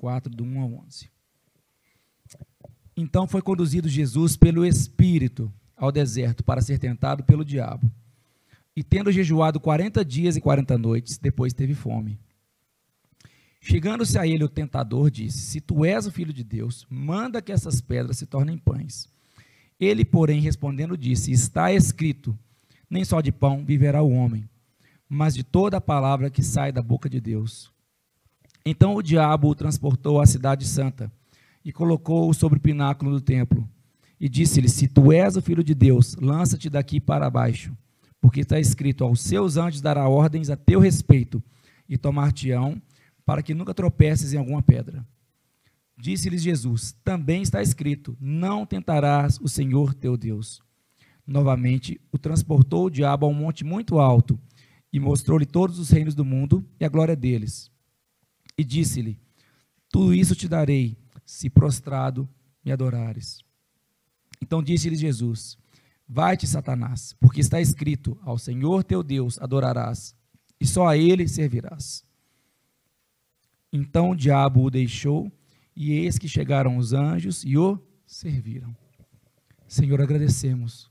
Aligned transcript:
4, 0.00 0.34
do 0.34 0.44
1 0.44 0.60
ao 0.62 0.72
11. 0.86 1.10
Então 2.96 3.26
foi 3.26 3.42
conduzido 3.42 3.86
Jesus 3.86 4.34
pelo 4.34 4.64
Espírito 4.64 5.52
ao 5.76 5.92
deserto 5.92 6.42
para 6.42 6.62
ser 6.62 6.78
tentado 6.78 7.22
pelo 7.22 7.44
diabo. 7.44 7.90
E 8.74 8.82
tendo 8.82 9.12
jejuado 9.12 9.60
quarenta 9.60 10.02
dias 10.02 10.36
e 10.36 10.40
quarenta 10.40 10.78
noites, 10.78 11.18
depois 11.18 11.52
teve 11.52 11.74
fome. 11.74 12.18
Chegando-se 13.60 14.18
a 14.18 14.26
ele 14.26 14.42
o 14.42 14.48
tentador, 14.48 15.10
disse: 15.10 15.38
Se 15.38 15.60
tu 15.60 15.84
és 15.84 16.06
o 16.06 16.10
filho 16.10 16.32
de 16.32 16.42
Deus, 16.42 16.86
manda 16.88 17.42
que 17.42 17.52
essas 17.52 17.82
pedras 17.82 18.16
se 18.16 18.24
tornem 18.24 18.56
pães. 18.56 19.06
Ele, 19.78 20.02
porém, 20.02 20.40
respondendo, 20.40 20.96
disse: 20.96 21.30
Está 21.30 21.74
escrito: 21.74 22.38
Nem 22.88 23.04
só 23.04 23.20
de 23.20 23.30
pão 23.30 23.66
viverá 23.66 24.00
o 24.00 24.12
homem, 24.12 24.48
mas 25.06 25.34
de 25.34 25.44
toda 25.44 25.76
a 25.76 25.80
palavra 25.80 26.30
que 26.30 26.42
sai 26.42 26.72
da 26.72 26.80
boca 26.80 27.08
de 27.08 27.20
Deus. 27.20 27.70
Então 28.64 28.94
o 28.94 29.02
diabo 29.02 29.48
o 29.48 29.54
transportou 29.54 30.20
à 30.20 30.26
cidade 30.26 30.66
santa 30.66 31.10
e 31.64 31.72
colocou-o 31.72 32.34
sobre 32.34 32.58
o 32.58 32.62
pináculo 32.62 33.12
do 33.12 33.20
templo. 33.20 33.68
E 34.18 34.28
disse-lhe: 34.28 34.68
Se 34.68 34.86
tu 34.86 35.12
és 35.12 35.36
o 35.36 35.42
filho 35.42 35.64
de 35.64 35.74
Deus, 35.74 36.14
lança-te 36.16 36.68
daqui 36.68 37.00
para 37.00 37.30
baixo, 37.30 37.76
porque 38.20 38.40
está 38.40 38.60
escrito: 38.60 39.04
Aos 39.04 39.20
seus 39.20 39.56
anjos 39.56 39.80
dará 39.80 40.08
ordens 40.08 40.50
a 40.50 40.56
teu 40.56 40.80
respeito, 40.80 41.42
e 41.88 41.96
tomar-te-ão 41.96 42.80
para 43.24 43.42
que 43.42 43.54
nunca 43.54 43.72
tropeces 43.72 44.32
em 44.32 44.38
alguma 44.38 44.62
pedra. 44.62 45.06
Disse-lhes 45.96 46.42
Jesus: 46.42 46.94
Também 47.02 47.42
está 47.42 47.62
escrito: 47.62 48.16
Não 48.20 48.66
tentarás 48.66 49.38
o 49.40 49.48
Senhor 49.48 49.94
teu 49.94 50.16
Deus. 50.16 50.60
Novamente 51.26 52.00
o 52.10 52.18
transportou 52.18 52.86
o 52.86 52.90
diabo 52.90 53.24
a 53.24 53.28
um 53.28 53.34
monte 53.34 53.64
muito 53.64 53.98
alto 53.98 54.38
e 54.92 54.98
mostrou-lhe 54.98 55.46
todos 55.46 55.78
os 55.78 55.90
reinos 55.90 56.14
do 56.14 56.24
mundo 56.24 56.64
e 56.78 56.84
a 56.84 56.88
glória 56.88 57.14
deles. 57.14 57.70
E 58.60 58.64
disse-lhe: 58.64 59.18
Tudo 59.88 60.12
isso 60.12 60.36
te 60.36 60.46
darei, 60.46 60.94
se 61.24 61.48
prostrado 61.48 62.28
me 62.62 62.70
adorares. 62.70 63.42
Então 64.38 64.62
disse-lhe 64.62 64.96
Jesus: 64.96 65.56
Vai-te, 66.06 66.46
Satanás, 66.46 67.14
porque 67.18 67.40
está 67.40 67.58
escrito: 67.58 68.18
Ao 68.20 68.36
Senhor 68.36 68.84
teu 68.84 69.02
Deus 69.02 69.38
adorarás, 69.38 70.14
e 70.60 70.66
só 70.66 70.88
a 70.88 70.94
ele 70.94 71.26
servirás. 71.26 72.04
Então 73.72 74.10
o 74.10 74.14
diabo 74.14 74.64
o 74.64 74.70
deixou, 74.70 75.32
e 75.74 75.92
eis 75.92 76.18
que 76.18 76.28
chegaram 76.28 76.76
os 76.76 76.92
anjos 76.92 77.42
e 77.46 77.56
o 77.56 77.82
serviram. 78.06 78.76
Senhor, 79.66 80.02
agradecemos 80.02 80.90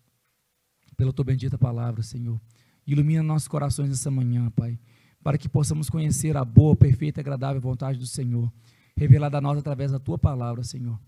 pela 0.97 1.13
tua 1.13 1.25
bendita 1.25 1.55
palavra, 1.55 2.01
Senhor. 2.01 2.41
Ilumina 2.87 3.21
nossos 3.21 3.47
corações 3.47 3.89
nessa 3.89 4.09
manhã, 4.09 4.49
Pai, 4.49 4.79
para 5.23 5.37
que 5.37 5.49
possamos 5.49 5.89
conhecer 5.89 6.35
a 6.37 6.45
boa, 6.45 6.75
perfeita 6.75 7.19
e 7.19 7.21
agradável 7.21 7.61
vontade 7.61 7.99
do 7.99 8.07
Senhor, 8.07 8.51
revelada 8.95 9.37
a 9.37 9.41
nós 9.41 9.57
através 9.57 9.91
da 9.91 9.99
tua 9.99 10.17
palavra, 10.17 10.63
Senhor. 10.63 10.99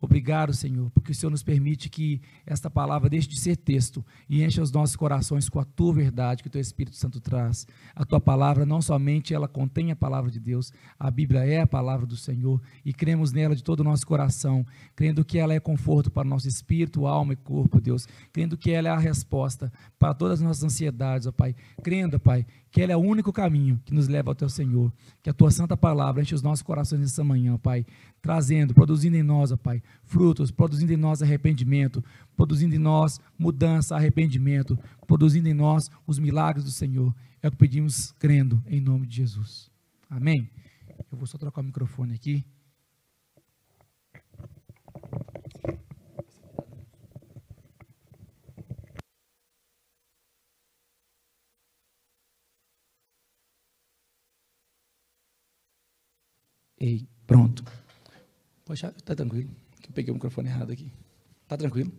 Obrigado, 0.00 0.54
Senhor, 0.54 0.90
porque 0.92 1.12
o 1.12 1.14
Senhor 1.14 1.30
nos 1.30 1.42
permite 1.42 1.90
que 1.90 2.22
esta 2.46 2.70
palavra 2.70 3.10
deixe 3.10 3.28
de 3.28 3.38
ser 3.38 3.56
texto 3.56 4.02
e 4.28 4.42
encha 4.42 4.62
os 4.62 4.72
nossos 4.72 4.96
corações 4.96 5.46
com 5.46 5.60
a 5.60 5.64
tua 5.64 5.92
verdade 5.92 6.42
que 6.42 6.48
o 6.48 6.50
teu 6.50 6.60
Espírito 6.60 6.96
Santo 6.96 7.20
traz. 7.20 7.66
A 7.94 8.02
tua 8.06 8.18
palavra 8.18 8.64
não 8.64 8.80
somente 8.80 9.34
ela 9.34 9.46
contém 9.46 9.90
a 9.90 9.96
palavra 9.96 10.30
de 10.30 10.40
Deus, 10.40 10.72
a 10.98 11.10
Bíblia 11.10 11.44
é 11.44 11.60
a 11.60 11.66
palavra 11.66 12.06
do 12.06 12.16
Senhor 12.16 12.62
e 12.82 12.94
cremos 12.94 13.30
nela 13.30 13.54
de 13.54 13.62
todo 13.62 13.80
o 13.80 13.84
nosso 13.84 14.06
coração, 14.06 14.64
crendo 14.96 15.22
que 15.22 15.38
ela 15.38 15.52
é 15.52 15.60
conforto 15.60 16.10
para 16.10 16.26
o 16.26 16.30
nosso 16.30 16.48
espírito, 16.48 17.06
alma 17.06 17.34
e 17.34 17.36
corpo, 17.36 17.78
Deus, 17.78 18.08
crendo 18.32 18.56
que 18.56 18.70
ela 18.70 18.88
é 18.88 18.90
a 18.90 18.98
resposta 18.98 19.70
para 19.98 20.14
todas 20.14 20.40
as 20.40 20.44
nossas 20.46 20.64
ansiedades, 20.64 21.26
ó 21.26 21.32
Pai, 21.32 21.54
crendo, 21.82 22.18
Pai, 22.18 22.46
que 22.70 22.80
ela 22.80 22.92
é 22.92 22.96
o 22.96 23.00
único 23.00 23.32
caminho 23.32 23.80
que 23.84 23.92
nos 23.92 24.08
leva 24.08 24.30
ao 24.30 24.34
teu 24.34 24.48
Senhor. 24.48 24.92
Que 25.22 25.30
a 25.30 25.32
tua 25.32 25.50
santa 25.50 25.76
palavra 25.76 26.22
enche 26.22 26.34
os 26.34 26.42
nossos 26.42 26.62
corações 26.62 27.00
nessa 27.00 27.24
manhã, 27.24 27.58
Pai, 27.58 27.84
trazendo, 28.20 28.74
produzindo 28.74 29.16
em 29.16 29.22
nós, 29.22 29.52
ó 29.52 29.56
Pai, 29.56 29.82
frutos, 30.04 30.50
produzindo 30.50 30.92
em 30.92 30.96
nós 30.96 31.22
arrependimento, 31.22 32.04
produzindo 32.36 32.74
em 32.74 32.78
nós 32.78 33.20
mudança, 33.38 33.96
arrependimento, 33.96 34.78
produzindo 35.06 35.48
em 35.48 35.54
nós 35.54 35.90
os 36.06 36.18
milagres 36.18 36.64
do 36.64 36.70
Senhor. 36.70 37.14
É 37.42 37.48
o 37.48 37.50
que 37.50 37.56
pedimos 37.56 38.12
crendo 38.18 38.62
em 38.66 38.80
nome 38.80 39.06
de 39.06 39.16
Jesus. 39.16 39.70
Amém? 40.08 40.48
Eu 41.10 41.16
vou 41.16 41.26
só 41.26 41.38
trocar 41.38 41.60
o 41.60 41.64
microfone 41.64 42.14
aqui. 42.14 42.44
Ei, 56.80 57.06
pronto. 57.26 57.62
Poxa, 58.70 58.94
tá 59.04 59.16
tranquilo. 59.16 59.50
Eu 59.82 59.92
peguei 59.92 60.12
o 60.12 60.14
microfone 60.14 60.48
errado 60.48 60.70
aqui. 60.70 60.92
Tá 61.48 61.56
tranquilo? 61.56 61.92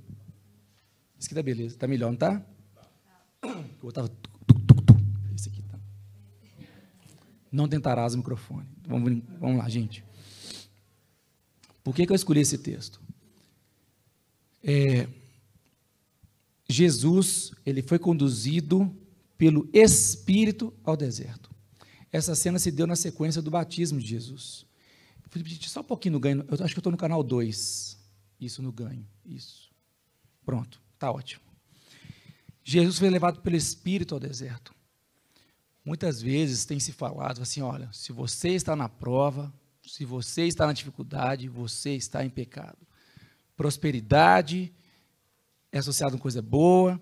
Isso 1.20 1.28
aqui 1.28 1.36
tá 1.36 1.44
beleza. 1.44 1.78
Tá 1.78 1.86
melhor, 1.86 2.09
não 2.12 2.18
tá? 2.18 2.42
Eu 3.84 3.92
tava. 3.92 4.09
Esse 5.36 5.50
aqui 5.50 5.62
tá. 5.64 5.78
Não 7.52 7.68
tentarás 7.68 8.14
o 8.14 8.20
microfone. 8.20 8.70
Vamos, 8.88 9.22
vamos 9.38 9.58
lá, 9.58 9.68
gente. 9.68 10.02
Por 11.84 11.94
que, 11.94 12.06
que 12.06 12.14
eu 12.14 12.16
escolhi 12.16 12.40
esse 12.40 12.58
texto? 12.58 13.02
É, 14.64 15.09
Jesus, 16.70 17.52
ele 17.66 17.82
foi 17.82 18.00
conduzido 18.00 18.90
pelo 19.38 19.70
Espírito 19.74 20.74
ao 20.86 20.96
deserto. 20.96 21.52
Essa 22.14 22.34
cena 22.34 22.58
se 22.58 22.72
deu 22.72 22.88
na 22.88 22.96
sequência 22.96 23.42
do 23.42 23.52
batismo 23.52 24.00
de 24.00 24.08
Jesus. 24.08 24.71
Só 25.68 25.81
um 25.81 25.84
pouquinho 25.84 26.14
no 26.14 26.19
ganho. 26.19 26.46
Eu 26.47 26.64
acho 26.64 26.74
que 26.74 26.80
eu 26.80 26.81
estou 26.81 26.92
no 26.92 26.97
canal 26.97 27.24
2. 27.24 27.97
Isso 28.40 28.62
no 28.62 28.72
ganho. 28.72 29.08
Isso. 29.25 29.72
Pronto. 30.44 30.81
Está 30.94 31.12
ótimo. 31.12 31.42
Jesus 32.64 33.00
foi 33.00 33.09
levado 33.09 33.41
pelo 33.41 33.56
Espírito 33.56 34.14
ao 34.14 34.20
deserto. 34.20 34.74
Muitas 35.84 36.22
vezes 36.22 36.66
tem 36.66 36.80
se 36.80 36.91
falado 36.91 37.41
assim: 37.41 37.62
olha, 37.62 37.90
se 37.91 38.12
você 38.12 38.50
está 38.50 38.75
na 38.75 38.88
prova, 38.88 39.52
se 39.86 40.06
você 40.06 40.44
está 40.44 40.68
na 40.68 40.74
dificuldade, 40.74 41.47
você 41.47 41.91
está 41.96 42.24
em 42.24 42.30
pecado. 42.30 42.78
Prosperidade 43.56 44.72
é 45.72 45.80
associado 45.80 46.18
com 46.18 46.22
coisa 46.22 46.41
boa 46.41 47.02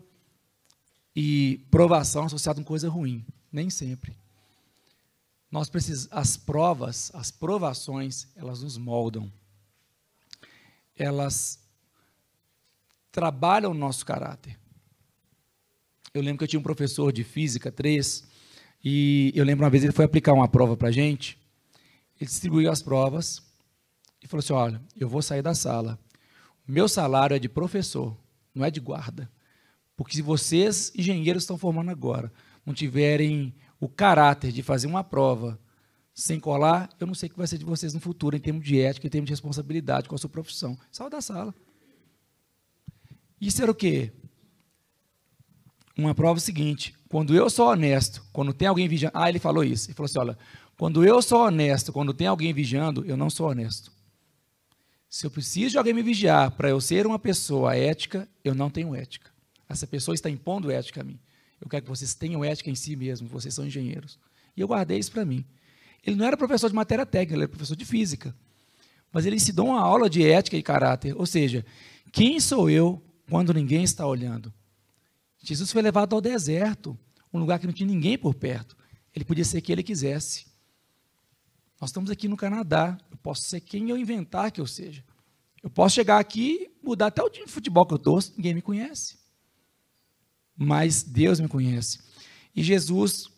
e 1.16 1.66
provação 1.70 2.24
é 2.24 2.26
associado 2.28 2.62
com 2.62 2.66
coisa 2.66 2.90
ruim. 2.90 3.26
Nem 3.52 3.70
sempre. 3.70 4.16
Nós 5.52 5.70
precisamos, 5.70 6.10
as 6.12 6.38
provas, 6.38 7.12
as 7.14 7.32
provações, 7.32 8.28
elas 8.36 8.62
nos 8.62 8.78
moldam. 8.78 9.32
Elas 10.96 11.60
trabalham 13.12 13.72
o 13.72 13.74
nosso 13.74 14.06
caráter. 14.06 14.58
Eu 16.14 16.22
lembro 16.22 16.40
que 16.40 16.44
eu 16.44 16.48
tinha 16.48 16.60
um 16.60 16.64
professor 16.64 17.12
de 17.12 17.24
física 17.24 17.72
3 17.72 18.28
e 18.84 19.32
eu 19.36 19.44
lembro 19.44 19.64
uma 19.64 19.70
vez 19.70 19.84
ele 19.84 19.94
foi 19.94 20.06
aplicar 20.06 20.34
uma 20.34 20.48
prova 20.48 20.78
para 20.78 20.90
a 20.90 20.92
gente. 20.92 21.38
Ele 22.20 22.30
distribuiu 22.30 22.72
as 22.72 22.82
provas 22.82 23.42
e 24.22 24.28
falou 24.28 24.40
assim: 24.40 24.54
Olha, 24.54 24.82
eu 24.96 25.08
vou 25.10 25.22
sair 25.22 25.42
da 25.42 25.54
sala. 25.54 26.00
Meu 26.68 26.88
salário 26.88 27.36
é 27.36 27.40
de 27.40 27.50
professor, 27.50 28.16
não 28.54 28.64
é 28.64 28.70
de 28.70 28.80
guarda. 28.80 29.30
Porque 29.98 30.16
se 30.16 30.22
vocês, 30.22 30.92
engenheiros, 30.96 31.44
estão 31.44 31.58
formando 31.58 31.90
agora, 31.90 32.32
não 32.66 32.74
tiverem 32.74 33.54
o 33.80 33.88
caráter 33.88 34.52
de 34.52 34.62
fazer 34.62 34.88
uma 34.88 35.04
prova 35.04 35.60
sem 36.14 36.40
colar, 36.40 36.90
eu 37.00 37.08
não 37.08 37.14
sei 37.14 37.28
o 37.28 37.32
que 37.32 37.38
vai 37.38 37.48
ser 37.48 37.58
de 37.58 37.66
vocês 37.66 37.94
no 37.94 38.00
futuro, 38.00 38.36
em 38.36 38.40
termos 38.40 38.66
de 38.66 38.80
ética, 38.80 39.08
em 39.08 39.10
termos 39.10 39.28
de 39.28 39.32
responsabilidade 39.32 40.10
com 40.10 40.16
a 40.16 40.18
sua 40.18 40.30
profissão. 40.30 40.78
Saiu 40.92 41.10
da 41.10 41.22
sala. 41.22 41.54
Isso 43.40 43.62
era 43.62 43.72
o 43.72 43.76
quê? 43.76 44.12
Uma 45.98 46.14
prova 46.14 46.40
seguinte. 46.40 46.94
Quando 47.08 47.34
eu 47.34 47.50
sou 47.50 47.70
honesto, 47.70 48.24
quando 48.34 48.54
tem 48.54 48.68
alguém 48.68 48.88
vigiando. 48.88 49.18
Ah, 49.18 49.30
ele 49.30 49.40
falou 49.40 49.64
isso. 49.64 49.88
Ele 49.88 49.94
falou 49.94 50.06
assim: 50.06 50.20
olha, 50.20 50.38
quando 50.78 51.06
eu 51.06 51.22
sou 51.22 51.46
honesto, 51.46 51.94
quando 51.94 52.14
tem 52.14 52.28
alguém 52.28 52.54
vigiando, 52.54 53.06
eu 53.06 53.16
não 53.16 53.30
sou 53.30 53.50
honesto. 53.50 53.92
Se 55.10 55.26
eu 55.26 55.32
preciso 55.32 55.72
de 55.72 55.78
alguém 55.78 55.94
me 55.94 56.04
vigiar 56.04 56.52
para 56.52 56.70
eu 56.70 56.80
ser 56.80 57.08
uma 57.08 57.18
pessoa 57.18 57.76
ética, 57.76 58.28
eu 58.44 58.54
não 58.54 58.70
tenho 58.70 58.94
ética. 58.94 59.32
Essa 59.68 59.88
pessoa 59.88 60.14
está 60.14 60.30
impondo 60.30 60.70
ética 60.70 61.02
a 61.02 61.04
mim. 61.04 61.20
Eu 61.62 61.68
quero 61.68 61.84
que 61.84 61.90
vocês 61.90 62.14
tenham 62.14 62.44
ética 62.44 62.70
em 62.70 62.76
si 62.76 62.96
mesmos, 62.96 63.30
vocês 63.30 63.54
são 63.54 63.66
engenheiros. 63.66 64.18
E 64.56 64.62
eu 64.62 64.68
guardei 64.68 64.98
isso 64.98 65.12
para 65.12 65.26
mim. 65.26 65.46
Ele 66.06 66.16
não 66.16 66.26
era 66.26 66.38
professor 66.38 66.70
de 66.70 66.76
matéria 66.76 67.06
técnica, 67.06 67.34
ele 67.36 67.44
era 67.44 67.50
professor 67.50 67.76
de 67.76 67.86
física. 67.86 68.34
Mas 69.12 69.26
ele 69.26 69.36
ensinou 69.36 69.68
uma 69.68 69.82
aula 69.82 70.10
de 70.10 70.24
ética 70.24 70.56
e 70.56 70.64
caráter. 70.64 71.14
Ou 71.18 71.26
seja, 71.26 71.66
quem 72.12 72.40
sou 72.40 72.70
eu 72.70 73.02
quando 73.30 73.54
ninguém 73.54 73.84
está 73.84 74.08
olhando? 74.08 74.54
Jesus 75.42 75.72
foi 75.72 75.82
levado 75.82 76.16
ao 76.16 76.22
deserto, 76.22 76.98
um 77.34 77.40
lugar 77.40 77.60
que 77.60 77.66
não 77.66 77.74
tinha 77.74 77.88
ninguém 77.88 78.18
por 78.18 78.34
perto. 78.34 78.78
Ele 79.14 79.26
podia 79.26 79.44
ser 79.44 79.62
quem 79.62 79.74
ele 79.74 79.84
quisesse. 79.84 80.46
Nós 81.80 81.90
estamos 81.90 82.10
aqui 82.10 82.28
no 82.28 82.38
Canadá. 82.38 82.98
Eu 83.12 83.18
posso 83.18 83.42
ser 83.44 83.60
quem 83.60 83.90
eu 83.90 83.98
inventar 83.98 84.52
que 84.52 84.62
eu 84.62 84.68
seja. 84.68 85.04
Eu 85.62 85.70
posso 85.70 85.96
chegar 85.96 86.20
aqui 86.20 86.70
mudar 86.82 87.08
até 87.08 87.22
o 87.22 87.30
time 87.30 87.46
de 87.46 87.52
futebol 87.52 87.86
que 87.86 87.94
eu 87.94 88.00
torço, 88.00 88.34
ninguém 88.38 88.54
me 88.54 88.62
conhece 88.62 89.20
mas 90.62 91.02
Deus 91.02 91.40
me 91.40 91.48
conhece. 91.48 92.00
E 92.54 92.62
Jesus, 92.62 93.30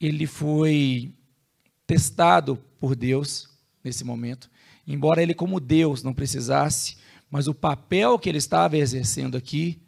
ele 0.00 0.24
foi 0.24 1.12
testado 1.84 2.56
por 2.78 2.94
Deus 2.94 3.50
nesse 3.82 4.04
momento. 4.04 4.48
Embora 4.86 5.20
ele, 5.20 5.34
como 5.34 5.58
Deus, 5.58 6.04
não 6.04 6.14
precisasse, 6.14 6.96
mas 7.28 7.48
o 7.48 7.54
papel 7.54 8.16
que 8.20 8.28
ele 8.28 8.38
estava 8.38 8.76
exercendo 8.76 9.36
aqui, 9.36 9.82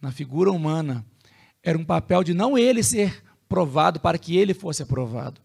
na 0.00 0.12
figura 0.12 0.52
humana, 0.52 1.04
era 1.64 1.76
um 1.76 1.84
papel 1.84 2.22
de 2.22 2.32
não 2.32 2.56
ele 2.56 2.84
ser 2.84 3.24
provado 3.48 3.98
para 3.98 4.18
que 4.18 4.36
ele 4.36 4.54
fosse 4.54 4.84
aprovado. 4.84 5.40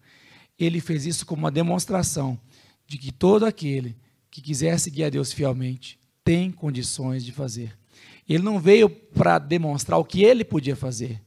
Ele 0.59 0.79
fez 0.79 1.07
isso 1.07 1.25
como 1.25 1.41
uma 1.41 1.51
demonstração 1.51 2.39
de 2.85 3.00
que 3.00 3.12
todo 3.12 3.44
aquele 3.44 3.97
que 4.29 4.39
quiser 4.39 4.79
seguir 4.79 5.06
a 5.06 5.09
Deus 5.09 5.33
fielmente 5.33 6.00
tem 6.24 6.51
condições 6.51 7.25
de 7.25 7.31
fazer. 7.31 7.81
Ele 8.33 8.44
não 8.44 8.60
veio 8.60 8.89
para 8.89 9.38
demonstrar 9.38 10.00
o 10.00 10.06
que 10.06 10.24
ele 10.24 10.45
podia 10.45 10.75
fazer. 10.75 11.22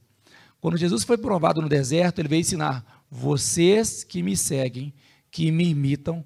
Quando 0.59 0.75
Jesus 0.75 1.03
foi 1.03 1.19
provado 1.19 1.61
no 1.61 1.69
deserto, 1.69 2.17
ele 2.17 2.27
veio 2.27 2.39
ensinar: 2.39 3.05
vocês 3.11 4.03
que 4.03 4.23
me 4.23 4.35
seguem, 4.35 4.91
que 5.29 5.51
me 5.51 5.69
imitam, 5.69 6.25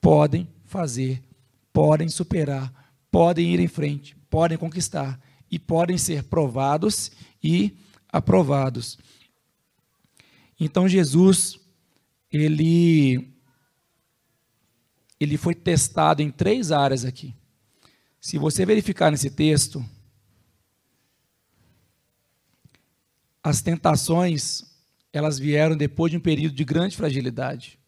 podem 0.00 0.48
fazer, 0.64 1.22
podem 1.70 2.08
superar, 2.08 2.72
podem 3.10 3.52
ir 3.52 3.60
em 3.60 3.68
frente, 3.68 4.16
podem 4.30 4.56
conquistar 4.56 5.20
e 5.50 5.58
podem 5.58 5.98
ser 5.98 6.22
provados 6.24 7.12
e 7.42 7.76
aprovados. 8.08 8.96
Então 10.58 10.88
Jesus 10.88 11.60
ele 12.32 13.30
ele 15.20 15.36
foi 15.36 15.54
testado 15.54 16.22
em 16.22 16.30
três 16.30 16.72
áreas 16.72 17.04
aqui. 17.04 17.34
Se 18.18 18.38
você 18.38 18.64
verificar 18.64 19.10
nesse 19.10 19.30
texto, 19.30 19.84
as 23.44 23.60
tentações, 23.60 24.64
elas 25.12 25.38
vieram 25.38 25.76
depois 25.76 26.10
de 26.10 26.16
um 26.16 26.20
período 26.20 26.54
de 26.54 26.64
grande 26.64 26.96
fragilidade. 26.96 27.78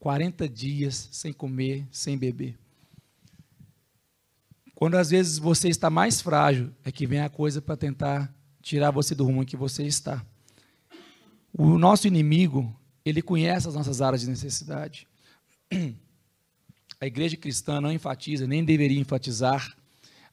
40 0.00 0.48
dias 0.48 1.08
sem 1.12 1.32
comer, 1.32 1.86
sem 1.92 2.18
beber. 2.18 2.58
Quando 4.74 4.96
às 4.96 5.10
vezes 5.10 5.38
você 5.38 5.68
está 5.68 5.88
mais 5.88 6.20
frágil, 6.20 6.72
é 6.84 6.90
que 6.90 7.06
vem 7.06 7.20
a 7.20 7.28
coisa 7.28 7.62
para 7.62 7.76
tentar 7.76 8.34
tirar 8.60 8.90
você 8.90 9.14
do 9.14 9.24
rumo 9.24 9.44
em 9.44 9.46
que 9.46 9.56
você 9.56 9.84
está. 9.84 10.26
O 11.52 11.78
nosso 11.78 12.08
inimigo, 12.08 12.76
ele 13.04 13.22
conhece 13.22 13.68
as 13.68 13.74
nossas 13.74 14.02
áreas 14.02 14.22
de 14.22 14.28
necessidade. 14.28 15.06
A 17.00 17.06
igreja 17.06 17.36
cristã 17.36 17.80
não 17.80 17.92
enfatiza, 17.92 18.46
nem 18.46 18.64
deveria 18.64 18.98
enfatizar 18.98 19.76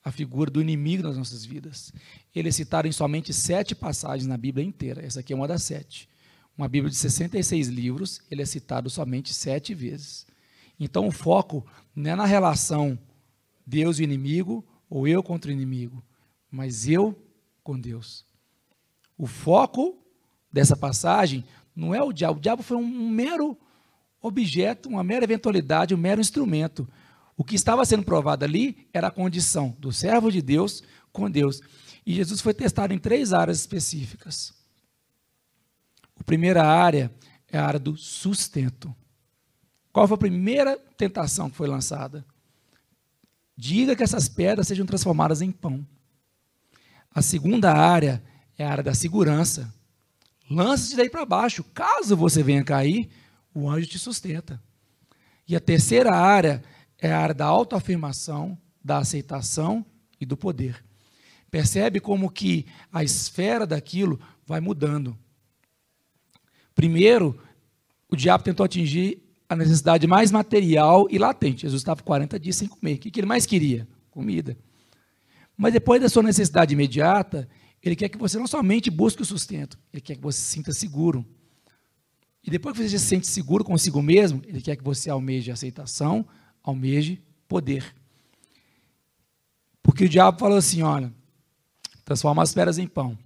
a 0.03 0.11
figura 0.11 0.49
do 0.49 0.61
inimigo 0.61 1.03
nas 1.03 1.17
nossas 1.17 1.45
vidas. 1.45 1.93
Ele 2.33 2.49
é 2.49 2.51
citado 2.51 2.87
em 2.87 2.91
somente 2.91 3.33
sete 3.33 3.75
passagens 3.75 4.27
na 4.27 4.37
Bíblia 4.37 4.65
inteira. 4.65 5.05
Essa 5.05 5.19
aqui 5.19 5.33
é 5.33 5.35
uma 5.35 5.47
das 5.47 5.63
sete. 5.63 6.09
Uma 6.57 6.67
Bíblia 6.67 6.89
de 6.89 6.97
66 6.97 7.67
livros, 7.67 8.21
ele 8.29 8.41
é 8.41 8.45
citado 8.45 8.89
somente 8.89 9.33
sete 9.33 9.73
vezes. 9.73 10.25
Então 10.79 11.07
o 11.07 11.11
foco 11.11 11.65
não 11.95 12.11
é 12.11 12.15
na 12.15 12.25
relação 12.25 12.97
Deus 13.65 13.99
e 13.99 14.03
inimigo, 14.03 14.65
ou 14.89 15.07
eu 15.07 15.23
contra 15.23 15.49
o 15.49 15.53
inimigo, 15.53 16.03
mas 16.49 16.87
eu 16.87 17.17
com 17.63 17.79
Deus. 17.79 18.25
O 19.17 19.27
foco 19.27 19.97
dessa 20.51 20.75
passagem 20.75 21.45
não 21.75 21.95
é 21.95 22.01
o 22.01 22.11
diabo. 22.11 22.39
O 22.39 22.41
diabo 22.41 22.63
foi 22.63 22.77
um 22.77 23.09
mero 23.09 23.57
objeto, 24.21 24.89
uma 24.89 25.03
mera 25.03 25.23
eventualidade, 25.23 25.95
um 25.95 25.97
mero 25.97 26.19
instrumento. 26.19 26.87
O 27.41 27.43
que 27.43 27.55
estava 27.55 27.83
sendo 27.83 28.03
provado 28.03 28.45
ali 28.45 28.87
era 28.93 29.07
a 29.07 29.11
condição 29.11 29.75
do 29.79 29.91
servo 29.91 30.31
de 30.31 30.43
Deus 30.43 30.83
com 31.11 31.27
Deus. 31.27 31.59
E 32.05 32.13
Jesus 32.13 32.39
foi 32.39 32.53
testado 32.53 32.93
em 32.93 32.99
três 32.99 33.33
áreas 33.33 33.57
específicas. 33.57 34.53
A 36.15 36.23
primeira 36.23 36.63
área 36.63 37.11
é 37.51 37.57
a 37.57 37.65
área 37.65 37.79
do 37.79 37.97
sustento. 37.97 38.95
Qual 39.91 40.07
foi 40.07 40.13
a 40.13 40.19
primeira 40.19 40.77
tentação 40.95 41.49
que 41.49 41.57
foi 41.57 41.67
lançada? 41.67 42.23
Diga 43.57 43.95
que 43.95 44.03
essas 44.03 44.29
pedras 44.29 44.67
sejam 44.67 44.85
transformadas 44.85 45.41
em 45.41 45.51
pão. 45.51 45.83
A 47.09 47.23
segunda 47.23 47.73
área 47.73 48.21
é 48.55 48.63
a 48.63 48.69
área 48.69 48.83
da 48.83 48.93
segurança. 48.93 49.73
Lance-se 50.47 50.95
daí 50.95 51.09
para 51.09 51.25
baixo. 51.25 51.63
Caso 51.73 52.15
você 52.15 52.43
venha 52.43 52.63
cair, 52.63 53.09
o 53.51 53.67
anjo 53.67 53.87
te 53.87 53.97
sustenta. 53.97 54.61
E 55.47 55.55
a 55.55 55.59
terceira 55.59 56.15
área 56.15 56.63
é 57.01 57.11
a 57.11 57.19
área 57.19 57.33
da 57.33 57.45
autoafirmação, 57.45 58.55
da 58.83 58.99
aceitação 58.99 59.83
e 60.19 60.25
do 60.25 60.37
poder. 60.37 60.83
Percebe 61.49 61.99
como 61.99 62.29
que 62.29 62.67
a 62.93 63.03
esfera 63.03 63.65
daquilo 63.65 64.19
vai 64.45 64.61
mudando. 64.61 65.17
Primeiro, 66.75 67.41
o 68.07 68.15
diabo 68.15 68.43
tentou 68.43 68.63
atingir 68.63 69.21
a 69.49 69.55
necessidade 69.55 70.07
mais 70.07 70.31
material 70.31 71.07
e 71.09 71.17
latente. 71.17 71.63
Jesus 71.63 71.81
estava 71.81 72.01
40 72.01 72.39
dias 72.39 72.55
sem 72.55 72.67
comer. 72.67 72.93
O 72.93 72.99
que 72.99 73.19
ele 73.19 73.27
mais 73.27 73.45
queria? 73.45 73.87
Comida. 74.09 74.57
Mas 75.57 75.73
depois 75.73 76.01
da 76.01 76.07
sua 76.07 76.23
necessidade 76.23 76.73
imediata, 76.73 77.49
ele 77.83 77.95
quer 77.95 78.09
que 78.09 78.17
você 78.17 78.37
não 78.37 78.47
somente 78.47 78.89
busque 78.89 79.21
o 79.21 79.25
sustento, 79.25 79.77
ele 79.91 80.01
quer 80.01 80.15
que 80.15 80.21
você 80.21 80.39
se 80.39 80.45
sinta 80.45 80.71
seguro. 80.71 81.25
E 82.43 82.49
depois 82.49 82.75
que 82.75 82.83
você 82.83 82.97
se 82.97 83.05
sente 83.05 83.27
seguro 83.27 83.63
consigo 83.63 84.01
mesmo, 84.01 84.41
ele 84.45 84.61
quer 84.61 84.75
que 84.75 84.83
você 84.83 85.09
almeje 85.09 85.51
aceitação, 85.51 86.25
almeje 86.63 87.21
poder. 87.47 87.95
Porque 89.81 90.05
o 90.05 90.09
diabo 90.09 90.39
falou 90.39 90.57
assim: 90.57 90.81
olha, 90.81 91.13
transforma 92.05 92.43
as 92.43 92.53
pedras 92.53 92.77
em 92.77 92.87
pão. 92.87 93.17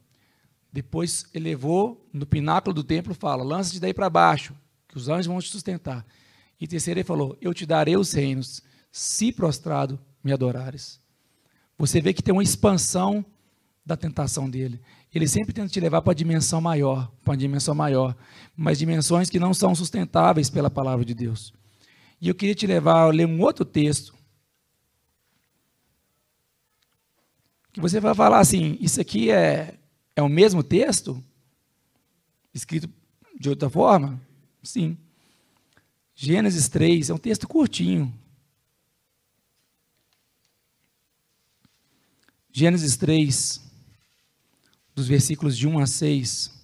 Depois 0.72 1.26
ele 1.34 1.46
levou 1.46 2.06
no 2.12 2.26
pináculo 2.26 2.74
do 2.74 2.84
templo 2.84 3.14
fala: 3.14 3.44
lança-te 3.44 3.80
daí 3.80 3.94
para 3.94 4.10
baixo, 4.10 4.54
que 4.88 4.98
os 4.98 5.08
anjos 5.10 5.28
vão 5.28 5.40
te 5.40 5.50
sustentar. 5.50 6.06
E 6.60 6.68
terceiro 6.68 7.00
ele 7.00 7.08
falou: 7.08 7.38
eu 7.42 7.54
te 7.54 7.66
darei 7.66 7.96
os 7.98 8.14
reinos, 8.14 8.62
se 8.92 9.32
prostrado 9.32 10.00
me 10.24 10.32
adorares. 10.32 11.00
Você 11.78 12.00
vê 12.00 12.14
que 12.14 12.24
tem 12.24 12.34
uma 12.34 12.44
expansão 12.44 13.26
da 13.86 13.96
tentação 13.96 14.50
dele. 14.50 14.82
Ele 15.14 15.28
sempre 15.28 15.54
tenta 15.54 15.70
te 15.70 15.80
levar 15.80 16.02
para 16.02 16.12
a 16.12 16.16
dimensão 16.16 16.60
maior, 16.60 17.12
para 17.24 17.32
uma 17.32 17.38
dimensão 17.38 17.76
maior, 17.76 18.16
mas 18.56 18.80
dimensões 18.80 19.30
que 19.30 19.40
não 19.40 19.54
são 19.54 19.76
sustentáveis 19.76 20.50
pela 20.50 20.70
palavra 20.70 21.06
de 21.06 21.14
Deus. 21.14 21.54
E 22.20 22.28
eu 22.30 22.36
queria 22.36 22.56
te 22.56 22.66
levar 22.66 23.02
a 23.02 23.08
ler 23.08 23.28
um 23.28 23.42
outro 23.42 23.66
texto, 23.66 24.16
que 27.76 27.82
você 27.82 28.00
vai 28.00 28.16
falar 28.16 28.40
assim, 28.40 28.78
isso 28.80 29.02
aqui 29.02 29.30
é, 29.30 29.78
é 30.16 30.22
o 30.22 30.30
mesmo 30.30 30.64
texto, 30.64 31.22
escrito 32.54 32.90
de 33.38 33.50
outra 33.50 33.70
forma? 33.70 34.18
Sim. 34.64 34.98
Gênesis 36.16 36.70
3, 36.70 37.10
é 37.10 37.14
um 37.14 37.18
texto 37.18 37.46
curtinho. 37.50 38.18
Gênesis 42.50 42.96
3, 42.96 43.60
dos 44.96 45.06
versículos 45.06 45.58
de 45.58 45.68
1 45.68 45.80
a 45.80 45.86
6. 45.86 46.55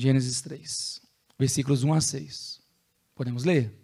Gênesis 0.00 0.40
3, 0.42 1.00
versículos 1.36 1.82
1 1.82 1.92
a 1.92 2.00
6. 2.00 2.60
Podemos 3.16 3.42
ler? 3.42 3.74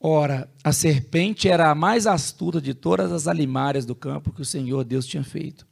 Ora, 0.00 0.50
a 0.64 0.72
serpente 0.72 1.50
era 1.50 1.70
a 1.70 1.74
mais 1.74 2.06
astuta 2.06 2.62
de 2.62 2.72
todas 2.72 3.12
as 3.12 3.28
alimárias 3.28 3.84
do 3.84 3.94
campo 3.94 4.32
que 4.32 4.40
o 4.40 4.44
Senhor 4.46 4.84
Deus 4.84 5.06
tinha 5.06 5.22
feito. 5.22 5.66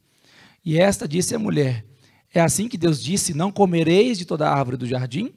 E 0.63 0.77
esta 0.77 1.07
disse 1.07 1.33
à 1.33 1.39
mulher: 1.39 1.83
É 2.31 2.39
assim 2.39 2.67
que 2.67 2.77
Deus 2.77 3.01
disse: 3.01 3.33
Não 3.33 3.51
comereis 3.51 4.19
de 4.19 4.25
toda 4.25 4.47
árvore 4.47 4.77
do 4.77 4.85
jardim? 4.85 5.33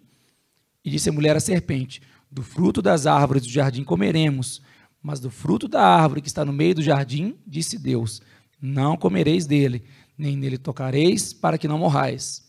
E 0.85 0.91
disse 0.91 1.09
a 1.09 1.13
mulher 1.13 1.35
à 1.35 1.41
serpente: 1.41 2.03
Do 2.31 2.43
fruto 2.43 2.83
das 2.83 3.07
árvores 3.07 3.45
do 3.45 3.49
jardim 3.49 3.85
comeremos, 3.85 4.61
mas 5.03 5.19
do 5.19 5.31
fruto 5.31 5.67
da 5.67 5.81
árvore 5.81 6.21
que 6.21 6.29
está 6.29 6.45
no 6.45 6.53
meio 6.53 6.75
do 6.75 6.83
jardim, 6.83 7.39
disse 7.47 7.79
Deus: 7.79 8.21
Não 8.61 8.99
comereis 8.99 9.47
dele, 9.47 9.83
nem 10.19 10.37
nele 10.37 10.59
tocareis, 10.59 11.33
para 11.33 11.57
que 11.57 11.67
não 11.67 11.79
morrais. 11.79 12.44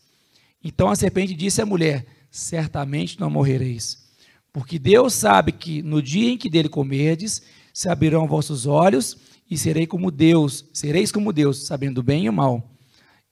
Então 0.62 0.88
a 0.88 0.96
serpente 0.96 1.34
disse 1.34 1.62
à 1.62 1.66
mulher: 1.66 2.06
Certamente 2.30 3.18
não 3.20 3.30
morrereis. 3.30 4.06
Porque 4.52 4.78
Deus 4.78 5.12
sabe 5.14 5.52
que 5.52 5.82
no 5.82 6.02
dia 6.02 6.30
em 6.30 6.38
que 6.38 6.48
dele 6.48 6.68
comerdes, 6.68 7.42
se 7.72 7.88
abrirão 7.88 8.26
vossos 8.26 8.66
olhos 8.66 9.16
e 9.50 9.58
serei 9.58 9.86
como 9.86 10.10
Deus, 10.10 10.64
sereis 10.72 11.12
como 11.12 11.32
Deus, 11.32 11.66
sabendo 11.66 11.98
o 11.98 12.02
bem 12.02 12.24
e 12.24 12.28
o 12.28 12.32
mal. 12.32 12.72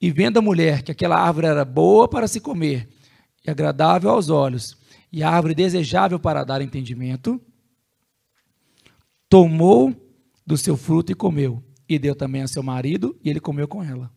E 0.00 0.10
vendo 0.10 0.38
a 0.38 0.42
mulher 0.42 0.82
que 0.82 0.92
aquela 0.92 1.16
árvore 1.16 1.46
era 1.46 1.64
boa 1.64 2.06
para 2.06 2.28
se 2.28 2.40
comer 2.40 2.88
e 3.44 3.50
agradável 3.50 4.10
aos 4.10 4.30
olhos, 4.30 4.76
e 5.12 5.22
árvore 5.22 5.54
desejável 5.54 6.18
para 6.18 6.44
dar 6.44 6.60
entendimento, 6.62 7.40
tomou 9.28 9.94
do 10.46 10.56
seu 10.56 10.76
fruto 10.76 11.12
e 11.12 11.14
comeu, 11.14 11.62
e 11.88 11.98
deu 11.98 12.14
também 12.14 12.42
a 12.42 12.48
seu 12.48 12.62
marido, 12.62 13.18
e 13.22 13.30
ele 13.30 13.40
comeu 13.40 13.68
com 13.68 13.82
ela. 13.82 14.10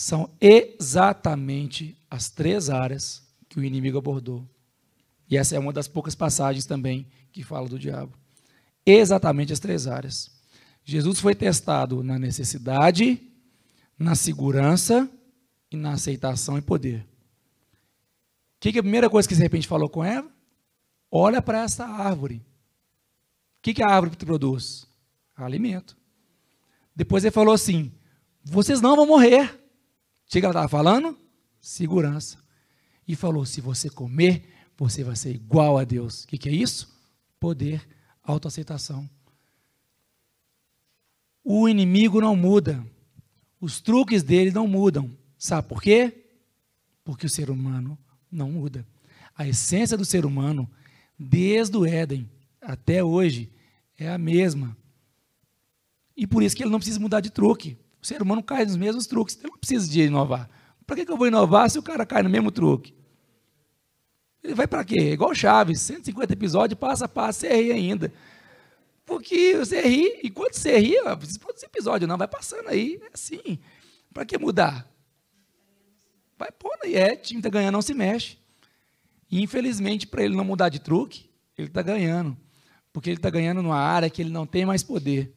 São 0.00 0.30
exatamente 0.40 1.94
as 2.10 2.30
três 2.30 2.70
áreas 2.70 3.22
que 3.50 3.60
o 3.60 3.62
inimigo 3.62 3.98
abordou. 3.98 4.48
E 5.28 5.36
essa 5.36 5.54
é 5.54 5.58
uma 5.58 5.74
das 5.74 5.86
poucas 5.86 6.14
passagens 6.14 6.64
também 6.64 7.06
que 7.30 7.44
fala 7.44 7.68
do 7.68 7.78
diabo. 7.78 8.16
Exatamente 8.86 9.52
as 9.52 9.60
três 9.60 9.86
áreas. 9.86 10.30
Jesus 10.86 11.20
foi 11.20 11.34
testado 11.34 12.02
na 12.02 12.18
necessidade, 12.18 13.20
na 13.98 14.14
segurança 14.14 15.06
e 15.70 15.76
na 15.76 15.92
aceitação 15.92 16.56
e 16.56 16.62
poder. 16.62 17.00
O 17.00 18.60
que, 18.60 18.72
que 18.72 18.78
a 18.78 18.82
primeira 18.82 19.10
coisa 19.10 19.28
que 19.28 19.34
de 19.34 19.42
repente 19.42 19.68
falou 19.68 19.90
com 19.90 20.02
Eva? 20.02 20.30
Olha 21.10 21.42
para 21.42 21.60
essa 21.60 21.84
árvore. 21.84 22.36
O 22.36 22.42
que, 23.60 23.74
que 23.74 23.82
a 23.82 23.90
árvore 23.90 24.16
produz? 24.16 24.88
Alimento. 25.36 25.94
Depois 26.96 27.22
ele 27.22 27.32
falou 27.32 27.52
assim: 27.52 27.92
vocês 28.42 28.80
não 28.80 28.96
vão 28.96 29.04
morrer. 29.04 29.59
Que 30.30 30.38
ela 30.38 30.50
estava 30.50 30.68
falando? 30.68 31.18
Segurança. 31.60 32.38
E 33.06 33.16
falou: 33.16 33.44
se 33.44 33.60
você 33.60 33.90
comer, 33.90 34.44
você 34.78 35.02
vai 35.02 35.16
ser 35.16 35.34
igual 35.34 35.76
a 35.76 35.84
Deus. 35.84 36.22
O 36.22 36.28
que, 36.28 36.38
que 36.38 36.48
é 36.48 36.52
isso? 36.52 36.88
Poder, 37.40 37.86
autoaceitação. 38.22 39.10
O 41.42 41.68
inimigo 41.68 42.20
não 42.20 42.36
muda. 42.36 42.86
Os 43.60 43.80
truques 43.80 44.22
dele 44.22 44.52
não 44.52 44.68
mudam. 44.68 45.10
Sabe 45.36 45.68
por 45.68 45.82
quê? 45.82 46.26
Porque 47.02 47.26
o 47.26 47.30
ser 47.30 47.50
humano 47.50 47.98
não 48.30 48.52
muda. 48.52 48.86
A 49.36 49.48
essência 49.48 49.96
do 49.96 50.04
ser 50.04 50.24
humano, 50.24 50.70
desde 51.18 51.76
o 51.76 51.84
Éden 51.84 52.30
até 52.60 53.02
hoje, 53.02 53.50
é 53.98 54.08
a 54.08 54.18
mesma. 54.18 54.76
E 56.16 56.26
por 56.26 56.42
isso 56.42 56.54
que 56.54 56.62
ele 56.62 56.70
não 56.70 56.78
precisa 56.78 57.00
mudar 57.00 57.20
de 57.20 57.30
truque. 57.30 57.76
O 58.02 58.06
ser 58.06 58.22
humano 58.22 58.42
cai 58.42 58.64
nos 58.64 58.76
mesmos 58.76 59.06
truques. 59.06 59.36
Ele 59.36 59.50
não 59.50 59.58
precisa 59.58 59.88
de 59.88 60.02
inovar. 60.02 60.48
Para 60.86 60.96
que, 60.96 61.06
que 61.06 61.12
eu 61.12 61.16
vou 61.16 61.26
inovar 61.26 61.70
se 61.70 61.78
o 61.78 61.82
cara 61.82 62.04
cai 62.06 62.22
no 62.22 62.30
mesmo 62.30 62.50
truque? 62.50 62.94
Ele 64.42 64.54
vai 64.54 64.66
para 64.66 64.84
quê? 64.84 65.12
Igual 65.12 65.34
Chaves, 65.34 65.80
150 65.82 66.32
episódios, 66.32 66.78
passa 66.78 67.04
a 67.04 67.08
passo, 67.08 67.40
você 67.40 67.54
ri 67.54 67.72
ainda. 67.72 68.12
Porque 69.04 69.56
você 69.56 69.82
ri, 69.82 70.20
enquanto 70.24 70.54
você 70.54 70.78
ri, 70.78 70.94
pode 71.40 71.60
ser 71.60 71.66
episódio, 71.66 72.08
não, 72.08 72.16
vai 72.16 72.28
passando 72.28 72.68
aí, 72.68 72.98
é 73.02 73.10
assim. 73.12 73.58
Para 74.12 74.24
que 74.24 74.38
mudar? 74.38 74.88
Vai 76.38 76.50
pôr 76.50 76.76
aí, 76.82 76.94
é, 76.94 77.14
time 77.16 77.40
está 77.40 77.50
ganhando, 77.50 77.74
não 77.74 77.82
se 77.82 77.92
mexe. 77.92 78.38
E 79.30 79.42
infelizmente, 79.42 80.06
para 80.06 80.24
ele 80.24 80.34
não 80.34 80.44
mudar 80.44 80.70
de 80.70 80.80
truque, 80.80 81.30
ele 81.56 81.68
está 81.68 81.82
ganhando. 81.82 82.36
Porque 82.92 83.10
ele 83.10 83.18
está 83.18 83.30
ganhando 83.30 83.62
numa 83.62 83.78
área 83.78 84.10
que 84.10 84.22
ele 84.22 84.30
não 84.30 84.46
tem 84.46 84.64
mais 84.64 84.82
poder, 84.82 85.32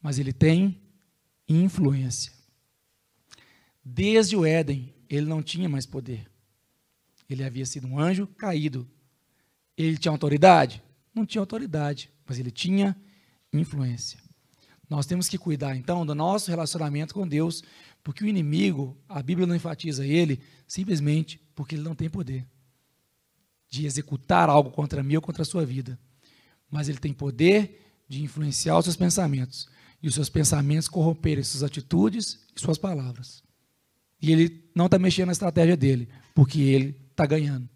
mas 0.00 0.18
ele 0.18 0.32
tem 0.32 0.81
influência. 1.48 2.32
Desde 3.84 4.36
o 4.36 4.44
Éden, 4.44 4.94
ele 5.08 5.26
não 5.26 5.42
tinha 5.42 5.68
mais 5.68 5.86
poder. 5.86 6.30
Ele 7.28 7.44
havia 7.44 7.66
sido 7.66 7.86
um 7.86 7.98
anjo 7.98 8.26
caído. 8.26 8.88
Ele 9.76 9.96
tinha 9.96 10.12
autoridade? 10.12 10.82
Não 11.14 11.26
tinha 11.26 11.40
autoridade, 11.40 12.10
mas 12.26 12.38
ele 12.38 12.50
tinha 12.50 12.96
influência. 13.52 14.18
Nós 14.88 15.06
temos 15.06 15.28
que 15.28 15.38
cuidar, 15.38 15.74
então, 15.74 16.04
do 16.04 16.14
nosso 16.14 16.50
relacionamento 16.50 17.14
com 17.14 17.26
Deus, 17.26 17.62
porque 18.02 18.24
o 18.24 18.26
inimigo, 18.26 18.96
a 19.08 19.22
Bíblia 19.22 19.46
não 19.46 19.56
enfatiza 19.56 20.06
ele, 20.06 20.40
simplesmente 20.66 21.40
porque 21.54 21.74
ele 21.74 21.82
não 21.82 21.94
tem 21.94 22.10
poder 22.10 22.46
de 23.72 23.86
executar 23.86 24.50
algo 24.50 24.70
contra 24.70 25.02
mim 25.02 25.16
ou 25.16 25.22
contra 25.22 25.42
a 25.42 25.46
sua 25.46 25.64
vida. 25.64 25.98
Mas 26.70 26.90
ele 26.90 26.98
tem 26.98 27.10
poder 27.10 27.80
de 28.06 28.22
influenciar 28.22 28.76
os 28.76 28.84
seus 28.84 28.96
pensamentos. 28.96 29.66
E 30.02 30.08
os 30.08 30.14
seus 30.14 30.28
pensamentos 30.28 30.88
corromperem 30.88 31.44
suas 31.44 31.62
atitudes 31.62 32.40
e 32.56 32.60
suas 32.60 32.76
palavras. 32.76 33.42
E 34.20 34.32
ele 34.32 34.64
não 34.74 34.86
está 34.86 34.98
mexendo 34.98 35.26
na 35.26 35.32
estratégia 35.32 35.76
dele, 35.76 36.08
porque 36.34 36.60
ele 36.60 36.96
está 37.10 37.26
ganhando. 37.26 37.68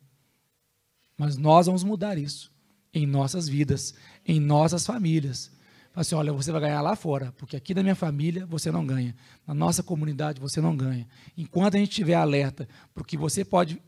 Mas 1.16 1.36
nós 1.36 1.66
vamos 1.66 1.82
mudar 1.82 2.18
isso 2.18 2.52
em 2.92 3.06
nossas 3.06 3.48
vidas, 3.48 3.94
em 4.26 4.40
nossas 4.40 4.86
famílias. 4.86 5.50
Fala 5.92 6.02
assim, 6.02 6.14
olha, 6.14 6.32
você 6.32 6.52
vai 6.52 6.60
ganhar 6.60 6.80
lá 6.82 6.94
fora, 6.94 7.32
porque 7.38 7.56
aqui 7.56 7.74
na 7.74 7.82
minha 7.82 7.94
família 7.94 8.44
você 8.46 8.70
não 8.70 8.86
ganha, 8.86 9.14
na 9.46 9.54
nossa 9.54 9.82
comunidade 9.82 10.40
você 10.40 10.60
não 10.60 10.76
ganha. 10.76 11.08
Enquanto 11.36 11.76
a 11.76 11.78
gente 11.78 11.90
estiver 11.90 12.14
alerta 12.14 12.68
para 12.94 13.04
que 13.04 13.16
você 13.16 13.44
pode 13.44 13.80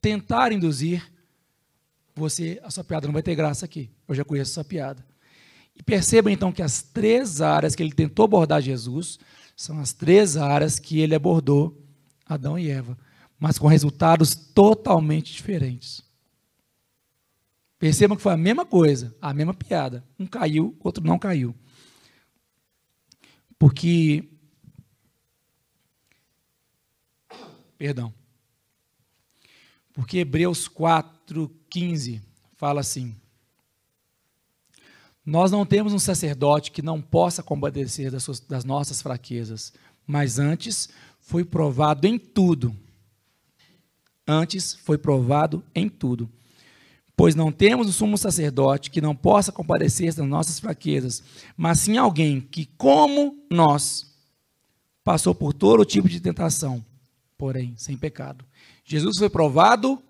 tentar 0.00 0.52
induzir, 0.52 1.02
você, 2.14 2.60
a 2.62 2.70
sua 2.70 2.84
piada 2.84 3.06
não 3.06 3.14
vai 3.14 3.22
ter 3.22 3.34
graça 3.34 3.64
aqui. 3.64 3.90
Eu 4.06 4.14
já 4.14 4.24
conheço 4.24 4.52
essa 4.52 4.64
piada. 4.64 5.04
E 5.78 5.82
perceba 5.82 6.30
então 6.30 6.52
que 6.52 6.62
as 6.62 6.82
três 6.82 7.40
áreas 7.40 7.74
que 7.74 7.82
ele 7.82 7.92
tentou 7.92 8.24
abordar 8.24 8.60
Jesus 8.60 9.18
são 9.56 9.78
as 9.80 9.92
três 9.92 10.36
áreas 10.36 10.78
que 10.78 11.00
ele 11.00 11.14
abordou 11.14 11.80
Adão 12.26 12.58
e 12.58 12.70
Eva 12.70 12.98
mas 13.38 13.58
com 13.58 13.68
resultados 13.68 14.34
totalmente 14.34 15.32
diferentes. 15.32 16.02
Percebam 17.78 18.16
que 18.16 18.22
foi 18.22 18.32
a 18.32 18.36
mesma 18.36 18.66
coisa, 18.66 19.16
a 19.20 19.32
mesma 19.32 19.54
piada. 19.54 20.04
Um 20.18 20.26
caiu, 20.26 20.76
outro 20.80 21.04
não 21.04 21.18
caiu. 21.18 21.54
Porque. 23.56 24.28
Perdão. 27.76 28.12
Porque 29.92 30.18
Hebreus 30.18 30.68
4,15 30.68 32.20
fala 32.56 32.80
assim: 32.80 33.14
Nós 35.28 35.50
não 35.50 35.66
temos 35.66 35.92
um 35.92 35.98
sacerdote 35.98 36.70
que 36.70 36.82
não 36.82 37.02
possa 37.02 37.42
compadecer 37.42 38.10
das, 38.10 38.22
suas, 38.22 38.40
das 38.40 38.64
nossas 38.64 39.02
fraquezas, 39.02 39.72
mas 40.06 40.38
antes 40.38 40.88
foi 41.20 41.44
provado 41.44 42.06
em 42.06 42.18
tudo 42.18 42.74
Antes 44.28 44.74
foi 44.74 44.98
provado 44.98 45.64
em 45.74 45.88
tudo. 45.88 46.28
Pois 47.16 47.34
não 47.34 47.50
temos 47.50 47.88
um 47.88 47.92
sumo 47.92 48.18
sacerdote 48.18 48.90
que 48.90 49.00
não 49.00 49.16
possa 49.16 49.50
compadecer 49.50 50.14
das 50.14 50.26
nossas 50.28 50.60
fraquezas, 50.60 51.22
mas 51.56 51.80
sim 51.80 51.96
alguém 51.96 52.38
que, 52.38 52.66
como 52.76 53.42
nós, 53.50 54.14
passou 55.02 55.34
por 55.34 55.54
todo 55.54 55.84
tipo 55.84 56.08
de 56.08 56.20
tentação, 56.20 56.84
porém 57.38 57.72
sem 57.78 57.96
pecado. 57.96 58.44
Jesus 58.84 59.16
foi 59.16 59.30
provado 59.30 60.00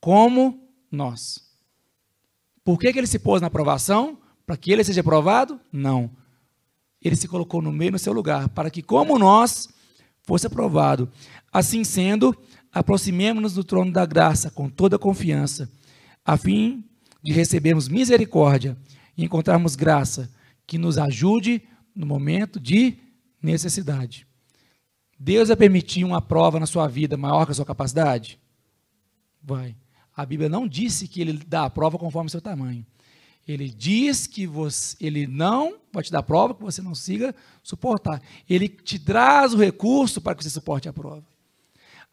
como 0.00 0.58
nós. 0.90 1.46
Por 2.64 2.78
que, 2.78 2.90
que 2.92 2.98
ele 2.98 3.06
se 3.06 3.18
pôs 3.18 3.42
na 3.42 3.50
provação? 3.50 4.18
Para 4.46 4.56
que 4.56 4.70
ele 4.72 4.84
seja 4.84 5.02
provado? 5.02 5.60
Não. 5.72 6.08
Ele 7.02 7.16
se 7.16 7.26
colocou 7.26 7.60
no 7.60 7.72
meio 7.72 7.92
no 7.92 7.98
seu 7.98 8.12
lugar, 8.12 8.48
para 8.48 8.70
que, 8.70 8.80
como 8.80 9.18
nós, 9.18 9.68
fosse 10.22 10.46
aprovado. 10.46 11.10
Assim 11.52 11.82
sendo, 11.82 12.36
aproximemo-nos 12.72 13.54
do 13.54 13.64
trono 13.64 13.92
da 13.92 14.06
graça 14.06 14.50
com 14.50 14.68
toda 14.68 14.98
confiança, 14.98 15.70
a 16.24 16.36
fim 16.36 16.84
de 17.22 17.32
recebermos 17.32 17.88
misericórdia 17.88 18.76
e 19.16 19.24
encontrarmos 19.24 19.74
graça 19.74 20.30
que 20.66 20.78
nos 20.78 20.96
ajude 20.96 21.62
no 21.94 22.06
momento 22.06 22.60
de 22.60 22.98
necessidade. 23.42 24.26
Deus 25.18 25.48
vai 25.48 25.56
permitir 25.56 26.04
uma 26.04 26.20
prova 26.20 26.60
na 26.60 26.66
sua 26.66 26.86
vida 26.86 27.16
maior 27.16 27.46
que 27.46 27.52
a 27.52 27.54
sua 27.54 27.64
capacidade? 27.64 28.38
Vai. 29.42 29.74
A 30.14 30.26
Bíblia 30.26 30.48
não 30.48 30.68
disse 30.68 31.08
que 31.08 31.20
ele 31.20 31.32
dá 31.46 31.64
a 31.64 31.70
prova 31.70 31.98
conforme 31.98 32.28
o 32.28 32.30
seu 32.30 32.40
tamanho. 32.40 32.84
Ele 33.46 33.68
diz 33.68 34.26
que 34.26 34.46
você, 34.46 34.96
ele 35.00 35.26
não 35.26 35.76
vai 35.92 36.02
te 36.02 36.10
dar 36.10 36.22
prova 36.22 36.54
que 36.54 36.62
você 36.62 36.82
não 36.82 36.94
siga 36.94 37.34
suportar. 37.62 38.20
Ele 38.48 38.68
te 38.68 38.98
traz 38.98 39.54
o 39.54 39.58
recurso 39.58 40.20
para 40.20 40.34
que 40.34 40.42
você 40.42 40.50
suporte 40.50 40.88
a 40.88 40.92
prova. 40.92 41.24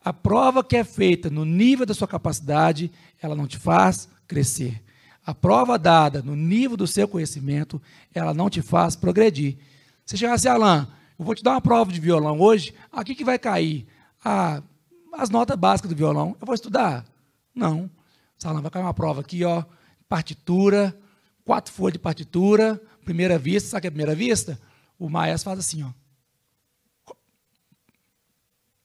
A 0.04 0.12
prova 0.12 0.62
que 0.62 0.76
é 0.76 0.84
feita 0.84 1.28
no 1.30 1.44
nível 1.44 1.84
da 1.84 1.94
sua 1.94 2.06
capacidade, 2.06 2.92
ela 3.20 3.34
não 3.34 3.46
te 3.48 3.58
faz 3.58 4.08
crescer. 4.28 4.80
A 5.26 5.34
prova 5.34 5.78
dada 5.78 6.22
no 6.22 6.36
nível 6.36 6.76
do 6.76 6.86
seu 6.86 7.08
conhecimento, 7.08 7.82
ela 8.14 8.32
não 8.32 8.48
te 8.48 8.62
faz 8.62 8.94
progredir. 8.94 9.56
Você 10.04 10.16
chegar 10.16 10.34
assim, 10.34 10.48
Alain, 10.48 10.86
eu 11.18 11.24
vou 11.24 11.34
te 11.34 11.42
dar 11.42 11.52
uma 11.52 11.60
prova 11.60 11.90
de 11.90 11.98
violão 11.98 12.38
hoje, 12.38 12.74
aqui 12.92 13.14
que 13.14 13.24
vai 13.24 13.38
cair? 13.38 13.86
Ah, 14.22 14.62
as 15.12 15.30
notas 15.30 15.56
básicas 15.56 15.88
do 15.88 15.96
violão. 15.96 16.36
Eu 16.40 16.46
vou 16.46 16.54
estudar? 16.54 17.04
Não. 17.54 17.90
Alain, 18.44 18.60
vai 18.60 18.70
cair 18.70 18.82
uma 18.82 18.92
prova 18.92 19.22
aqui, 19.22 19.42
ó, 19.42 19.64
partitura, 20.06 20.94
quatro 21.44 21.72
folhas 21.72 21.94
de 21.94 21.98
partitura, 21.98 22.80
primeira 23.04 23.38
vista, 23.38 23.70
sabe 23.70 23.78
o 23.78 23.82
que 23.82 23.86
é 23.88 23.90
primeira 23.90 24.14
vista? 24.14 24.60
O 24.98 25.08
maestro 25.08 25.50
faz 25.50 25.58
assim, 25.58 25.82
ó. 25.82 25.92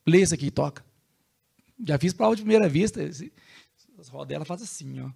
Lê 0.05 0.21
isso 0.21 0.33
aqui 0.33 0.47
e 0.47 0.51
toca. 0.51 0.83
Já 1.85 1.97
fiz 1.97 2.13
prova 2.13 2.35
de 2.35 2.41
primeira 2.41 2.67
vista. 2.67 3.01
As 3.97 4.09
rodelas 4.09 4.47
fazem 4.47 4.65
assim, 4.65 4.99
ó. 5.01 5.09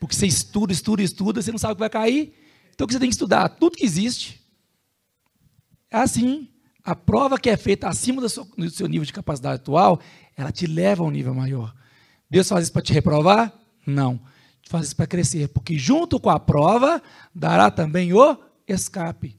Porque 0.00 0.16
você 0.16 0.26
estuda, 0.26 0.72
estuda, 0.72 1.02
estuda, 1.02 1.42
você 1.42 1.52
não 1.52 1.58
sabe 1.58 1.74
o 1.74 1.76
que 1.76 1.80
vai 1.80 1.90
cair. 1.90 2.34
Então 2.74 2.86
você 2.88 2.98
tem 2.98 3.08
que 3.08 3.14
estudar? 3.14 3.48
Tudo 3.50 3.76
que 3.76 3.84
existe. 3.84 4.40
É 5.90 5.98
assim. 5.98 6.48
A 6.82 6.96
prova 6.96 7.38
que 7.38 7.48
é 7.48 7.56
feita 7.56 7.88
acima 7.88 8.20
do 8.20 8.28
seu, 8.28 8.44
do 8.44 8.68
seu 8.68 8.88
nível 8.88 9.04
de 9.04 9.12
capacidade 9.12 9.56
atual, 9.56 10.00
ela 10.36 10.50
te 10.50 10.66
leva 10.66 11.04
a 11.04 11.06
um 11.06 11.10
nível 11.10 11.32
maior. 11.32 11.72
Deus 12.28 12.48
faz 12.48 12.64
isso 12.64 12.72
para 12.72 12.82
te 12.82 12.92
reprovar? 12.92 13.56
Não. 13.86 14.20
Faz 14.72 14.86
isso 14.86 14.96
para 14.96 15.06
crescer. 15.06 15.48
Porque 15.48 15.76
junto 15.76 16.18
com 16.18 16.30
a 16.30 16.40
prova, 16.40 17.02
dará 17.34 17.70
também 17.70 18.14
o 18.14 18.38
escape. 18.66 19.36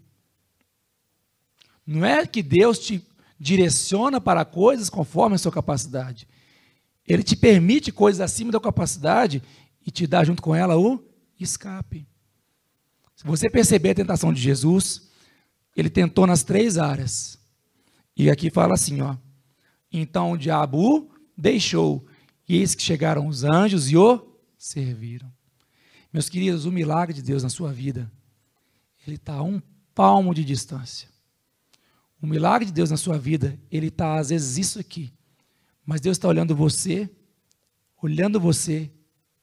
Não 1.87 2.05
é 2.05 2.23
que 2.27 2.43
Deus 2.43 2.77
te 2.77 3.03
direciona 3.39 4.21
para 4.21 4.45
coisas 4.45 4.91
conforme 4.91 5.35
a 5.35 5.39
sua 5.39 5.51
capacidade. 5.51 6.27
Ele 7.07 7.23
te 7.23 7.35
permite 7.35 7.91
coisas 7.91 8.21
acima 8.21 8.51
da 8.51 8.59
capacidade 8.59 9.41
e 9.83 9.89
te 9.89 10.05
dá 10.05 10.23
junto 10.23 10.39
com 10.39 10.53
ela 10.53 10.77
o 10.77 11.03
escape. 11.39 12.07
Se 13.15 13.25
você 13.25 13.49
perceber 13.49 13.89
a 13.89 13.95
tentação 13.95 14.31
de 14.31 14.39
Jesus, 14.39 15.09
ele 15.75 15.89
tentou 15.89 16.27
nas 16.27 16.43
três 16.43 16.77
áreas. 16.77 17.39
E 18.15 18.29
aqui 18.29 18.51
fala 18.51 18.75
assim, 18.75 19.01
ó. 19.01 19.17
Então 19.91 20.33
o 20.33 20.37
diabo 20.37 20.77
o 20.77 21.11
deixou, 21.35 22.05
e 22.47 22.57
eis 22.57 22.75
que 22.75 22.83
chegaram 22.83 23.27
os 23.27 23.43
anjos 23.43 23.89
e 23.89 23.97
o 23.97 24.32
serviram. 24.63 25.29
Meus 26.11 26.29
queridos, 26.29 26.63
o 26.65 26.71
milagre 26.71 27.13
de 27.13 27.21
Deus 27.21 27.43
na 27.43 27.49
sua 27.49 27.73
vida, 27.73 28.09
ele 29.05 29.17
está 29.17 29.33
a 29.33 29.43
um 29.43 29.61
palmo 29.93 30.33
de 30.33 30.45
distância. 30.45 31.09
O 32.21 32.25
milagre 32.25 32.65
de 32.65 32.71
Deus 32.71 32.89
na 32.89 32.95
sua 32.95 33.17
vida, 33.17 33.59
ele 33.69 33.87
está 33.87 34.17
às 34.17 34.29
vezes 34.29 34.57
isso 34.57 34.79
aqui. 34.79 35.11
Mas 35.85 35.99
Deus 35.99 36.15
está 36.15 36.29
olhando 36.29 36.55
você, 36.55 37.09
olhando 38.01 38.39
você, 38.39 38.89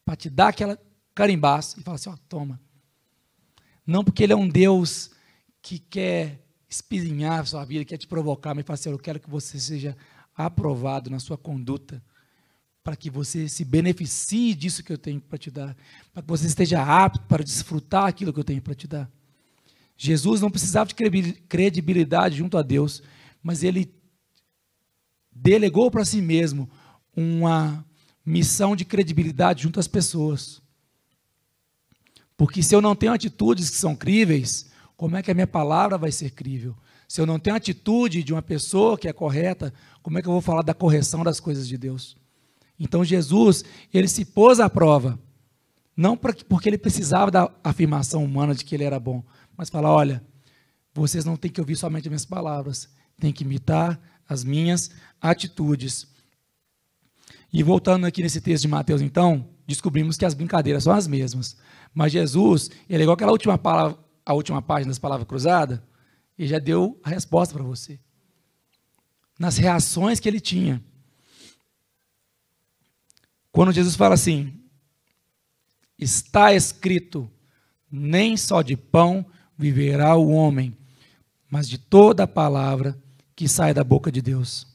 para 0.06 0.16
te 0.16 0.30
dar 0.30 0.48
aquela 0.48 0.78
carimbaço 1.14 1.78
e 1.78 1.82
falar 1.82 1.96
assim: 1.96 2.08
ó, 2.08 2.16
toma. 2.26 2.58
Não 3.86 4.02
porque 4.02 4.22
Ele 4.22 4.32
é 4.32 4.36
um 4.36 4.48
Deus 4.48 5.10
que 5.60 5.78
quer 5.78 6.42
espizinhar 6.66 7.40
a 7.40 7.44
sua 7.44 7.64
vida, 7.66 7.84
quer 7.84 7.98
te 7.98 8.06
provocar, 8.06 8.54
mas 8.54 8.64
fala 8.64 8.74
assim: 8.74 8.90
eu 8.90 8.98
quero 8.98 9.20
que 9.20 9.28
você 9.28 9.60
seja 9.60 9.94
aprovado 10.34 11.10
na 11.10 11.18
sua 11.18 11.36
conduta, 11.36 12.02
para 12.90 12.96
que 12.96 13.08
você 13.08 13.48
se 13.48 13.64
beneficie 13.64 14.52
disso 14.52 14.82
que 14.82 14.92
eu 14.92 14.98
tenho 14.98 15.20
para 15.20 15.38
te 15.38 15.48
dar, 15.48 15.76
para 16.12 16.22
que 16.24 16.28
você 16.28 16.48
esteja 16.48 16.82
apto 16.82 17.20
para 17.28 17.44
desfrutar 17.44 18.06
aquilo 18.06 18.32
que 18.32 18.40
eu 18.40 18.44
tenho 18.44 18.60
para 18.60 18.74
te 18.74 18.88
dar. 18.88 19.08
Jesus 19.96 20.40
não 20.40 20.50
precisava 20.50 20.90
de 20.92 21.34
credibilidade 21.48 22.38
junto 22.38 22.58
a 22.58 22.62
Deus, 22.62 23.00
mas 23.40 23.62
ele 23.62 23.94
delegou 25.30 25.88
para 25.88 26.04
si 26.04 26.20
mesmo 26.20 26.68
uma 27.14 27.86
missão 28.26 28.74
de 28.74 28.84
credibilidade 28.84 29.62
junto 29.62 29.78
às 29.78 29.86
pessoas. 29.86 30.60
Porque 32.36 32.60
se 32.60 32.74
eu 32.74 32.80
não 32.80 32.96
tenho 32.96 33.12
atitudes 33.12 33.70
que 33.70 33.76
são 33.76 33.94
críveis, 33.94 34.68
como 34.96 35.16
é 35.16 35.22
que 35.22 35.30
a 35.30 35.34
minha 35.34 35.46
palavra 35.46 35.96
vai 35.96 36.10
ser 36.10 36.30
crível? 36.30 36.76
Se 37.06 37.20
eu 37.20 37.26
não 37.26 37.38
tenho 37.38 37.54
atitude 37.54 38.24
de 38.24 38.32
uma 38.32 38.42
pessoa 38.42 38.98
que 38.98 39.06
é 39.06 39.12
correta, 39.12 39.72
como 40.02 40.18
é 40.18 40.22
que 40.22 40.26
eu 40.26 40.32
vou 40.32 40.42
falar 40.42 40.62
da 40.62 40.74
correção 40.74 41.22
das 41.22 41.38
coisas 41.38 41.68
de 41.68 41.78
Deus? 41.78 42.18
Então 42.80 43.04
Jesus, 43.04 43.62
ele 43.92 44.08
se 44.08 44.24
pôs 44.24 44.58
à 44.58 44.70
prova, 44.70 45.18
não 45.94 46.16
porque 46.16 46.66
ele 46.66 46.78
precisava 46.78 47.30
da 47.30 47.52
afirmação 47.62 48.24
humana 48.24 48.54
de 48.54 48.64
que 48.64 48.74
ele 48.74 48.84
era 48.84 48.98
bom, 48.98 49.22
mas 49.54 49.68
falar: 49.68 49.92
olha, 49.92 50.24
vocês 50.94 51.26
não 51.26 51.36
têm 51.36 51.50
que 51.50 51.60
ouvir 51.60 51.76
somente 51.76 52.04
as 52.04 52.10
minhas 52.10 52.24
palavras, 52.24 52.88
têm 53.20 53.34
que 53.34 53.44
imitar 53.44 54.00
as 54.26 54.42
minhas 54.42 54.90
atitudes. 55.20 56.08
E 57.52 57.62
voltando 57.62 58.06
aqui 58.06 58.22
nesse 58.22 58.40
texto 58.40 58.62
de 58.62 58.68
Mateus, 58.68 59.02
então, 59.02 59.46
descobrimos 59.66 60.16
que 60.16 60.24
as 60.24 60.34
brincadeiras 60.34 60.84
são 60.84 60.92
as 60.94 61.06
mesmas. 61.06 61.56
Mas 61.92 62.12
Jesus, 62.12 62.70
ele 62.88 63.02
é 63.02 63.04
igual 63.04 63.14
aquela 63.14 63.32
última 63.32 63.58
palavra, 63.58 63.98
a 64.24 64.32
última 64.32 64.62
página 64.62 64.90
das 64.90 64.98
palavras 64.98 65.28
cruzadas, 65.28 65.80
e 66.38 66.46
já 66.46 66.58
deu 66.58 66.98
a 67.02 67.10
resposta 67.10 67.52
para 67.52 67.64
você. 67.64 68.00
Nas 69.38 69.58
reações 69.58 70.18
que 70.18 70.28
ele 70.28 70.40
tinha. 70.40 70.82
Quando 73.52 73.72
Jesus 73.72 73.96
fala 73.96 74.14
assim: 74.14 74.60
está 75.98 76.54
escrito, 76.54 77.30
nem 77.90 78.36
só 78.36 78.62
de 78.62 78.76
pão 78.76 79.26
viverá 79.56 80.16
o 80.16 80.30
homem, 80.30 80.76
mas 81.50 81.68
de 81.68 81.76
toda 81.78 82.24
a 82.24 82.28
palavra 82.28 82.98
que 83.34 83.48
sai 83.48 83.74
da 83.74 83.84
boca 83.84 84.10
de 84.10 84.22
Deus. 84.22 84.66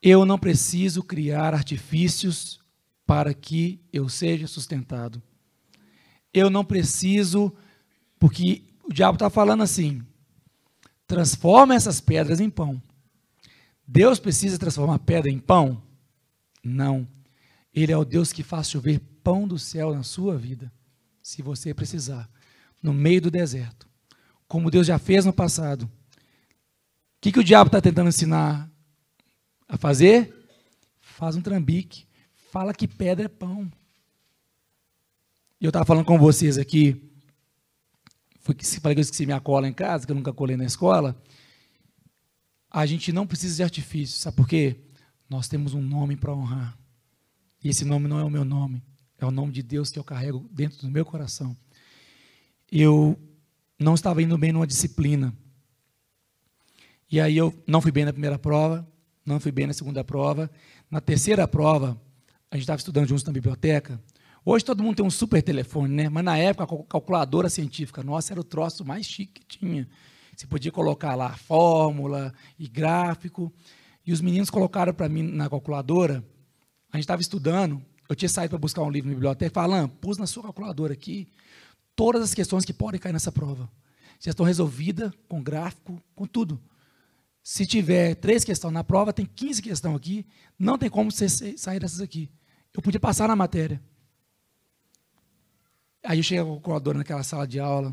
Eu 0.00 0.24
não 0.24 0.38
preciso 0.38 1.02
criar 1.02 1.54
artifícios 1.54 2.60
para 3.06 3.34
que 3.34 3.80
eu 3.92 4.08
seja 4.08 4.46
sustentado. 4.46 5.22
Eu 6.32 6.48
não 6.48 6.64
preciso, 6.64 7.52
porque 8.18 8.62
o 8.84 8.92
diabo 8.92 9.16
está 9.16 9.28
falando 9.28 9.62
assim: 9.62 10.02
transforma 11.06 11.74
essas 11.74 12.00
pedras 12.00 12.40
em 12.40 12.48
pão. 12.48 12.82
Deus 13.86 14.18
precisa 14.18 14.58
transformar 14.58 14.98
pedra 15.00 15.30
em 15.30 15.38
pão? 15.38 15.82
Não. 16.62 17.06
Ele 17.74 17.92
é 17.92 17.96
o 17.96 18.04
Deus 18.04 18.32
que 18.32 18.42
faz 18.42 18.70
chover 18.70 19.00
pão 19.22 19.46
do 19.46 19.58
céu 19.58 19.94
na 19.94 20.02
sua 20.02 20.36
vida, 20.36 20.72
se 21.22 21.42
você 21.42 21.72
precisar 21.72 22.28
no 22.82 22.92
meio 22.92 23.22
do 23.22 23.30
deserto, 23.30 23.88
como 24.48 24.70
Deus 24.70 24.86
já 24.86 24.98
fez 24.98 25.24
no 25.24 25.32
passado. 25.32 25.84
O 25.84 25.90
que, 27.20 27.32
que 27.32 27.38
o 27.38 27.44
diabo 27.44 27.68
está 27.68 27.80
tentando 27.80 28.08
ensinar 28.08 28.68
a 29.68 29.78
fazer? 29.78 30.34
Faz 31.00 31.36
um 31.36 31.40
trambique, 31.40 32.06
fala 32.50 32.74
que 32.74 32.88
pedra 32.88 33.26
é 33.26 33.28
pão. 33.28 33.70
E 35.60 35.64
eu 35.64 35.68
estava 35.68 35.84
falando 35.84 36.04
com 36.04 36.18
vocês 36.18 36.58
aqui, 36.58 37.12
foi 38.40 38.56
que 38.56 38.66
falei 38.80 38.96
que 38.96 39.00
eu 39.00 39.02
esqueci 39.02 39.24
minha 39.24 39.40
cola 39.40 39.68
em 39.68 39.72
casa, 39.72 40.04
que 40.04 40.10
eu 40.10 40.16
nunca 40.16 40.32
colei 40.32 40.56
na 40.56 40.64
escola. 40.64 41.16
A 42.68 42.84
gente 42.84 43.12
não 43.12 43.26
precisa 43.26 43.56
de 43.56 43.62
artifício, 43.62 44.18
sabe 44.18 44.36
por 44.36 44.48
quê? 44.48 44.80
Nós 45.32 45.48
temos 45.48 45.74
um 45.74 45.82
nome 45.82 46.14
para 46.14 46.32
honrar. 46.32 46.78
E 47.64 47.68
esse 47.68 47.84
nome 47.84 48.06
não 48.06 48.20
é 48.20 48.24
o 48.24 48.30
meu 48.30 48.44
nome, 48.44 48.82
é 49.18 49.24
o 49.24 49.30
nome 49.30 49.52
de 49.52 49.62
Deus 49.62 49.90
que 49.90 49.98
eu 49.98 50.04
carrego 50.04 50.48
dentro 50.52 50.80
do 50.80 50.90
meu 50.90 51.04
coração 51.04 51.56
eu 52.72 53.18
não 53.78 53.94
estava 53.94 54.22
indo 54.22 54.38
bem 54.38 54.50
numa 54.50 54.66
disciplina. 54.66 55.34
E 57.10 57.20
aí 57.20 57.36
eu 57.36 57.54
não 57.66 57.82
fui 57.82 57.92
bem 57.92 58.06
na 58.06 58.12
primeira 58.12 58.38
prova, 58.38 58.88
não 59.26 59.38
fui 59.38 59.52
bem 59.52 59.66
na 59.66 59.74
segunda 59.74 60.02
prova. 60.02 60.50
Na 60.90 60.98
terceira 60.98 61.46
prova, 61.46 62.00
a 62.50 62.56
gente 62.56 62.62
estava 62.62 62.78
estudando 62.78 63.06
juntos 63.06 63.24
na 63.24 63.32
biblioteca. 63.32 64.02
Hoje 64.42 64.64
todo 64.64 64.82
mundo 64.82 64.96
tem 64.96 65.04
um 65.04 65.10
super 65.10 65.42
telefone, 65.42 65.94
né? 65.94 66.08
Mas 66.08 66.24
na 66.24 66.38
época 66.38 66.64
a 66.64 66.84
calculadora 66.84 67.50
científica 67.50 68.02
nossa 68.02 68.32
era 68.32 68.40
o 68.40 68.44
troço 68.44 68.86
mais 68.86 69.04
chique 69.04 69.42
que 69.42 69.58
tinha. 69.58 69.86
Você 70.34 70.46
podia 70.46 70.72
colocar 70.72 71.14
lá 71.14 71.36
fórmula 71.36 72.32
e 72.58 72.66
gráfico. 72.66 73.52
E 74.04 74.12
os 74.12 74.20
meninos 74.20 74.50
colocaram 74.50 74.92
para 74.92 75.08
mim 75.08 75.22
na 75.22 75.48
calculadora. 75.48 76.24
A 76.92 76.96
gente 76.96 77.04
estava 77.04 77.22
estudando. 77.22 77.82
Eu 78.08 78.16
tinha 78.16 78.28
saído 78.28 78.50
para 78.50 78.58
buscar 78.58 78.82
um 78.82 78.90
livro 78.90 79.08
na 79.08 79.14
biblioteca. 79.14 79.52
Falando, 79.54 79.90
pus 79.90 80.18
na 80.18 80.26
sua 80.26 80.42
calculadora 80.42 80.92
aqui 80.92 81.28
todas 81.94 82.22
as 82.22 82.34
questões 82.34 82.64
que 82.64 82.72
podem 82.72 83.00
cair 83.00 83.12
nessa 83.12 83.32
prova. 83.32 83.70
Já 84.18 84.30
estão 84.30 84.46
resolvidas 84.46 85.12
com 85.28 85.42
gráfico, 85.42 86.02
com 86.14 86.26
tudo. 86.26 86.60
Se 87.42 87.66
tiver 87.66 88.14
três 88.14 88.44
questões 88.44 88.72
na 88.72 88.84
prova, 88.84 89.12
tem 89.12 89.26
15 89.26 89.62
questões 89.62 89.96
aqui, 89.96 90.26
não 90.58 90.78
tem 90.78 90.88
como 90.88 91.10
você 91.10 91.28
sair 91.56 91.80
dessas 91.80 92.00
aqui. 92.00 92.30
Eu 92.72 92.80
podia 92.80 93.00
passar 93.00 93.26
na 93.26 93.34
matéria. 93.34 93.82
Aí 96.04 96.18
eu 96.18 96.22
cheguei 96.22 96.42
a 96.42 96.46
calculadora 96.46 96.98
naquela 96.98 97.22
sala 97.22 97.46
de 97.46 97.58
aula, 97.60 97.90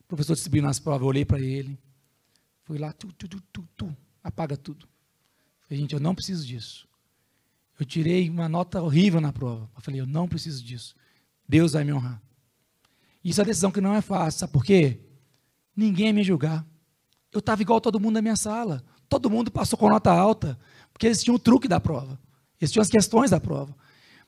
o 0.00 0.04
professor 0.08 0.34
distribuindo 0.34 0.68
as 0.68 0.78
provas, 0.78 1.02
eu 1.02 1.06
olhei 1.06 1.24
para 1.24 1.40
ele, 1.40 1.78
fui 2.64 2.78
lá, 2.78 2.92
tu, 2.92 3.12
tu, 3.12 3.28
tu, 3.28 3.40
tu, 3.52 3.68
tu, 3.76 3.96
apaga 4.22 4.56
tudo. 4.56 4.88
Falei, 5.60 5.80
gente, 5.80 5.94
eu 5.94 6.00
não 6.00 6.14
preciso 6.14 6.46
disso. 6.46 6.88
Eu 7.78 7.86
tirei 7.86 8.28
uma 8.28 8.48
nota 8.48 8.82
horrível 8.82 9.20
na 9.20 9.32
prova. 9.32 9.70
Eu 9.76 9.82
falei, 9.82 10.00
eu 10.00 10.06
não 10.06 10.28
preciso 10.28 10.64
disso. 10.64 10.94
Deus 11.48 11.72
vai 11.72 11.84
me 11.84 11.92
honrar. 11.92 12.20
Isso 13.22 13.40
é 13.40 13.42
uma 13.42 13.46
decisão 13.46 13.70
que 13.70 13.80
não 13.80 13.94
é 13.94 14.00
fácil, 14.00 14.40
sabe 14.40 14.52
por 14.52 14.64
quê? 14.64 15.00
Ninguém 15.76 16.06
ia 16.06 16.12
me 16.12 16.24
julgar. 16.24 16.66
Eu 17.32 17.40
estava 17.40 17.62
igual 17.62 17.80
todo 17.80 18.00
mundo 18.00 18.14
na 18.14 18.22
minha 18.22 18.36
sala. 18.36 18.82
Todo 19.08 19.30
mundo 19.30 19.50
passou 19.50 19.78
com 19.78 19.88
nota 19.88 20.10
alta, 20.10 20.58
porque 20.92 21.06
eles 21.06 21.22
tinham 21.22 21.36
o 21.36 21.38
truque 21.38 21.68
da 21.68 21.78
prova. 21.78 22.18
Eles 22.60 22.72
tinham 22.72 22.82
as 22.82 22.88
questões 22.88 23.30
da 23.30 23.40
prova. 23.40 23.74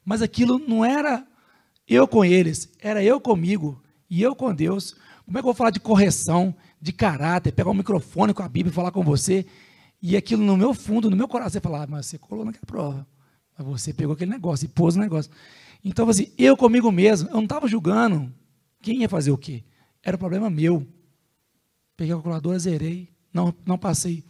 Mas 0.04 0.22
aquilo 0.22 0.58
não 0.58 0.84
era 0.84 1.26
eu 1.86 2.06
com 2.06 2.24
eles, 2.24 2.70
era 2.78 3.02
eu 3.02 3.20
comigo 3.20 3.82
e 4.08 4.22
eu 4.22 4.34
com 4.34 4.54
Deus. 4.54 4.94
Como 5.24 5.36
é 5.36 5.40
que 5.40 5.44
eu 5.44 5.52
vou 5.52 5.54
falar 5.54 5.70
de 5.70 5.80
correção, 5.80 6.54
de 6.80 6.92
caráter, 6.92 7.52
pegar 7.52 7.70
um 7.70 7.74
microfone 7.74 8.32
com 8.32 8.42
a 8.42 8.48
Bíblia 8.48 8.70
e 8.70 8.74
falar 8.74 8.90
com 8.90 9.02
você, 9.02 9.44
e 10.02 10.16
aquilo 10.16 10.42
no 10.42 10.56
meu 10.56 10.72
fundo, 10.72 11.10
no 11.10 11.16
meu 11.16 11.28
coração, 11.28 11.52
você 11.52 11.60
falar, 11.60 11.82
ah, 11.82 11.86
mas 11.86 12.06
você 12.06 12.18
colou 12.18 12.44
naquela 12.44 12.64
prova. 12.66 13.06
Mas 13.56 13.66
você 13.66 13.92
pegou 13.92 14.14
aquele 14.14 14.30
negócio 14.30 14.64
e 14.64 14.68
pôs 14.68 14.96
no 14.96 15.02
negócio. 15.02 15.30
Então, 15.84 16.08
assim, 16.08 16.32
eu 16.38 16.56
comigo 16.56 16.90
mesmo, 16.90 17.28
eu 17.28 17.34
não 17.34 17.44
estava 17.44 17.68
julgando, 17.68 18.32
quem 18.80 19.02
ia 19.02 19.08
fazer 19.08 19.30
o 19.30 19.38
quê? 19.38 19.62
Era 20.02 20.16
um 20.16 20.18
problema 20.18 20.48
meu. 20.48 20.86
Peguei 21.96 22.12
a 22.12 22.16
calculadora, 22.16 22.58
zerei, 22.58 23.10
não, 23.32 23.54
não 23.66 23.76
passei. 23.76 24.24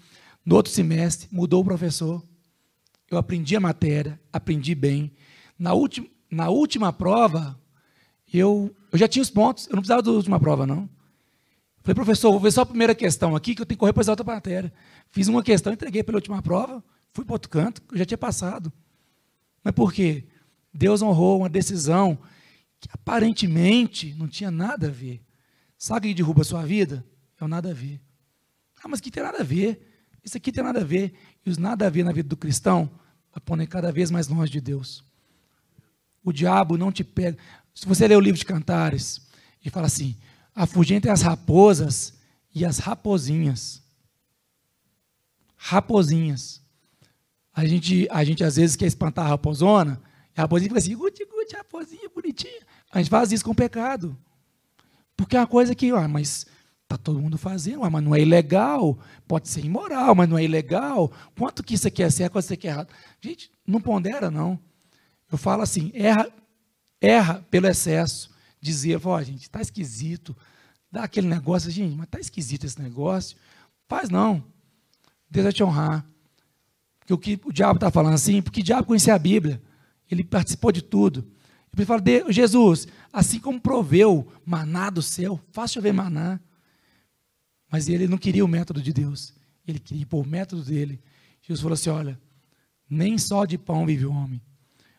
No 0.45 0.57
outro 0.57 0.73
semestre, 0.73 1.29
mudou 1.31 1.61
o 1.61 1.65
professor. 1.65 2.23
Eu 3.09 3.19
aprendi 3.19 3.55
a 3.55 3.61
matéria, 3.61 4.21
aprendi 4.33 4.75
bem. 4.75 5.13
Na, 5.59 5.73
última, 5.73 6.07
na 6.31 6.49
última 6.49 6.93
prova, 6.93 7.59
eu, 8.33 8.75
eu 8.91 8.99
já 8.99 9.07
tinha 9.07 9.23
os 9.23 9.31
pontos, 9.31 9.67
eu 9.67 9.73
não 9.73 9.83
precisava 9.83 10.03
da 10.03 10.11
última 10.11 10.41
prova, 10.41 10.67
não. 10.67 10.89
Falei, 11.83 11.95
professor, 11.95 12.31
vou 12.31 12.41
ver 12.41 12.53
só 12.53 12.63
a 12.63 12.67
primeira 12.67 12.95
questão 12.95 13.35
aqui, 13.35 13.55
que 13.55 13.63
eu 13.63 13.67
tenho 13.67 13.77
que 13.77 13.81
correr 13.81 13.93
para 13.93 14.03
essa 14.03 14.13
outra 14.13 14.25
matéria. 14.25 14.73
Fiz 15.09 15.29
uma 15.29 15.43
questão, 15.43 15.73
entreguei 15.73 16.03
pela 16.03 16.19
última 16.19 16.43
prova, 16.43 16.85
fui 17.13 17.25
para 17.25 17.35
outro 17.35 17.49
canto, 17.49 17.83
eu 17.91 17.99
já 17.99 18.05
tinha 18.05 18.19
passado. 18.19 18.73
Mas 19.65 19.75
por 19.75 19.93
quê? 19.93 20.25
Deus 20.73 21.03
honrou 21.03 21.39
uma 21.39 21.49
decisão 21.49 22.19
que 22.79 22.89
aparentemente 22.93 24.15
não 24.15 24.29
tinha 24.29 24.51
nada 24.51 24.89
a 24.89 24.91
ver. 24.91 25.23
Sabe 25.77 26.09
o 26.09 26.11
que 26.11 26.15
derruba 26.15 26.43
a 26.43 26.45
sua 26.45 26.65
vida? 26.65 27.05
É 27.41 27.45
o 27.45 27.49
nada 27.49 27.71
a 27.71 27.75
ver. 27.75 28.01
Ah, 28.83 28.89
mas 28.89 29.01
que 29.01 29.11
tem 29.11 29.23
nada 29.23 29.39
a 29.39 29.45
ver. 29.45 29.87
Isso 30.23 30.37
aqui 30.37 30.53
tem 30.53 30.63
nada 30.63 30.81
a 30.81 30.85
ver. 30.85 31.15
E 31.45 31.51
os 31.51 31.59
nada 31.59 31.87
a 31.87 31.91
ver 31.91 32.05
na 32.05 32.13
vida 32.13 32.29
do 32.29 32.37
cristão 32.37 32.91
apontem 33.33 33.67
cada 33.67 33.91
vez 33.91 34.11
mais 34.11 34.29
longe 34.29 34.51
de 34.53 34.61
Deus. 34.61 35.05
O 36.23 36.33
diabo 36.33 36.77
não 36.77 36.93
te 36.93 37.03
pega. 37.03 37.39
Se 37.75 37.87
você 37.87 38.07
ler 38.07 38.17
o 38.17 38.21
livro 38.21 38.39
de 38.39 38.45
Cantares 38.45 39.27
e 39.65 39.71
fala 39.71 39.87
assim: 39.87 40.17
afugentem 40.55 41.11
as 41.11 41.23
raposas 41.23 42.15
e 42.55 42.65
as 42.65 42.79
raposinhas. 42.79 43.83
raposinhas. 45.57 46.61
A 47.53 47.65
gente, 47.67 48.09
a 48.11 48.25
gente 48.25 48.43
às 48.43 48.57
vezes 48.57 48.77
quer 48.77 48.87
espantar 48.87 49.27
a 49.27 49.29
raposona, 49.29 50.01
e 50.37 50.41
a 50.41 50.43
raposinha 50.43 50.69
fica 50.69 50.79
assim, 50.79 50.97
guti, 50.97 51.25
guti, 51.25 51.57
raposinha 51.57 52.09
bonitinha. 52.15 52.63
A 52.91 52.99
gente 52.99 53.11
faz 53.11 53.31
isso 53.33 53.45
com 53.45 53.55
pecado. 53.55 54.17
Porque 55.17 55.37
é 55.37 55.41
uma 55.41 55.47
coisa 55.47 55.75
que, 55.75 55.91
ah, 55.91 56.09
mas 56.09 56.47
está 56.83 56.97
todo 56.97 57.21
mundo 57.21 57.39
fazendo, 57.39 57.85
ah, 57.85 57.91
mas 57.91 58.03
não 58.03 58.15
é 58.15 58.21
ilegal, 58.21 58.99
pode 59.29 59.49
ser 59.49 59.65
imoral, 59.65 60.15
mas 60.15 60.29
não 60.29 60.39
é 60.39 60.45
ilegal. 60.45 61.13
Quanto 61.39 61.63
que 61.63 61.75
isso 61.75 61.87
aqui 61.87 62.03
é 62.03 62.11
certo, 62.11 62.33
quanto 62.33 62.45
isso 62.45 62.55
aqui 62.55 62.67
é 62.67 62.71
errado? 62.71 62.89
Gente, 63.21 63.51
não 63.67 63.81
pondera, 63.81 64.31
não. 64.31 64.59
Eu 65.31 65.39
falo 65.39 65.63
assim, 65.63 65.93
erra, 65.95 66.29
erra 67.01 67.47
pelo 67.51 67.69
excesso. 67.69 68.30
Dizer, 68.61 69.01
ó, 69.05 69.23
gente, 69.23 69.43
está 69.43 69.61
esquisito. 69.61 70.37
Dá 70.91 71.05
aquele 71.05 71.29
negócio, 71.29 71.71
gente, 71.71 71.95
mas 71.95 72.07
está 72.07 72.21
esquisito 72.21 72.67
esse 72.67 72.81
negócio. 72.81 73.37
Faz 73.89 74.11
não. 74.11 74.45
Deus 75.31 75.45
vai 75.45 75.53
te 75.53 75.63
honrar. 75.63 76.05
Porque 76.99 77.13
o 77.15 77.19
que 77.19 77.41
o 77.49 77.53
diabo 77.53 77.77
está 77.77 77.91
falando 77.91 78.15
assim, 78.15 78.43
porque 78.43 78.61
o 78.61 78.65
diabo 78.65 78.87
conhecia 78.87 79.15
a 79.15 79.19
Bíblia. 79.19 79.63
Ele 80.11 80.25
participou 80.25 80.73
de 80.73 80.83
tudo. 80.83 81.27
Ele 81.77 81.87
fala, 81.87 82.03
Jesus, 82.29 82.89
assim 83.13 83.39
como 83.39 83.61
proveu 83.61 84.31
maná 84.45 84.91
do 84.91 85.01
céu, 85.01 85.41
faz 85.53 85.73
chover 85.73 85.93
maná. 85.93 86.41
Mas 87.71 87.89
ele 87.89 88.09
não 88.09 88.19
queria 88.19 88.45
o 88.45 88.49
método 88.49 88.83
de 88.83 88.93
Deus. 88.93 89.33
Ele 89.67 89.79
queria 89.79 90.05
pôr 90.05 90.25
o 90.25 90.29
método 90.29 90.63
dele. 90.63 91.01
Jesus 91.41 91.61
falou 91.61 91.75
assim: 91.75 91.91
olha, 91.91 92.21
nem 92.89 93.17
só 93.17 93.45
de 93.45 93.57
pão 93.57 93.87
vive 93.87 94.07
o 94.07 94.13
homem. 94.13 94.41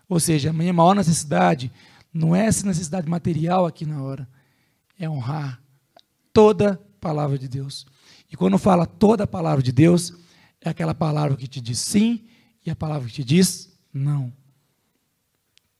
Ou 0.08 0.20
seja, 0.20 0.50
a 0.50 0.54
minha 0.54 0.74
maior 0.74 0.96
necessidade 0.96 1.72
não 2.14 2.36
é 2.36 2.46
essa 2.46 2.66
necessidade 2.66 3.10
material 3.10 3.66
aqui 3.66 3.86
na 3.86 4.02
hora, 4.04 4.28
é 5.00 5.10
honrar 5.10 5.62
toda 6.34 6.80
palavra 7.00 7.38
de 7.38 7.48
Deus. 7.48 7.86
E 8.32 8.36
quando 8.36 8.58
fala 8.58 8.86
toda 8.86 9.24
a 9.24 9.28
palavra 9.28 9.64
de 9.64 9.72
Deus, 9.72 10.14
é 10.62 10.70
aquela 10.70 10.94
palavra 10.94 11.36
que 11.36 11.48
te 11.48 11.60
diz 11.60 11.80
sim 11.80 12.24
e 12.66 12.70
a 12.70 12.76
palavra 12.76 13.08
que 13.08 13.16
te 13.16 13.24
diz 13.24 13.76
não. 13.94 14.32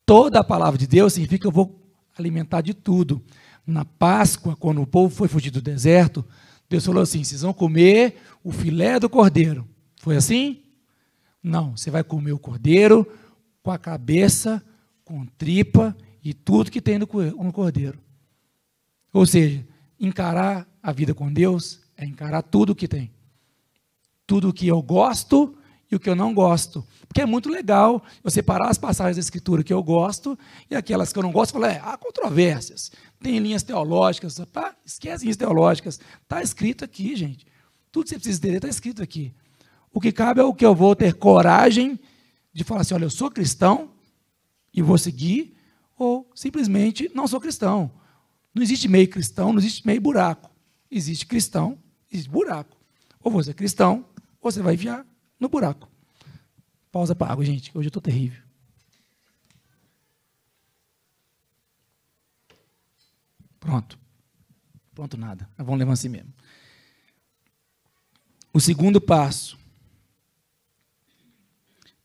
Toda 0.06 0.40
a 0.40 0.44
palavra 0.44 0.78
de 0.78 0.88
Deus 0.88 1.14
significa 1.14 1.42
que 1.42 1.48
eu 1.48 1.52
vou 1.52 1.80
alimentar 2.18 2.62
de 2.62 2.74
tudo. 2.74 3.24
Na 3.66 3.86
Páscoa, 3.86 4.56
quando 4.56 4.82
o 4.82 4.88
povo 4.88 5.14
foi 5.14 5.28
fugir 5.28 5.52
do 5.52 5.62
deserto, 5.62 6.26
Deus 6.68 6.86
falou 6.86 7.04
assim: 7.04 7.24
vocês 7.24 7.42
vão 7.42 7.54
comer 7.54 8.18
o 8.44 8.52
filé 8.52 9.00
do 9.00 9.10
cordeiro. 9.10 9.68
Foi 9.98 10.18
assim? 10.18 10.64
Não, 11.44 11.78
você 11.78 11.92
vai 11.92 12.04
comer 12.04 12.32
o 12.32 12.40
cordeiro 12.40 13.08
com 13.64 13.72
a 13.72 13.78
cabeça, 13.78 14.64
com 15.06 15.26
tripa 15.38 15.96
e 16.24 16.34
tudo 16.34 16.72
que 16.72 16.82
tem 16.82 17.00
no 17.00 17.08
cordeiro. 17.08 18.00
Ou 19.14 19.26
seja, 19.26 19.66
encarar 20.00 20.68
a 20.82 20.92
vida 20.92 21.14
com 21.14 21.32
Deus 21.32 21.80
é 21.98 22.06
encarar 22.06 22.42
tudo 22.42 22.72
o 22.72 22.76
que 22.76 22.88
tem. 22.88 23.12
Tudo 24.26 24.50
o 24.50 24.54
que 24.54 24.68
eu 24.68 24.82
gosto 24.82 25.56
e 25.92 25.96
o 25.96 26.00
que 26.00 26.10
eu 26.10 26.16
não 26.16 26.34
gosto. 26.34 26.86
Porque 27.08 27.22
é 27.22 27.26
muito 27.26 27.50
legal 27.50 28.02
eu 28.24 28.32
separar 28.32 28.70
as 28.70 28.78
passagens 28.78 29.18
da 29.18 29.22
Escritura 29.22 29.64
que 29.64 29.74
eu 29.74 29.84
gosto 29.84 30.40
e 30.70 30.76
aquelas 30.76 31.12
que 31.12 31.20
eu 31.20 31.24
não 31.24 31.32
gosto, 31.32 31.52
falar, 31.52 31.74
é, 31.74 31.82
há 31.84 31.98
controvérsias, 31.98 32.92
tem 33.20 33.38
linhas 33.40 33.64
teológicas, 33.64 34.42
tá? 34.52 34.74
esquece 34.86 35.26
linhas 35.26 35.38
teológicas. 35.38 36.00
Está 36.24 36.42
escrito 36.42 36.86
aqui, 36.86 37.16
gente. 37.16 37.46
Tudo 37.92 38.06
que 38.06 38.10
você 38.12 38.16
precisa 38.16 38.40
entender 38.40 38.58
está 38.58 38.70
escrito 38.70 39.04
aqui. 39.04 39.34
O 39.94 40.00
que 40.00 40.12
cabe 40.12 40.40
é 40.40 40.44
o 40.44 40.54
que 40.54 40.66
eu 40.66 40.74
vou 40.74 40.96
ter 40.96 41.14
coragem 41.16 42.00
de 42.54 42.64
falar 42.64 42.82
assim: 42.82 42.94
olha, 42.94 43.06
eu 43.06 43.10
sou 43.10 43.30
cristão 43.30 43.90
e 44.74 44.82
vou 44.82 44.98
seguir, 44.98 45.54
ou 46.02 46.28
simplesmente 46.34 47.12
não 47.14 47.28
sou 47.28 47.40
cristão. 47.40 47.92
Não 48.56 48.64
existe 48.64 48.88
meio 48.88 49.08
cristão, 49.08 49.54
não 49.54 49.60
existe 49.60 49.86
meio 49.86 50.02
buraco. 50.02 50.50
Existe 50.90 51.28
cristão, 51.28 51.78
existe 52.12 52.28
buraco. 52.28 52.76
Ou 53.20 53.32
você 53.32 53.52
é 53.52 53.54
cristão, 53.54 54.04
ou 54.42 54.52
você 54.52 54.64
vai 54.64 54.74
enfiar 54.74 55.06
no 55.40 55.48
buraco. 55.48 55.88
Pausa 56.92 57.14
para 57.14 57.32
água, 57.32 57.46
gente. 57.46 57.70
Hoje 57.78 57.86
eu 57.86 57.90
estou 57.90 58.02
terrível. 58.02 58.42
Pronto. 63.60 64.00
Pronto, 64.96 65.16
nada. 65.18 65.48
vamos 65.56 65.78
levar 65.78 65.94
assim 65.94 66.10
mesmo. 66.10 66.34
O 68.52 68.60
segundo 68.60 69.00
passo. 69.00 69.56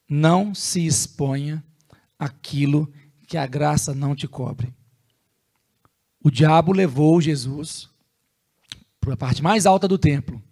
Não 0.07 0.55
se 0.55 0.85
exponha 0.85 1.65
aquilo 2.19 2.87
que 2.87 3.06
a 3.35 3.47
graça 3.47 3.95
não 3.95 4.15
te 4.15 4.29
cobre. 4.29 4.75
O 6.23 6.31
diabo 6.31 6.73
levou 6.73 7.19
Jesus 7.19 7.89
para 9.01 9.15
a 9.15 9.17
parte 9.17 9.43
mais 9.43 9.65
alta 9.65 9.89
do 9.89 9.97
templo 9.97 10.43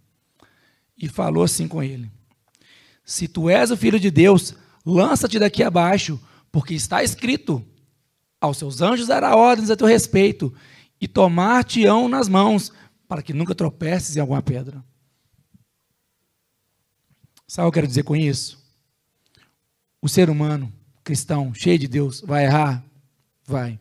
e 0.96 1.08
falou 1.08 1.42
assim 1.44 1.68
com 1.68 1.82
ele: 1.82 2.10
Se 3.04 3.28
tu 3.28 3.50
és 3.50 3.70
o 3.70 3.76
filho 3.76 4.00
de 4.00 4.10
Deus, 4.10 4.54
lança-te 4.86 5.38
daqui 5.38 5.62
abaixo, 5.62 6.18
porque 6.50 6.72
está 6.74 7.02
escrito: 7.02 7.62
Aos 8.40 8.56
seus 8.56 8.80
anjos 8.80 9.08
dará 9.08 9.36
ordens 9.36 9.68
a 9.68 9.76
teu 9.76 9.86
respeito, 9.86 10.54
e 11.00 11.06
tomar-te-ão 11.06 12.08
nas 12.08 12.28
mãos, 12.28 12.72
para 13.06 13.22
que 13.22 13.32
nunca 13.34 13.54
tropeces 13.54 14.16
em 14.16 14.20
alguma 14.20 14.40
pedra. 14.40 14.82
Sabe 17.46 17.68
o 17.68 17.70
que 17.70 17.78
eu 17.78 17.82
quero 17.82 17.88
dizer 17.88 18.04
com 18.04 18.16
isso? 18.16 18.64
O 20.00 20.08
ser 20.08 20.30
humano 20.30 20.72
cristão, 21.04 21.52
cheio 21.52 21.78
de 21.78 21.86
Deus, 21.86 22.22
vai 22.22 22.44
errar? 22.44 22.82
Vai. 23.46 23.78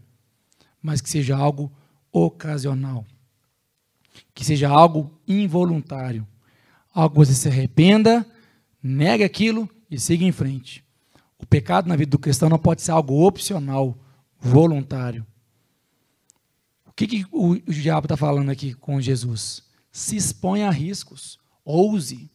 Mas 0.82 1.00
que 1.00 1.10
seja 1.10 1.36
algo 1.36 1.72
ocasional. 2.12 3.06
Que 4.36 4.44
seja 4.44 4.70
algo 4.70 5.18
involuntário. 5.28 6.28
Algo 6.94 7.14
que 7.14 7.26
você 7.26 7.34
se 7.34 7.48
arrependa, 7.48 8.26
negue 8.82 9.24
aquilo 9.24 9.68
e 9.90 9.98
siga 9.98 10.26
em 10.26 10.32
frente. 10.32 10.84
O 11.40 11.46
pecado 11.46 11.88
na 11.88 11.96
vida 11.96 12.12
do 12.12 12.20
cristão 12.20 12.50
não 12.50 12.60
pode 12.60 12.82
ser 12.82 12.92
algo 12.92 13.26
opcional, 13.26 13.98
voluntário. 14.40 15.26
O 16.86 16.92
que, 16.92 17.08
que 17.08 17.26
o, 17.32 17.56
diabo 17.56 18.06
está 18.06 18.16
falando 18.16 18.50
aqui 18.50 18.74
com 18.76 19.02
Jesus? 19.02 19.64
Se 19.92 20.16
expõe 20.16 20.64
a 20.64 20.70
riscos, 20.70 21.40
ouse. 21.66 22.30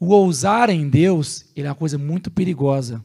O 0.00 0.14
ousar 0.14 0.70
em 0.70 0.88
Deus 0.88 1.44
é 1.54 1.62
uma 1.62 1.74
coisa 1.74 1.98
muito 1.98 2.30
perigosa. 2.30 3.04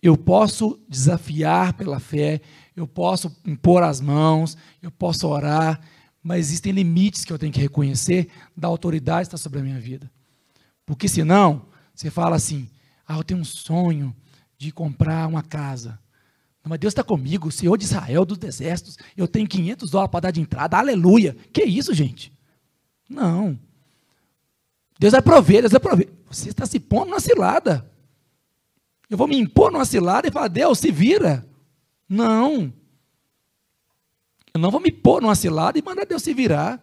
Eu 0.00 0.16
posso 0.16 0.78
desafiar 0.88 1.72
pela 1.72 1.98
fé, 1.98 2.40
eu 2.76 2.86
posso 2.86 3.36
impor 3.44 3.82
as 3.82 4.00
mãos, 4.00 4.56
eu 4.80 4.92
posso 4.92 5.26
orar, 5.26 5.80
mas 6.22 6.46
existem 6.46 6.70
limites 6.70 7.24
que 7.24 7.32
eu 7.32 7.38
tenho 7.38 7.52
que 7.52 7.60
reconhecer 7.60 8.28
da 8.56 8.68
autoridade 8.68 9.22
que 9.28 9.34
está 9.34 9.36
sobre 9.36 9.58
a 9.58 9.62
minha 9.62 9.80
vida. 9.80 10.08
Porque 10.86 11.08
senão, 11.08 11.66
você 11.92 12.10
fala 12.10 12.36
assim: 12.36 12.68
ah, 13.08 13.16
eu 13.16 13.24
tenho 13.24 13.40
um 13.40 13.44
sonho 13.44 14.14
de 14.56 14.70
comprar 14.70 15.26
uma 15.26 15.42
casa. 15.42 15.98
Mas 16.62 16.78
Deus 16.78 16.92
está 16.92 17.02
comigo, 17.02 17.50
Senhor 17.50 17.76
de 17.76 17.84
Israel, 17.84 18.24
dos 18.24 18.42
exércitos, 18.42 18.96
eu 19.16 19.26
tenho 19.26 19.48
500 19.48 19.90
dólares 19.90 20.10
para 20.12 20.20
dar 20.20 20.30
de 20.30 20.40
entrada, 20.40 20.78
aleluia. 20.78 21.36
Que 21.52 21.64
isso, 21.64 21.92
gente? 21.92 22.32
Não. 23.08 23.58
Deus 24.98 25.12
vai 25.12 25.22
prover, 25.22 25.60
Deus 25.62 25.72
vai 25.72 25.80
prover. 25.80 26.08
Você 26.30 26.50
está 26.50 26.66
se 26.66 26.78
pondo 26.78 27.10
na 27.10 27.20
cilada. 27.20 27.90
Eu 29.08 29.18
vou 29.18 29.28
me 29.28 29.36
impor 29.36 29.70
numa 29.70 29.84
cilada 29.84 30.28
e 30.28 30.30
falar, 30.30 30.48
Deus, 30.48 30.78
se 30.78 30.90
vira. 30.90 31.46
Não. 32.08 32.72
Eu 34.52 34.60
não 34.60 34.70
vou 34.70 34.80
me 34.80 34.92
pôr 34.92 35.20
numa 35.20 35.34
cilada 35.34 35.78
e 35.78 35.82
mandar 35.82 36.06
Deus 36.06 36.22
se 36.22 36.32
virar. 36.32 36.82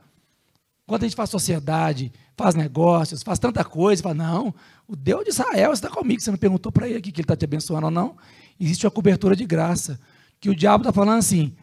Quando 0.85 1.03
a 1.03 1.07
gente 1.07 1.15
faz 1.15 1.29
sociedade, 1.29 2.11
faz 2.35 2.53
negócios, 2.53 3.23
faz 3.23 3.39
tanta 3.39 3.63
coisa, 3.63 4.03
fala, 4.03 4.15
não, 4.15 4.53
o 4.87 4.95
Deus 4.95 5.23
de 5.23 5.29
Israel 5.29 5.71
está 5.71 5.89
comigo. 5.89 6.21
Você 6.21 6.31
me 6.31 6.37
perguntou 6.37 6.71
para 6.71 6.87
ele 6.87 6.97
aqui 6.97 7.11
que 7.11 7.21
ele 7.21 7.25
está 7.25 7.35
te 7.35 7.45
abençoando 7.45 7.85
ou 7.85 7.91
não. 7.91 8.17
Existe 8.59 8.85
uma 8.85 8.91
cobertura 8.91 9.35
de 9.35 9.45
graça. 9.45 9.99
Que 10.39 10.49
o 10.49 10.55
diabo 10.55 10.81
está 10.81 10.91
falando 10.91 11.19
assim: 11.19 11.55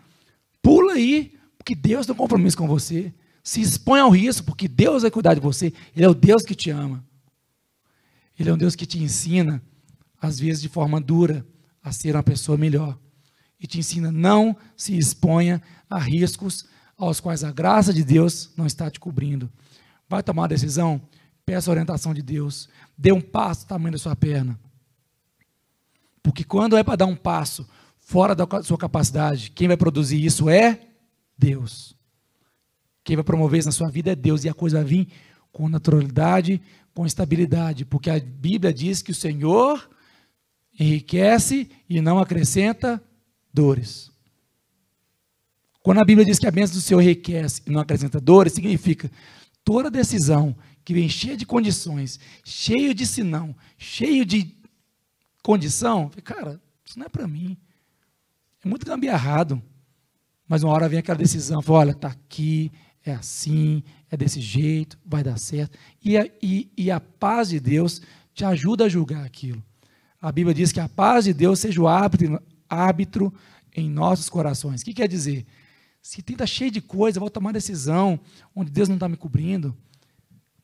pula 0.62 0.94
aí, 0.94 1.36
porque 1.58 1.74
Deus 1.74 2.06
tem 2.06 2.14
um 2.14 2.18
compromisso 2.18 2.56
com 2.56 2.66
você. 2.66 3.12
Se 3.48 3.62
expõe 3.62 4.00
ao 4.00 4.10
risco, 4.10 4.44
porque 4.44 4.68
Deus 4.68 5.00
vai 5.00 5.10
cuidar 5.10 5.32
de 5.32 5.40
você. 5.40 5.72
Ele 5.96 6.04
é 6.04 6.08
o 6.08 6.12
Deus 6.12 6.42
que 6.42 6.54
te 6.54 6.68
ama. 6.68 7.02
Ele 8.38 8.50
é 8.50 8.52
um 8.52 8.58
Deus 8.58 8.76
que 8.76 8.84
te 8.84 9.02
ensina, 9.02 9.62
às 10.20 10.38
vezes 10.38 10.60
de 10.60 10.68
forma 10.68 11.00
dura, 11.00 11.46
a 11.82 11.90
ser 11.90 12.14
uma 12.14 12.22
pessoa 12.22 12.58
melhor 12.58 12.98
e 13.58 13.66
te 13.66 13.78
ensina 13.78 14.12
não 14.12 14.54
se 14.76 14.98
exponha 14.98 15.62
a 15.88 15.98
riscos 15.98 16.66
aos 16.94 17.20
quais 17.20 17.42
a 17.42 17.50
graça 17.50 17.90
de 17.90 18.04
Deus 18.04 18.50
não 18.54 18.66
está 18.66 18.90
te 18.90 19.00
cobrindo. 19.00 19.50
Vai 20.06 20.22
tomar 20.22 20.42
uma 20.42 20.48
decisão? 20.48 21.00
Peça 21.46 21.70
a 21.70 21.72
orientação 21.72 22.12
de 22.12 22.20
Deus. 22.20 22.68
Dê 22.98 23.12
um 23.12 23.20
passo 23.22 23.64
do 23.64 23.68
tamanho 23.68 23.92
da 23.92 23.98
sua 23.98 24.14
perna. 24.14 24.60
Porque 26.22 26.44
quando 26.44 26.76
é 26.76 26.84
para 26.84 26.96
dar 26.96 27.06
um 27.06 27.16
passo 27.16 27.66
fora 27.96 28.34
da 28.34 28.46
sua 28.62 28.76
capacidade, 28.76 29.52
quem 29.52 29.68
vai 29.68 29.76
produzir 29.78 30.22
isso 30.22 30.50
é 30.50 30.86
Deus. 31.38 31.97
Quem 33.08 33.16
vai 33.16 33.24
promover 33.24 33.58
isso 33.58 33.68
na 33.68 33.72
sua 33.72 33.88
vida 33.88 34.12
é 34.12 34.14
Deus. 34.14 34.44
E 34.44 34.50
a 34.50 34.52
coisa 34.52 34.84
vir 34.84 35.08
com 35.50 35.66
naturalidade, 35.66 36.60
com 36.92 37.06
estabilidade. 37.06 37.86
Porque 37.86 38.10
a 38.10 38.20
Bíblia 38.20 38.70
diz 38.70 39.00
que 39.00 39.12
o 39.12 39.14
Senhor 39.14 39.88
enriquece 40.78 41.70
e 41.88 42.02
não 42.02 42.18
acrescenta 42.18 43.02
dores. 43.50 44.10
Quando 45.80 46.00
a 46.00 46.04
Bíblia 46.04 46.26
diz 46.26 46.38
que 46.38 46.46
a 46.46 46.50
bênção 46.50 46.76
do 46.76 46.82
Senhor 46.82 47.00
enriquece 47.00 47.62
e 47.66 47.70
não 47.70 47.80
acrescenta 47.80 48.20
dores, 48.20 48.52
significa 48.52 49.10
toda 49.64 49.90
decisão 49.90 50.54
que 50.84 50.92
vem 50.92 51.08
cheia 51.08 51.34
de 51.34 51.46
condições, 51.46 52.20
cheio 52.44 52.92
de 52.92 53.06
sinão, 53.06 53.56
cheio 53.78 54.22
de 54.26 54.54
condição, 55.42 56.10
cara, 56.22 56.60
isso 56.84 56.98
não 56.98 57.06
é 57.06 57.08
para 57.08 57.26
mim. 57.26 57.56
É 58.62 58.68
muito 58.68 58.84
gambiarrado. 58.84 59.62
Mas 60.46 60.62
uma 60.62 60.74
hora 60.74 60.90
vem 60.90 60.98
aquela 60.98 61.16
decisão, 61.16 61.62
fala, 61.62 61.78
olha, 61.78 61.90
está 61.92 62.08
aqui, 62.08 62.70
é 63.10 63.14
assim, 63.14 63.82
é 64.10 64.16
desse 64.16 64.40
jeito, 64.40 64.98
vai 65.04 65.22
dar 65.22 65.38
certo. 65.38 65.78
E 66.02 66.16
a, 66.16 66.28
e, 66.42 66.70
e 66.76 66.90
a 66.90 67.00
paz 67.00 67.48
de 67.50 67.60
Deus 67.60 68.00
te 68.34 68.44
ajuda 68.44 68.84
a 68.84 68.88
julgar 68.88 69.24
aquilo. 69.24 69.62
A 70.20 70.32
Bíblia 70.32 70.54
diz 70.54 70.72
que 70.72 70.80
a 70.80 70.88
paz 70.88 71.24
de 71.24 71.32
Deus 71.32 71.60
seja 71.60 71.80
o 71.80 71.86
árbitro, 71.86 72.40
árbitro 72.68 73.32
em 73.74 73.88
nossos 73.88 74.28
corações. 74.28 74.82
O 74.82 74.84
que 74.84 74.94
quer 74.94 75.08
dizer? 75.08 75.46
Se 76.02 76.20
está 76.20 76.46
cheio 76.46 76.70
de 76.70 76.80
coisa, 76.80 77.20
vou 77.20 77.30
tomar 77.30 77.52
decisão 77.52 78.18
onde 78.54 78.70
Deus 78.70 78.88
não 78.88 78.96
está 78.96 79.08
me 79.08 79.16
cobrindo. 79.16 79.76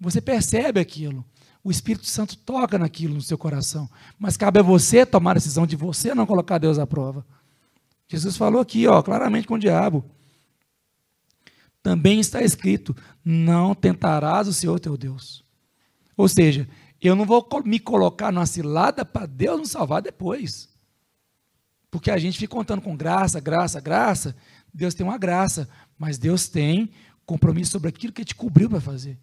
Você 0.00 0.20
percebe 0.20 0.80
aquilo. 0.80 1.24
O 1.62 1.70
Espírito 1.70 2.06
Santo 2.06 2.36
toca 2.36 2.78
naquilo 2.78 3.14
no 3.14 3.22
seu 3.22 3.38
coração. 3.38 3.88
Mas 4.18 4.36
cabe 4.36 4.60
a 4.60 4.62
você 4.62 5.06
tomar 5.06 5.32
a 5.32 5.34
decisão 5.34 5.66
de 5.66 5.76
você 5.76 6.14
não 6.14 6.26
colocar 6.26 6.58
Deus 6.58 6.78
à 6.78 6.86
prova. 6.86 7.24
Jesus 8.08 8.36
falou 8.36 8.60
aqui, 8.60 8.86
ó, 8.86 9.02
claramente 9.02 9.46
com 9.46 9.54
o 9.54 9.58
diabo. 9.58 10.04
Também 11.84 12.18
está 12.18 12.42
escrito: 12.42 12.96
não 13.22 13.74
tentarás 13.74 14.48
o 14.48 14.54
Senhor 14.54 14.80
teu 14.80 14.96
Deus. 14.96 15.44
Ou 16.16 16.26
seja, 16.26 16.66
eu 16.98 17.14
não 17.14 17.26
vou 17.26 17.46
me 17.62 17.78
colocar 17.78 18.32
numa 18.32 18.46
cilada 18.46 19.04
para 19.04 19.26
Deus 19.26 19.58
nos 19.58 19.70
salvar 19.70 20.00
depois. 20.00 20.66
Porque 21.90 22.10
a 22.10 22.16
gente 22.16 22.38
fica 22.38 22.56
contando 22.56 22.80
com 22.80 22.96
graça, 22.96 23.38
graça, 23.38 23.82
graça. 23.82 24.34
Deus 24.72 24.94
tem 24.94 25.04
uma 25.04 25.18
graça, 25.18 25.68
mas 25.98 26.16
Deus 26.16 26.48
tem 26.48 26.90
compromisso 27.26 27.72
sobre 27.72 27.90
aquilo 27.90 28.14
que 28.14 28.24
te 28.24 28.34
cobriu 28.34 28.70
para 28.70 28.80
fazer. 28.80 29.18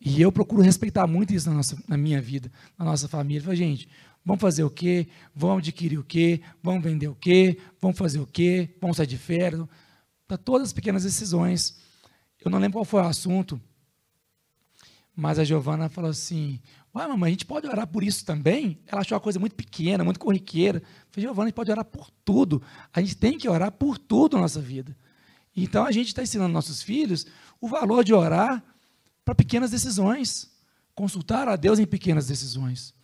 E 0.00 0.22
eu 0.22 0.30
procuro 0.30 0.62
respeitar 0.62 1.08
muito 1.08 1.34
isso 1.34 1.50
na, 1.50 1.56
nossa, 1.56 1.76
na 1.88 1.96
minha 1.96 2.22
vida, 2.22 2.52
na 2.78 2.84
nossa 2.84 3.08
família. 3.08 3.42
Falei, 3.42 3.56
gente, 3.56 3.88
vamos 4.24 4.40
fazer 4.40 4.62
o 4.62 4.70
quê? 4.70 5.08
Vamos 5.34 5.58
adquirir 5.58 5.98
o 5.98 6.04
quê? 6.04 6.40
Vamos 6.62 6.84
vender 6.84 7.08
o 7.08 7.16
quê? 7.16 7.58
Vamos 7.80 7.98
fazer 7.98 8.20
o 8.20 8.26
quê? 8.26 8.76
Vamos 8.80 8.96
sair 8.96 9.08
de 9.08 9.18
férias? 9.18 9.66
Para 10.28 10.36
todas 10.38 10.68
as 10.68 10.72
pequenas 10.72 11.02
decisões. 11.02 11.76
Eu 12.44 12.50
não 12.50 12.58
lembro 12.58 12.74
qual 12.74 12.84
foi 12.84 13.02
o 13.02 13.06
assunto, 13.06 13.60
mas 15.16 15.38
a 15.40 15.44
Giovana 15.44 15.88
falou 15.88 16.10
assim: 16.10 16.60
Uai, 16.94 17.08
mamãe, 17.08 17.28
a 17.28 17.30
gente 17.30 17.46
pode 17.46 17.66
orar 17.66 17.86
por 17.86 18.04
isso 18.04 18.24
também? 18.24 18.78
Ela 18.86 19.00
achou 19.00 19.16
uma 19.16 19.20
coisa 19.20 19.40
muito 19.40 19.56
pequena, 19.56 20.04
muito 20.04 20.20
corriqueira. 20.20 20.78
Eu 20.78 21.06
falei, 21.10 21.26
Giovana, 21.26 21.46
a 21.46 21.48
gente 21.48 21.56
pode 21.56 21.70
orar 21.70 21.84
por 21.84 22.08
tudo. 22.24 22.62
A 22.92 23.00
gente 23.00 23.16
tem 23.16 23.36
que 23.36 23.48
orar 23.48 23.72
por 23.72 23.98
tudo 23.98 24.36
na 24.36 24.42
nossa 24.42 24.60
vida. 24.60 24.96
Então 25.56 25.84
a 25.84 25.90
gente 25.90 26.08
está 26.08 26.22
ensinando 26.22 26.52
nossos 26.52 26.82
filhos 26.82 27.26
o 27.60 27.66
valor 27.66 28.04
de 28.04 28.14
orar 28.14 28.62
para 29.24 29.34
pequenas 29.34 29.70
decisões. 29.70 30.50
Consultar 30.94 31.48
a 31.48 31.56
Deus 31.56 31.78
em 31.78 31.86
pequenas 31.86 32.26
decisões. 32.26 32.94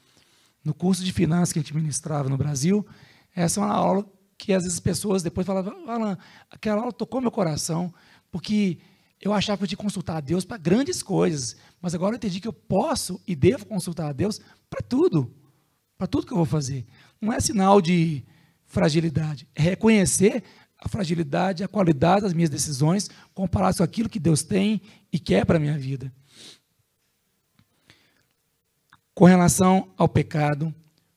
No 0.64 0.72
curso 0.72 1.04
de 1.04 1.12
finanças 1.12 1.52
que 1.52 1.58
a 1.58 1.62
gente 1.62 1.74
ministrava 1.74 2.28
no 2.28 2.36
Brasil, 2.36 2.86
essa 3.34 3.60
é 3.60 3.64
uma 3.64 3.72
aula 3.72 4.06
que 4.44 4.52
às 4.52 4.62
vezes 4.62 4.76
as 4.76 4.80
pessoas 4.80 5.22
depois 5.22 5.46
falavam, 5.46 5.88
Alan, 5.88 6.18
aquela 6.50 6.80
aula 6.80 6.92
tocou 6.92 7.18
meu 7.18 7.30
coração, 7.30 7.92
porque 8.30 8.78
eu 9.18 9.32
achava 9.32 9.56
que 9.56 9.64
eu 9.64 9.68
tinha 9.68 9.76
que 9.78 9.82
consultar 9.82 10.18
a 10.18 10.20
Deus 10.20 10.44
para 10.44 10.58
grandes 10.58 11.02
coisas, 11.02 11.56
mas 11.80 11.94
agora 11.94 12.12
eu 12.12 12.16
entendi 12.18 12.40
que 12.40 12.48
eu 12.48 12.52
posso 12.52 13.18
e 13.26 13.34
devo 13.34 13.64
consultar 13.64 14.08
a 14.08 14.12
Deus 14.12 14.42
para 14.68 14.82
tudo, 14.82 15.34
para 15.96 16.06
tudo 16.06 16.26
que 16.26 16.32
eu 16.34 16.36
vou 16.36 16.44
fazer. 16.44 16.84
Não 17.18 17.32
é 17.32 17.40
sinal 17.40 17.80
de 17.80 18.22
fragilidade, 18.66 19.48
é 19.54 19.62
reconhecer 19.62 20.44
a 20.78 20.90
fragilidade, 20.90 21.64
a 21.64 21.68
qualidade 21.68 22.22
das 22.22 22.34
minhas 22.34 22.50
decisões, 22.50 23.08
comparado 23.32 23.78
com 23.78 23.82
aquilo 23.82 24.10
que 24.10 24.20
Deus 24.20 24.42
tem 24.42 24.82
e 25.10 25.18
quer 25.18 25.46
para 25.46 25.56
a 25.56 25.60
minha 25.60 25.78
vida. 25.78 26.12
Com 29.14 29.24
relação 29.24 29.90
ao 29.96 30.06
pecado, 30.08 30.74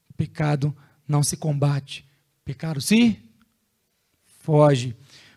o 0.09 0.13
pecado 0.13 0.73
não 1.05 1.21
se 1.21 1.35
combate, 1.35 2.06
pecado 2.47 2.79
se 2.79 3.19
foge. 4.39 4.95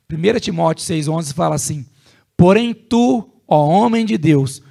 1 0.09 0.39
Timóteo 0.39 0.85
6,11 0.85 1.35
fala 1.35 1.57
assim: 1.57 1.85
Porém, 2.37 2.73
tu, 2.73 3.29
ó 3.49 3.67
homem 3.67 4.07
de 4.07 4.17
Deus, 4.17 4.63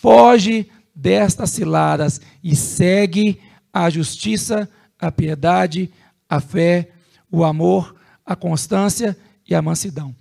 foge 0.00 0.70
destas 0.94 1.50
ciladas 1.50 2.22
e 2.42 2.56
segue 2.56 3.38
a 3.70 3.90
justiça, 3.90 4.66
a 4.98 5.12
piedade, 5.12 5.92
a 6.26 6.40
fé, 6.40 6.90
o 7.30 7.44
amor, 7.44 7.94
a 8.24 8.34
constância 8.34 9.14
e 9.46 9.54
a 9.54 9.60
mansidão. 9.60 10.16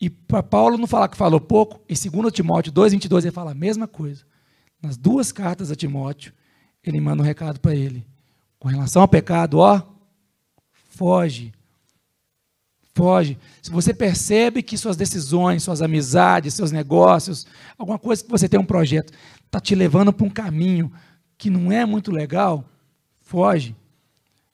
E 0.00 0.08
para 0.08 0.44
Paulo 0.44 0.78
não 0.78 0.86
falar 0.86 1.08
que 1.08 1.16
falou 1.16 1.40
pouco, 1.40 1.80
em 1.88 2.10
2 2.10 2.32
Timóteo 2.32 2.72
2,22 2.72 3.22
ele 3.22 3.30
fala 3.32 3.50
a 3.50 3.54
mesma 3.54 3.88
coisa. 3.88 4.24
Nas 4.80 4.96
duas 4.96 5.32
cartas 5.32 5.72
a 5.72 5.74
Timóteo, 5.74 6.32
ele 6.84 7.00
manda 7.00 7.20
um 7.20 7.26
recado 7.26 7.58
para 7.58 7.74
ele. 7.74 8.06
Com 8.60 8.68
relação 8.68 9.02
ao 9.02 9.08
pecado, 9.08 9.58
ó, 9.58 9.97
foge 10.98 11.52
foge. 12.98 13.38
Se 13.62 13.70
você 13.70 13.94
percebe 13.94 14.60
que 14.60 14.76
suas 14.76 14.96
decisões, 14.96 15.62
suas 15.62 15.80
amizades, 15.80 16.54
seus 16.54 16.72
negócios, 16.72 17.46
alguma 17.78 17.96
coisa 17.96 18.24
que 18.24 18.28
você 18.28 18.48
tem 18.48 18.58
um 18.58 18.64
projeto, 18.64 19.12
está 19.46 19.60
te 19.60 19.72
levando 19.76 20.12
para 20.12 20.26
um 20.26 20.30
caminho 20.30 20.92
que 21.38 21.48
não 21.48 21.70
é 21.70 21.86
muito 21.86 22.10
legal, 22.10 22.64
foge. 23.20 23.76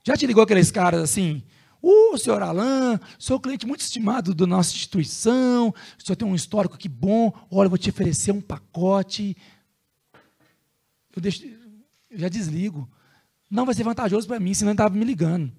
Já 0.07 0.15
te 0.15 0.27
ligou 0.27 0.45
aqueles 0.45 0.71
caras 0.71 1.01
assim? 1.01 1.43
Uh, 1.83 2.19
senhor 2.19 2.43
Alain, 2.43 3.01
sou 3.19 3.41
cliente 3.41 3.67
muito 3.67 3.81
estimado 3.81 4.35
da 4.35 4.47
nossa 4.47 4.75
instituição, 4.75 5.69
o 5.99 6.05
senhor 6.05 6.17
tem 6.17 6.29
um 6.29 6.35
histórico 6.35 6.75
aqui 6.75 6.89
bom, 6.89 7.33
olha, 7.51 7.71
vou 7.71 7.79
te 7.79 7.89
oferecer 7.89 8.33
um 8.33 8.43
pacote. 8.43 9.35
Eu, 11.17 11.23
deixo, 11.23 11.47
eu 12.11 12.19
já 12.19 12.29
desligo. 12.29 12.87
Não 13.51 13.65
vai 13.65 13.75
ser 13.75 13.85
vantajoso 13.85 14.27
para 14.27 14.39
mim, 14.39 14.53
senão 14.53 14.73
ele 14.73 14.75
estava 14.75 14.95
me 14.95 15.05
ligando. 15.05 15.51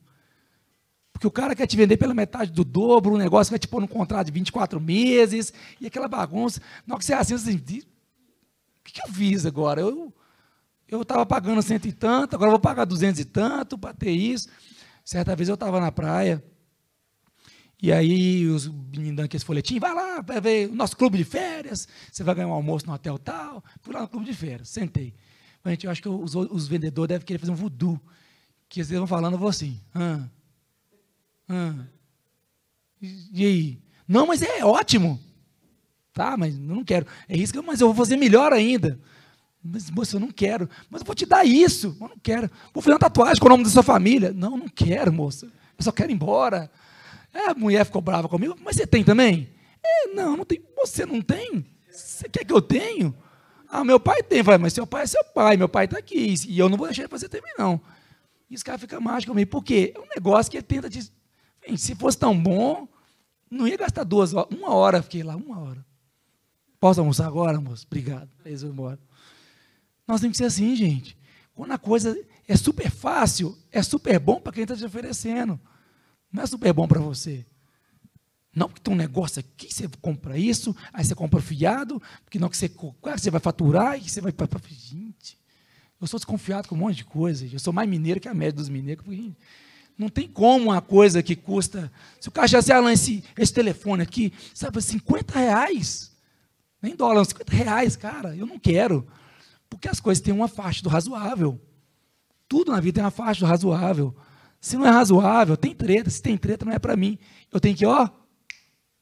Porque 1.15 1.27
o 1.27 1.31
cara 1.31 1.55
quer 1.55 1.65
te 1.65 1.77
vender 1.77 1.95
pela 1.95 2.13
metade 2.13 2.51
do 2.51 2.65
dobro, 2.65 3.13
um 3.13 3.17
negócio 3.17 3.49
vai 3.49 3.57
te 3.57 3.69
pôr 3.69 3.79
num 3.79 3.87
contrato 3.87 4.25
de 4.25 4.33
24 4.33 4.81
meses, 4.81 5.53
e 5.79 5.87
aquela 5.87 6.09
bagunça. 6.09 6.59
Na 6.85 6.93
hora 6.93 6.99
que 6.99 7.05
você 7.05 7.13
assina, 7.13 7.39
você 7.39 7.55
diz, 7.55 7.85
o 7.85 7.87
que, 8.83 8.99
eu 9.01 9.13
fiz 9.13 9.45
agora? 9.45 9.79
Eu 9.79 10.13
estava 11.01 11.25
pagando 11.25 11.61
cento 11.61 11.87
e 11.87 11.93
tanto, 11.93 12.35
agora 12.35 12.51
vou 12.51 12.59
pagar 12.59 12.83
duzentos 12.83 13.21
e 13.21 13.23
tanto 13.23 13.77
para 13.77 13.93
ter 13.93 14.11
isso. 14.11 14.49
Certa 15.05 15.33
vez 15.37 15.47
eu 15.47 15.53
estava 15.55 15.79
na 15.79 15.89
praia, 15.89 16.43
e 17.81 17.93
aí 17.93 18.45
os 18.47 18.67
meninos 18.67 19.15
dando 19.15 19.21
aquele 19.21 19.41
folhetinho, 19.41 19.79
vai 19.79 19.93
lá, 19.93 20.19
vai 20.19 20.41
ver 20.41 20.69
o 20.69 20.75
nosso 20.75 20.97
clube 20.97 21.17
de 21.17 21.23
férias, 21.23 21.87
você 22.11 22.25
vai 22.25 22.35
ganhar 22.35 22.49
um 22.49 22.53
almoço 22.53 22.85
no 22.85 22.91
hotel 22.91 23.17
tal. 23.17 23.63
Fui 23.79 23.93
lá 23.93 24.01
no 24.01 24.09
clube 24.09 24.25
de 24.25 24.33
férias, 24.33 24.67
sentei. 24.67 25.15
Gente, 25.65 25.85
eu 25.85 25.91
acho 25.91 26.01
que 26.01 26.09
os, 26.09 26.35
os 26.35 26.67
vendedores 26.67 27.07
devem 27.07 27.25
querer 27.25 27.39
fazer 27.39 27.53
um 27.53 27.55
voodoo. 27.55 27.97
Que 28.67 28.81
eles 28.81 28.89
vão 28.89 29.07
falando, 29.07 29.35
eu 29.35 29.39
vou 29.39 29.47
assim. 29.47 29.79
Ah, 29.93 30.27
ah. 31.49 31.85
E 33.01 33.45
aí? 33.45 33.81
Não, 34.07 34.27
mas 34.27 34.41
é 34.41 34.63
ótimo. 34.63 35.19
Tá, 36.13 36.37
mas 36.37 36.55
eu 36.55 36.61
não 36.61 36.83
quero. 36.83 37.05
É 37.27 37.35
isso 37.35 37.51
que 37.51 37.59
eu, 37.59 37.63
mas 37.63 37.81
eu 37.81 37.87
vou 37.87 37.95
fazer 37.95 38.15
melhor 38.15 38.53
ainda. 38.53 38.99
Mas, 39.61 39.89
moça, 39.89 40.15
eu 40.15 40.19
não 40.19 40.31
quero. 40.31 40.69
Mas 40.89 41.01
eu 41.01 41.05
vou 41.05 41.15
te 41.15 41.25
dar 41.25 41.43
isso. 41.43 41.97
Eu 41.99 42.07
não 42.07 42.17
quero. 42.17 42.49
Vou 42.73 42.81
fazer 42.81 42.93
uma 42.93 42.99
tatuagem 42.99 43.39
com 43.39 43.47
o 43.47 43.49
nome 43.49 43.63
da 43.63 43.69
sua 43.69 43.83
família. 43.83 44.31
Não, 44.31 44.55
não 44.55 44.67
quero, 44.67 45.11
moça. 45.11 45.47
Eu 45.77 45.83
só 45.83 45.91
quero 45.91 46.11
ir 46.11 46.13
embora. 46.13 46.71
É, 47.33 47.49
a 47.49 47.53
mulher 47.53 47.85
ficou 47.85 48.01
brava 48.01 48.29
comigo. 48.29 48.55
Mas 48.63 48.75
você 48.75 48.87
tem 48.87 49.03
também? 49.03 49.49
É, 49.83 50.07
não, 50.13 50.37
não 50.37 50.45
tem. 50.45 50.63
Você 50.77 51.05
não 51.05 51.21
tem? 51.21 51.65
Você 51.91 52.29
quer 52.29 52.45
que 52.45 52.53
eu 52.53 52.61
tenha? 52.61 53.13
Ah, 53.67 53.83
meu 53.83 53.99
pai 53.99 54.23
tem. 54.23 54.41
Vai, 54.41 54.57
mas 54.57 54.71
seu 54.71 54.85
pai 54.87 55.03
é 55.03 55.07
seu 55.07 55.23
pai. 55.23 55.57
Meu 55.57 55.67
pai 55.67 55.85
está 55.85 55.97
aqui. 55.97 56.35
E 56.47 56.57
eu 56.57 56.69
não 56.69 56.77
vou 56.77 56.87
deixar 56.87 57.01
ele 57.01 57.09
fazer 57.09 57.27
também, 57.27 57.53
não. 57.57 57.81
E 58.49 58.53
esse 58.53 58.63
cara 58.63 58.77
fica 58.77 59.01
mágico 59.01 59.33
comigo. 59.33 59.49
Por 59.49 59.63
quê? 59.63 59.93
É 59.95 59.99
um 59.99 60.07
negócio 60.15 60.49
que 60.49 60.57
ele 60.57 60.63
tenta 60.63 60.89
te 60.89 61.11
se 61.77 61.95
fosse 61.95 62.17
tão 62.17 62.37
bom, 62.37 62.87
não 63.49 63.67
ia 63.67 63.77
gastar 63.77 64.03
duas 64.03 64.33
horas. 64.33 64.55
Uma 64.57 64.73
hora 64.73 65.01
fiquei 65.01 65.23
lá, 65.23 65.35
uma 65.35 65.59
hora. 65.59 65.85
Posso 66.79 66.99
almoçar 66.99 67.27
agora, 67.27 67.59
moço? 67.59 67.85
Obrigado. 67.87 68.29
Eles 68.45 68.63
embora. 68.63 68.99
Nós 70.07 70.21
temos 70.21 70.37
que 70.37 70.43
ser 70.43 70.45
assim, 70.45 70.75
gente. 70.75 71.17
Quando 71.53 71.71
a 71.71 71.77
coisa 71.77 72.15
é 72.47 72.55
super 72.55 72.91
fácil, 72.91 73.57
é 73.71 73.81
super 73.81 74.19
bom 74.19 74.39
para 74.39 74.51
quem 74.51 74.63
está 74.63 74.75
te 74.75 74.85
oferecendo. 74.85 75.59
Não 76.31 76.43
é 76.43 76.45
super 76.45 76.73
bom 76.73 76.87
para 76.87 76.99
você. 76.99 77.45
Não, 78.53 78.67
porque 78.67 78.81
tem 78.81 78.93
um 78.93 78.97
negócio 78.97 79.39
aqui, 79.39 79.73
você 79.73 79.87
compra 80.01 80.37
isso, 80.37 80.75
aí 80.93 81.03
você 81.03 81.13
compra 81.13 81.41
fiado, 81.41 82.01
porque 82.23 82.39
não 82.39 82.47
que 82.47 82.55
você, 82.55 82.69
claro, 82.69 83.19
você 83.19 83.29
vai 83.29 83.41
faturar 83.41 83.97
e 83.97 84.09
você 84.09 84.21
vai. 84.21 84.33
Gente, 84.69 85.37
eu 85.99 86.07
sou 86.07 86.17
desconfiado 86.17 86.67
com 86.67 86.75
um 86.75 86.79
monte 86.79 86.97
de 86.97 87.05
coisa. 87.05 87.45
Eu 87.51 87.59
sou 87.59 87.73
mais 87.73 87.89
mineiro 87.89 88.19
que 88.19 88.29
a 88.29 88.33
média 88.33 88.53
dos 88.53 88.69
mineiros. 88.69 89.03
Porque, 89.03 89.33
não 89.97 90.09
tem 90.09 90.27
como 90.27 90.65
uma 90.65 90.81
coisa 90.81 91.23
que 91.23 91.35
custa. 91.35 91.91
Se 92.19 92.27
o 92.27 92.31
cara 92.31 92.47
já 92.47 92.59
Alan, 92.75 92.91
esse, 92.91 93.23
esse 93.37 93.53
telefone 93.53 94.03
aqui, 94.03 94.33
sabe, 94.53 94.81
50 94.81 95.37
reais. 95.39 96.11
Nem 96.81 96.95
dólar, 96.95 97.25
50 97.25 97.55
reais, 97.55 97.95
cara, 97.95 98.35
eu 98.35 98.45
não 98.45 98.59
quero. 98.59 99.07
Porque 99.69 99.87
as 99.87 99.99
coisas 99.99 100.21
têm 100.21 100.33
uma 100.33 100.47
faixa 100.47 100.83
do 100.83 100.89
razoável. 100.89 101.59
Tudo 102.47 102.71
na 102.71 102.79
vida 102.79 102.95
tem 102.95 103.03
uma 103.03 103.11
faixa 103.11 103.39
do 103.39 103.45
razoável. 103.45 104.15
Se 104.59 104.77
não 104.77 104.85
é 104.85 104.89
razoável, 104.89 105.55
tem 105.55 105.73
treta. 105.73 106.09
Se 106.09 106.21
tem 106.21 106.37
treta, 106.37 106.65
não 106.65 106.73
é 106.73 106.79
para 106.79 106.95
mim. 106.95 107.17
Eu 107.51 107.59
tenho 107.59 107.75
que, 107.75 107.85
ó, 107.85 108.09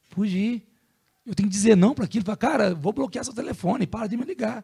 fugir. 0.09 0.67
Eu 1.25 1.33
tenho 1.33 1.49
que 1.49 1.55
dizer 1.55 1.75
não 1.75 1.93
para 1.93 2.05
aquilo. 2.05 2.25
Falar, 2.25 2.37
cara, 2.37 2.75
vou 2.75 2.93
bloquear 2.93 3.23
seu 3.23 3.33
telefone, 3.33 3.87
para 3.87 4.07
de 4.07 4.17
me 4.17 4.25
ligar. 4.25 4.63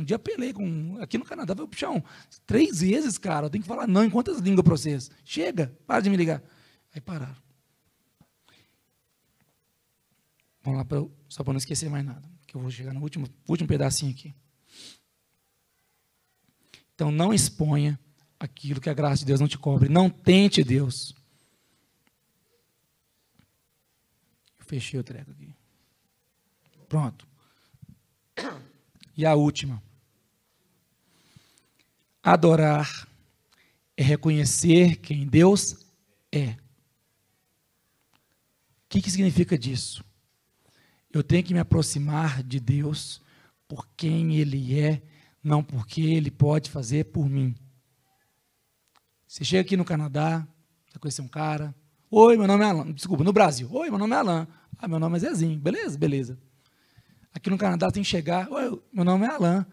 Um 0.00 0.04
dia 0.04 0.16
apelei 0.16 0.50
com. 0.50 0.96
Aqui 0.98 1.18
no 1.18 1.26
Canadá, 1.26 1.54
foi 1.54 1.66
puxão. 1.66 2.02
Três 2.46 2.80
vezes, 2.80 3.18
cara. 3.18 3.46
Eu 3.46 3.50
tenho 3.50 3.62
que 3.62 3.68
falar 3.68 3.86
não 3.86 4.02
em 4.02 4.08
quantas 4.08 4.38
línguas 4.38 4.64
para 4.64 4.76
vocês. 4.76 5.10
Chega, 5.22 5.76
para 5.86 6.00
de 6.00 6.08
me 6.08 6.16
ligar. 6.16 6.42
Aí 6.94 7.02
pararam. 7.02 7.36
Vamos 10.62 10.78
lá, 10.78 10.84
pra, 10.86 11.04
só 11.28 11.44
para 11.44 11.52
não 11.52 11.58
esquecer 11.58 11.90
mais 11.90 12.02
nada. 12.02 12.26
Que 12.46 12.54
eu 12.54 12.62
vou 12.62 12.70
chegar 12.70 12.94
no 12.94 13.02
último, 13.02 13.28
último 13.46 13.68
pedacinho 13.68 14.10
aqui. 14.10 14.34
Então 16.94 17.10
não 17.10 17.32
exponha 17.32 18.00
aquilo 18.38 18.80
que 18.80 18.88
a 18.88 18.94
graça 18.94 19.18
de 19.18 19.26
Deus 19.26 19.40
não 19.40 19.48
te 19.48 19.58
cobre. 19.58 19.90
Não 19.90 20.08
tente 20.08 20.64
Deus. 20.64 21.14
Eu 24.58 24.64
fechei 24.64 24.98
o 24.98 25.04
treco 25.04 25.30
aqui. 25.30 25.54
Pronto. 26.88 27.28
E 29.14 29.26
a 29.26 29.34
última. 29.34 29.89
Adorar 32.22 33.08
é 33.96 34.02
reconhecer 34.02 34.96
quem 34.96 35.26
Deus 35.26 35.76
é. 36.30 36.48
O 36.50 36.56
que, 38.88 39.00
que 39.00 39.10
significa 39.10 39.56
disso? 39.56 40.04
Eu 41.12 41.22
tenho 41.22 41.42
que 41.42 41.54
me 41.54 41.60
aproximar 41.60 42.42
de 42.42 42.60
Deus 42.60 43.20
por 43.66 43.88
quem 43.96 44.36
Ele 44.36 44.78
é, 44.78 45.02
não 45.42 45.62
porque 45.62 46.02
Ele 46.02 46.30
pode 46.30 46.70
fazer 46.70 47.06
por 47.06 47.28
mim. 47.28 47.54
Você 49.26 49.44
chega 49.44 49.62
aqui 49.62 49.76
no 49.76 49.84
Canadá, 49.84 50.46
vai 50.92 51.00
conhecer 51.00 51.22
um 51.22 51.28
cara. 51.28 51.74
Oi, 52.10 52.36
meu 52.36 52.46
nome 52.46 52.64
é 52.64 52.68
Alan. 52.68 52.92
Desculpa, 52.92 53.22
no 53.22 53.32
Brasil. 53.32 53.68
Oi, 53.72 53.88
meu 53.88 53.98
nome 53.98 54.14
é 54.14 54.18
Alan. 54.18 54.48
Ah, 54.76 54.88
meu 54.88 54.98
nome 54.98 55.16
é 55.16 55.20
Zezinho. 55.20 55.58
Beleza, 55.58 55.96
beleza. 55.96 56.38
Aqui 57.32 57.48
no 57.48 57.56
Canadá 57.56 57.90
tem 57.90 58.02
que 58.02 58.08
chegar. 58.08 58.50
Oi, 58.50 58.82
meu 58.92 59.04
nome 59.04 59.24
é 59.24 59.30
Alan. 59.30 59.64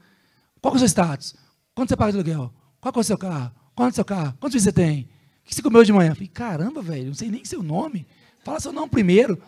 Qual 0.62 0.74
é 0.74 0.78
o 0.78 0.80
seu 0.80 0.88
status? 0.88 1.36
Quanto 1.78 1.90
você 1.90 1.96
paga 1.96 2.12
de 2.12 2.18
aluguel? 2.18 2.52
Qual 2.82 2.92
é 2.96 3.00
o 3.00 3.04
seu 3.04 3.18
carro? 3.20 3.52
Quanto 3.76 3.90
é 3.90 3.92
o 3.92 3.96
seu 3.98 4.06
carro? 4.06 4.36
Quantos 4.40 4.64
você 4.64 4.72
tem? 4.72 5.08
O 5.44 5.48
que 5.48 5.54
você 5.54 5.62
comeu 5.62 5.84
de 5.84 5.94
manhã? 5.94 6.16
falei, 6.16 6.28
caramba, 6.28 6.82
velho, 6.82 7.06
não 7.06 7.14
sei 7.14 7.30
nem 7.30 7.46
seu 7.46 7.62
nome. 7.62 8.08
Fala 8.44 8.60
seu 8.60 8.74
nome 8.74 8.90
primeiro. 8.90 9.40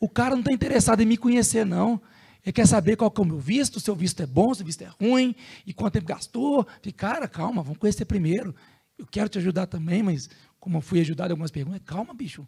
O 0.00 0.08
cara 0.08 0.30
não 0.30 0.40
está 0.40 0.50
interessado 0.50 1.00
em 1.00 1.06
me 1.06 1.16
conhecer, 1.16 1.64
não. 1.64 2.02
Ele 2.44 2.52
quer 2.52 2.66
saber 2.66 2.96
qual 2.96 3.14
é 3.16 3.20
o 3.20 3.24
meu 3.24 3.38
visto, 3.38 3.78
se 3.78 3.88
o 3.88 3.94
visto 3.94 4.20
é 4.20 4.26
bom, 4.26 4.52
se 4.52 4.62
o 4.62 4.66
visto 4.66 4.82
é 4.82 4.88
ruim, 5.00 5.32
e 5.64 5.72
quanto 5.72 5.92
tempo 5.92 6.06
gastou. 6.06 6.64
Falei, 6.64 6.92
cara, 6.92 7.28
calma, 7.28 7.62
vamos 7.62 7.78
conhecer 7.78 8.04
primeiro. 8.04 8.52
Eu 8.98 9.06
quero 9.06 9.28
te 9.28 9.38
ajudar 9.38 9.68
também, 9.68 10.02
mas 10.02 10.28
como 10.58 10.78
eu 10.78 10.82
fui 10.82 11.00
ajudado 11.00 11.30
em 11.30 11.34
algumas 11.34 11.52
perguntas, 11.52 11.82
calma, 11.86 12.12
bicho. 12.12 12.44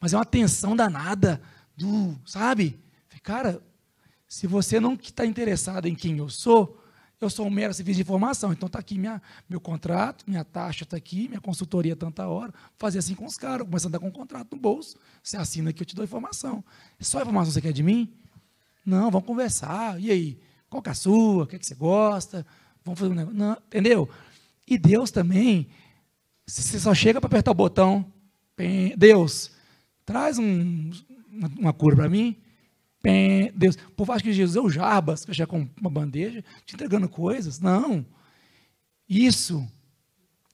Mas 0.00 0.14
é 0.14 0.16
uma 0.16 0.24
tensão 0.24 0.74
danada 0.74 1.38
do, 1.76 2.18
sabe? 2.24 2.80
Falei, 3.08 3.20
cara, 3.22 3.62
se 4.26 4.46
você 4.46 4.80
não 4.80 4.94
está 4.94 5.26
interessado 5.26 5.86
em 5.86 5.94
quem 5.94 6.16
eu 6.16 6.30
sou, 6.30 6.82
eu 7.20 7.28
sou 7.28 7.46
um 7.46 7.50
mero 7.50 7.74
serviço 7.74 7.96
de 7.96 8.02
informação. 8.02 8.52
Então 8.52 8.66
está 8.66 8.78
aqui 8.78 8.98
minha, 8.98 9.20
meu 9.48 9.60
contrato, 9.60 10.24
minha 10.26 10.44
taxa 10.44 10.84
está 10.84 10.96
aqui, 10.96 11.28
minha 11.28 11.40
consultoria 11.40 11.96
tanta 11.96 12.26
hora. 12.26 12.52
Fazer 12.76 12.98
assim 12.98 13.14
com 13.14 13.26
os 13.26 13.36
caras, 13.36 13.66
começando 13.66 13.94
a 13.94 13.98
dar 13.98 14.00
com 14.00 14.08
um 14.08 14.12
contrato 14.12 14.54
no 14.54 14.60
bolso. 14.60 14.96
Você 15.22 15.36
assina 15.36 15.70
aqui, 15.70 15.82
eu 15.82 15.86
te 15.86 15.94
dou 15.94 16.04
informação. 16.04 16.64
Só 17.00 17.20
informação 17.20 17.52
você 17.52 17.60
quer 17.60 17.72
de 17.72 17.82
mim? 17.82 18.12
Não, 18.84 19.10
vamos 19.10 19.26
conversar. 19.26 20.00
E 20.00 20.10
aí? 20.10 20.40
Qual 20.70 20.82
que 20.82 20.88
é 20.88 20.92
a 20.92 20.94
sua? 20.94 21.44
O 21.44 21.46
que, 21.46 21.56
é 21.56 21.58
que 21.58 21.66
você 21.66 21.74
gosta? 21.74 22.46
Vamos 22.84 23.00
fazer 23.00 23.12
um 23.12 23.16
negócio. 23.16 23.38
Não, 23.38 23.52
entendeu? 23.52 24.08
E 24.66 24.78
Deus 24.78 25.10
também, 25.10 25.68
você 26.46 26.78
só 26.78 26.94
chega 26.94 27.20
para 27.20 27.28
apertar 27.28 27.50
o 27.50 27.54
botão, 27.54 28.04
Deus, 28.96 29.50
traz 30.04 30.38
um, 30.38 30.90
uma 31.58 31.72
cura 31.72 31.96
para 31.96 32.08
mim. 32.08 32.36
Deus, 33.54 33.76
o 33.76 33.90
povo 33.92 34.16
que 34.18 34.32
Jesus 34.32 34.56
é 34.56 34.60
o 34.60 34.70
Jarbas, 34.70 35.24
que 35.24 35.32
já 35.32 35.46
com 35.46 35.68
uma 35.80 35.90
bandeja, 35.90 36.44
te 36.64 36.74
entregando 36.74 37.08
coisas. 37.08 37.60
Não. 37.60 38.04
Isso 39.08 39.66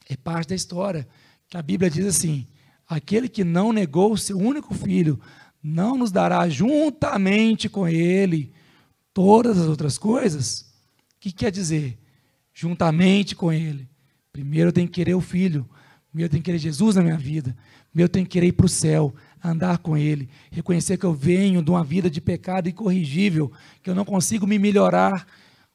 é 0.08 0.16
parte 0.16 0.50
da 0.50 0.54
história. 0.54 1.06
Que 1.48 1.56
a 1.56 1.62
Bíblia 1.62 1.90
diz 1.90 2.06
assim: 2.06 2.46
aquele 2.88 3.28
que 3.28 3.44
não 3.44 3.72
negou 3.72 4.12
o 4.12 4.18
seu 4.18 4.38
único 4.38 4.74
filho, 4.74 5.20
não 5.62 5.96
nos 5.96 6.12
dará 6.12 6.48
juntamente 6.48 7.68
com 7.68 7.88
ele 7.88 8.52
todas 9.12 9.58
as 9.58 9.66
outras 9.66 9.96
coisas? 9.96 10.60
O 11.16 11.20
que 11.20 11.32
quer 11.32 11.50
dizer? 11.50 11.98
Juntamente 12.52 13.34
com 13.34 13.52
ele. 13.52 13.88
Primeiro 14.32 14.68
eu 14.68 14.72
tenho 14.72 14.88
que 14.88 14.94
querer 14.94 15.14
o 15.14 15.20
Filho. 15.20 15.68
Primeiro 16.10 16.26
eu 16.26 16.30
tenho 16.30 16.42
que 16.42 16.46
querer 16.46 16.58
Jesus 16.58 16.96
na 16.96 17.02
minha 17.02 17.16
vida. 17.16 17.56
Primeiro 17.90 18.08
eu 18.08 18.12
tenho 18.12 18.26
que 18.26 18.32
querer 18.32 18.48
ir 18.48 18.52
para 18.52 18.66
o 18.66 18.68
céu, 18.68 19.14
andar 19.44 19.78
com 19.78 19.96
Ele, 19.96 20.28
reconhecer 20.50 20.96
que 20.96 21.04
eu 21.04 21.12
venho 21.12 21.62
de 21.62 21.70
uma 21.70 21.84
vida 21.84 22.08
de 22.08 22.20
pecado 22.20 22.68
incorrigível, 22.68 23.52
que 23.82 23.90
eu 23.90 23.94
não 23.94 24.04
consigo 24.04 24.46
me 24.46 24.58
melhorar 24.58 25.26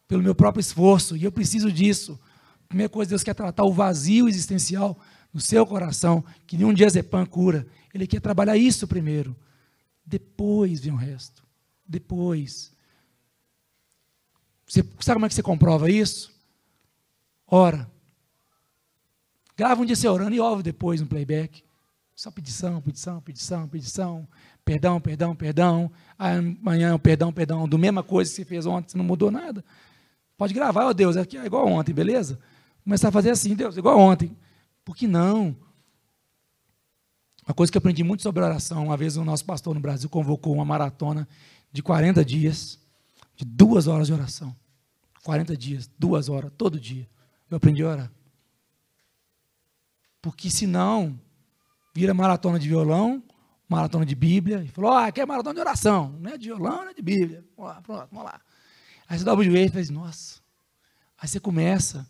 pelo 0.08 0.24
meu 0.24 0.34
próprio 0.34 0.60
esforço, 0.60 1.16
e 1.16 1.24
eu 1.24 1.32
preciso 1.32 1.72
disso. 1.72 2.20
A 2.66 2.68
primeira 2.68 2.90
coisa, 2.90 3.10
Deus 3.10 3.24
quer 3.24 3.36
tratar 3.36 3.64
o 3.64 3.72
vazio 3.72 4.28
existencial 4.28 4.98
no 5.32 5.40
seu 5.40 5.66
coração, 5.68 6.24
que 6.48 6.58
nenhum 6.58 6.74
diazepam 6.74 7.26
cura. 7.26 7.68
Ele 7.94 8.08
quer 8.08 8.20
trabalhar 8.20 8.58
isso 8.58 8.88
primeiro. 8.88 9.36
Depois 10.04 10.80
vem 10.80 10.92
o 10.92 10.96
resto. 10.96 11.44
Depois. 11.88 12.72
Você 14.66 14.84
sabe 15.00 15.16
como 15.16 15.26
é 15.26 15.30
que 15.30 15.36
você 15.36 15.44
comprova 15.44 15.92
isso? 15.92 16.32
Ora. 17.46 17.90
Grava 19.56 19.82
um 19.82 19.86
dia 19.86 19.96
você 19.96 20.08
orando 20.08 20.36
e 20.36 20.40
ouve 20.40 20.64
depois 20.64 21.02
no 21.02 21.08
playback. 21.08 21.64
Só 22.20 22.30
pedição, 22.30 22.82
pedição, 22.82 23.22
pedição, 23.22 23.66
pedição. 23.70 24.28
Perdão, 24.66 25.00
perdão, 25.00 25.34
perdão. 25.34 25.90
Amanhã, 26.18 27.00
perdão, 27.00 27.32
perdão. 27.32 27.66
Do 27.66 27.78
mesma 27.78 28.04
coisa 28.04 28.30
que 28.30 28.36
você 28.36 28.44
fez 28.44 28.66
ontem, 28.66 28.92
você 28.92 28.98
não 28.98 29.06
mudou 29.06 29.32
nada. 29.32 29.64
Pode 30.38 30.54
gravar, 30.54 30.88
ó 30.88 30.92
Deus, 30.92 31.16
aqui 31.16 31.38
é 31.38 31.46
igual 31.46 31.66
ontem, 31.66 31.94
beleza? 31.94 32.38
Começar 32.84 33.08
a 33.08 33.12
fazer 33.14 33.30
assim, 33.30 33.56
Deus, 33.56 33.78
igual 33.78 33.98
ontem. 33.98 34.38
Por 34.84 34.98
que 34.98 35.08
não? 35.08 35.56
Uma 37.48 37.54
coisa 37.54 37.72
que 37.72 37.78
eu 37.78 37.80
aprendi 37.80 38.04
muito 38.04 38.22
sobre 38.22 38.44
oração, 38.44 38.88
uma 38.88 38.98
vez 38.98 39.16
o 39.16 39.24
nosso 39.24 39.46
pastor 39.46 39.74
no 39.74 39.80
Brasil 39.80 40.10
convocou 40.10 40.54
uma 40.54 40.66
maratona 40.66 41.26
de 41.72 41.82
40 41.82 42.26
dias, 42.26 42.78
de 43.34 43.46
duas 43.46 43.88
horas 43.88 44.08
de 44.08 44.14
oração. 44.14 44.54
40 45.24 45.56
dias, 45.56 45.90
duas 45.98 46.28
horas, 46.28 46.52
todo 46.58 46.78
dia. 46.78 47.08
Eu 47.50 47.56
aprendi 47.56 47.82
a 47.82 47.88
orar. 47.88 48.12
Porque 50.22 50.50
senão, 50.50 51.18
vira 51.93 52.13
maratona 52.13 52.60
de 52.60 52.67
violão, 52.67 53.23
maratona 53.67 54.06
de 54.06 54.15
Bíblia, 54.15 54.63
e 54.63 54.67
falou, 54.67 54.91
ah, 54.91 55.08
aqui 55.08 55.21
é 55.21 55.25
maratona 55.25 55.56
de 55.56 55.62
oração, 55.62 56.15
não 56.19 56.32
é 56.32 56.38
de 56.38 56.47
violão, 56.47 56.84
não 56.84 56.89
é 56.89 56.93
de 56.93 57.02
Bíblia. 57.02 57.43
Vamos 57.56 57.71
lá, 57.71 57.82
pronto, 57.82 58.08
vamos 58.12 58.25
lá. 58.25 58.41
Aí 59.08 59.17
você 59.17 59.25
dobra 59.25 59.41
o 59.41 59.49
joelho 59.49 59.69
e 59.69 59.71
faz, 59.71 59.89
nossa. 59.89 60.39
Aí 61.17 61.28
você 61.28 61.39
começa 61.39 62.08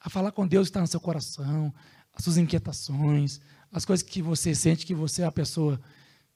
a 0.00 0.08
falar 0.08 0.32
com 0.32 0.46
Deus 0.46 0.68
que 0.68 0.70
está 0.70 0.80
no 0.80 0.86
seu 0.86 1.00
coração, 1.00 1.72
as 2.14 2.24
suas 2.24 2.38
inquietações, 2.38 3.40
as 3.72 3.84
coisas 3.84 4.02
que 4.02 4.20
você 4.20 4.54
sente 4.54 4.86
que 4.86 4.94
você 4.94 5.22
é 5.22 5.26
a 5.26 5.32
pessoa 5.32 5.80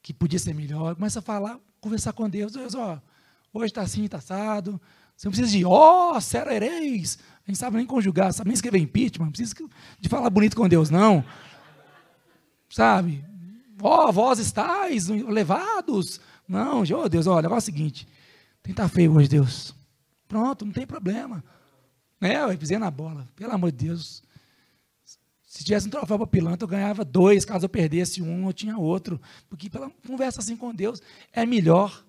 que 0.02 0.12
podia 0.12 0.38
ser 0.38 0.54
melhor. 0.54 0.94
Começa 0.94 1.18
a 1.18 1.22
falar, 1.22 1.58
conversar 1.80 2.12
com 2.12 2.28
Deus. 2.28 2.52
Deus, 2.52 2.74
ó, 2.74 3.00
hoje 3.52 3.66
está 3.66 3.82
assim, 3.82 4.04
está 4.04 4.18
assado. 4.18 4.80
Você 5.16 5.26
não 5.26 5.32
precisa 5.32 5.50
de, 5.50 5.64
ó, 5.64 6.16
oh, 6.16 6.20
serereis, 6.20 7.18
a 7.46 7.50
gente 7.50 7.58
sabe 7.58 7.76
nem 7.76 7.86
conjugar, 7.86 8.32
sabe 8.32 8.48
nem 8.48 8.54
escrever 8.54 8.78
impeachment, 8.78 9.26
não 9.26 9.32
precisa 9.32 9.54
de 10.00 10.08
falar 10.08 10.28
bonito 10.28 10.56
com 10.56 10.68
Deus, 10.68 10.90
não. 10.90 11.24
Sabe? 12.74 13.24
Ó, 13.80 14.08
oh, 14.08 14.12
vós 14.12 14.40
estáis 14.40 15.06
levados. 15.06 16.20
Não, 16.48 16.82
oh, 16.82 17.08
Deus, 17.08 17.28
olha, 17.28 17.46
é 17.46 17.48
o 17.48 17.60
seguinte. 17.60 18.04
Tem 18.64 18.72
estar 18.72 18.88
feio 18.88 19.14
hoje, 19.14 19.28
Deus. 19.28 19.72
Pronto, 20.26 20.64
não 20.64 20.72
tem 20.72 20.84
problema. 20.84 21.44
É, 22.20 22.42
eu 22.42 22.58
pisei 22.58 22.76
na 22.76 22.90
bola. 22.90 23.28
Pelo 23.36 23.52
amor 23.52 23.70
de 23.70 23.86
Deus. 23.86 24.24
Se 25.46 25.62
tivesse 25.62 25.86
um 25.86 25.90
troféu 25.90 26.18
para 26.18 26.26
pilantra, 26.26 26.64
eu 26.64 26.68
ganhava 26.68 27.04
dois. 27.04 27.44
Caso 27.44 27.66
eu 27.66 27.68
perdesse 27.68 28.20
um, 28.20 28.48
eu 28.48 28.52
tinha 28.52 28.76
outro. 28.76 29.20
Porque 29.48 29.70
pela 29.70 29.88
conversa 30.04 30.40
assim 30.40 30.56
com 30.56 30.74
Deus 30.74 31.00
é 31.32 31.46
melhor. 31.46 32.04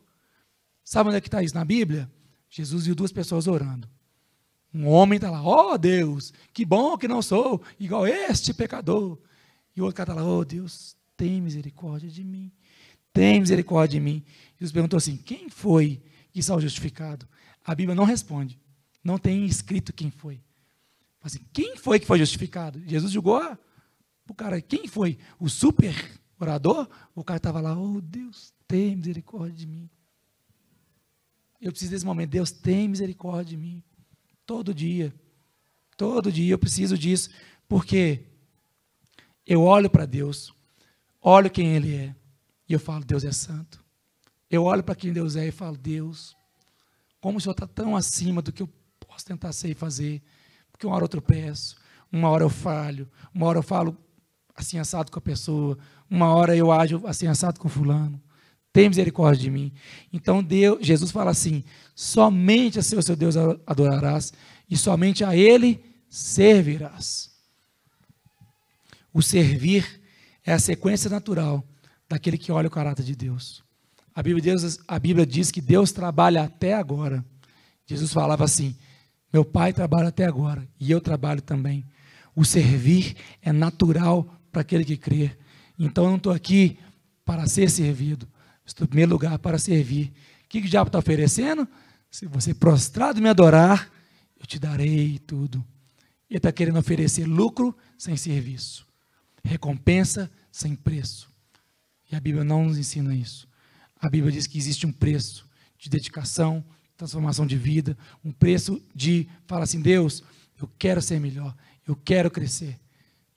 Sabe 0.84 1.10
onde 1.10 1.20
é 1.20 1.22
que 1.22 1.28
está 1.28 1.44
isso 1.44 1.54
na 1.54 1.64
Bíblia? 1.64 2.12
Jesus 2.50 2.88
viu 2.88 2.96
duas 2.96 3.12
pessoas 3.12 3.46
orando. 3.46 3.88
Um 4.74 4.88
homem 4.88 5.18
está 5.18 5.30
lá, 5.30 5.44
ó 5.44 5.74
oh, 5.74 5.78
Deus, 5.78 6.34
que 6.52 6.66
bom 6.66 6.98
que 6.98 7.08
não 7.08 7.22
sou 7.22 7.62
igual 7.80 8.08
este 8.08 8.52
pecador. 8.52 9.20
E 9.76 9.82
o 9.82 9.86
outro 9.86 9.98
cara 9.98 10.12
está 10.12 10.22
lá, 10.22 10.28
oh, 10.28 10.46
Deus, 10.46 10.96
tem 11.18 11.42
misericórdia 11.42 12.10
de 12.10 12.24
mim. 12.24 12.52
Tem 13.14 13.40
misericórdia 13.40 14.00
de 14.00 14.04
mim. 14.04 14.24
Jesus 14.58 14.72
perguntou 14.72 14.98
assim: 14.98 15.18
quem 15.18 15.50
foi 15.50 16.02
que 16.32 16.42
saiu 16.44 16.62
justificado? 16.62 17.28
A 17.64 17.74
Bíblia 17.74 17.96
não 17.96 18.04
responde. 18.04 18.60
Não 19.04 19.18
tem 19.18 19.46
escrito 19.46 19.94
quem 19.94 20.12
foi. 20.12 20.42
Assim, 21.22 21.40
quem 21.54 21.78
foi 21.78 22.00
que 22.00 22.06
foi 22.06 22.20
justificado? 22.20 22.82
Jesus 22.86 23.12
julgou 23.12 23.42
o 24.30 24.34
cara. 24.34 24.62
Quem 24.62 24.88
foi? 24.88 25.18
O 25.40 25.50
super 25.50 25.96
orador? 26.40 26.88
O 27.16 27.24
cara 27.24 27.38
estava 27.38 27.62
lá, 27.62 27.80
oh 27.80 28.02
Deus, 28.02 28.54
tem 28.68 28.96
misericórdia 28.96 29.56
de 29.56 29.66
mim. 29.66 29.90
Eu 31.62 31.72
preciso 31.72 31.92
desse 31.92 32.06
momento. 32.06 32.32
Deus 32.32 32.52
tem 32.52 32.88
misericórdia 32.88 33.46
de 33.46 33.58
mim. 33.58 33.84
Todo 34.46 34.74
dia. 34.74 35.14
Todo 35.98 36.32
dia 36.32 36.54
eu 36.54 36.60
preciso 36.60 36.98
disso, 36.98 37.30
porque 37.68 38.26
eu 39.46 39.62
olho 39.62 39.90
para 39.90 40.06
Deus, 40.06 40.54
olho 41.22 41.50
quem 41.50 41.76
Ele 41.76 41.96
é, 41.96 42.16
e 42.68 42.74
eu 42.74 42.80
falo, 42.80 43.06
Deus 43.06 43.24
é 43.24 43.32
santo. 43.32 43.84
Eu 44.50 44.64
olho 44.64 44.84
para 44.84 44.96
quem 44.96 45.14
Deus 45.14 45.36
é 45.36 45.48
e 45.48 45.52
falo, 45.52 45.78
Deus, 45.78 46.36
como 47.20 47.38
o 47.38 47.42
Senhor 47.42 47.54
está 47.54 47.68
tão 47.68 47.96
acima 47.96 48.42
do 48.42 48.52
que 48.52 48.64
eu 48.64 48.70
posso 49.00 49.26
tentar 49.26 49.52
ser 49.54 49.70
e 49.70 49.74
fazer, 49.74 50.22
porque 50.72 50.86
uma 50.86 50.96
hora 50.96 51.06
eu 51.06 51.10
tropeço, 51.10 51.76
uma 52.12 52.30
hora 52.30 52.44
eu 52.44 52.50
falho, 52.50 53.10
uma 53.34 53.46
hora 53.46 53.60
eu 53.60 53.64
falo 53.64 53.98
assim 54.56 54.80
assado 54.80 55.12
com 55.12 55.20
a 55.20 55.22
pessoa, 55.22 55.78
uma 56.10 56.34
hora 56.34 56.56
eu 56.56 56.72
ajo 56.72 57.02
assim 57.06 57.28
assado 57.28 57.60
com 57.60 57.68
fulano. 57.68 58.22
Tem 58.72 58.90
misericórdia 58.90 59.42
de 59.42 59.50
mim. 59.50 59.72
Então 60.12 60.44
Deus, 60.44 60.86
Jesus 60.86 61.12
fala 61.12 61.32
assim: 61.32 61.64
somente 61.94 62.78
a 62.78 62.84
seu, 62.84 63.02
seu 63.02 63.16
Deus 63.16 63.36
adorarás 63.66 64.34
e 64.70 64.78
somente 64.78 65.24
a 65.24 65.36
Ele 65.36 65.84
servirás. 66.10 67.35
O 69.16 69.22
servir 69.22 70.02
é 70.44 70.52
a 70.52 70.60
sequência 70.60 71.10
natural 71.10 71.66
daquele 72.10 72.38
que 72.38 72.52
olha 72.52 72.68
o 72.68 72.70
caráter 72.70 73.02
de 73.02 73.16
Deus. 73.16 73.64
A 74.14 74.22
Bíblia, 74.22 74.44
Deus, 74.44 74.78
a 74.86 75.00
Bíblia 75.00 75.26
diz 75.26 75.52
que 75.52 75.62
Deus 75.62 75.94
trabalha 75.94 76.44
até 76.44 76.74
agora. 76.74 77.24
Jesus 77.86 78.12
falava 78.12 78.44
assim: 78.44 78.76
Meu 79.32 79.46
Pai 79.46 79.72
trabalha 79.72 80.10
até 80.10 80.26
agora 80.26 80.68
e 80.78 80.92
eu 80.92 81.00
trabalho 81.00 81.42
também. 81.42 81.86
O 82.36 82.44
servir 82.44 83.16
é 83.42 83.54
natural 83.54 84.38
para 84.52 84.64
aquele 84.64 84.84
que 84.84 84.98
crê. 84.98 85.32
Então 85.80 86.04
eu 86.04 86.10
não 86.10 86.18
estou 86.18 86.34
aqui 86.34 86.78
para 87.24 87.48
ser 87.48 87.70
servido. 87.70 88.28
Estou 88.66 88.84
em 88.84 88.90
primeiro 88.90 89.14
lugar 89.14 89.40
para 89.40 89.58
servir. 89.58 90.12
O 90.44 90.50
que, 90.50 90.60
que 90.60 90.68
o 90.68 90.70
diabo 90.70 90.90
está 90.90 91.00
oferecendo? 91.00 91.66
Se 92.12 92.26
você 92.26 92.54
prostrado 92.54 93.22
me 93.22 93.30
adorar, 93.30 93.90
eu 94.38 94.46
te 94.46 94.60
darei 94.60 95.20
tudo. 95.20 95.64
Ele 96.30 96.38
está 96.38 96.52
querendo 96.52 96.80
oferecer 96.80 97.26
lucro 97.26 97.74
sem 97.98 98.18
serviço, 98.18 98.86
recompensa 99.48 100.30
sem 100.52 100.76
preço. 100.76 101.30
E 102.12 102.16
a 102.16 102.20
Bíblia 102.20 102.44
não 102.44 102.66
nos 102.66 102.78
ensina 102.78 103.16
isso. 103.16 103.48
A 104.00 104.10
Bíblia 104.10 104.32
diz 104.32 104.48
que 104.48 104.58
existe 104.58 104.86
um 104.86 104.92
preço 104.92 105.48
de 105.78 105.90
dedicação, 105.90 106.64
transformação 106.98 107.46
de 107.46 107.58
vida, 107.58 107.98
um 108.24 108.32
preço 108.32 108.82
de 108.94 109.28
falar 109.48 109.64
assim: 109.64 109.82
Deus, 109.82 110.24
eu 110.60 110.70
quero 110.78 111.02
ser 111.02 111.20
melhor, 111.20 111.56
eu 111.88 111.96
quero 111.96 112.30
crescer. 112.30 112.80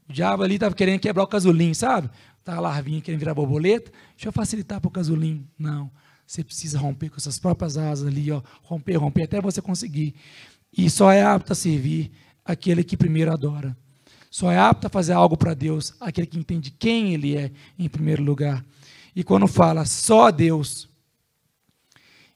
O 0.09 0.13
diabo 0.13 0.43
ali 0.43 0.55
estava 0.55 0.75
querendo 0.75 1.01
quebrar 1.01 1.23
o 1.23 1.27
casulinho, 1.27 1.75
sabe? 1.75 2.11
Estava 2.39 2.57
tá 2.57 2.61
larvinha 2.61 3.01
querendo 3.01 3.21
virar 3.21 3.35
borboleta. 3.35 3.93
Deixa 4.15 4.29
eu 4.29 4.33
facilitar 4.33 4.81
para 4.81 4.89
o 4.89 4.91
casulinho. 4.91 5.47
Não. 5.59 5.91
Você 6.27 6.43
precisa 6.43 6.79
romper 6.79 7.11
com 7.11 7.21
suas 7.21 7.39
próprias 7.39 7.77
asas 7.77 8.07
ali, 8.07 8.31
ó, 8.31 8.43
romper, 8.63 8.97
romper, 8.97 9.25
até 9.25 9.41
você 9.41 9.61
conseguir. 9.61 10.15
E 10.77 10.89
só 10.89 11.11
é 11.11 11.23
apto 11.23 11.53
a 11.53 11.57
servir 11.57 12.11
aquele 12.45 12.85
que 12.85 12.97
primeiro 12.97 13.33
adora. 13.33 13.77
Só 14.31 14.51
é 14.51 14.59
apto 14.59 14.87
a 14.87 14.91
fazer 14.91 15.12
algo 15.12 15.37
para 15.37 15.55
Deus 15.55 15.95
aquele 16.01 16.26
que 16.26 16.39
entende 16.39 16.70
quem 16.70 17.14
Ele 17.14 17.37
é 17.37 17.51
em 17.79 17.89
primeiro 17.89 18.22
lugar. 18.22 18.64
E 19.14 19.24
quando 19.24 19.47
fala 19.47 19.85
só 19.85 20.29
a 20.29 20.31
Deus, 20.31 20.89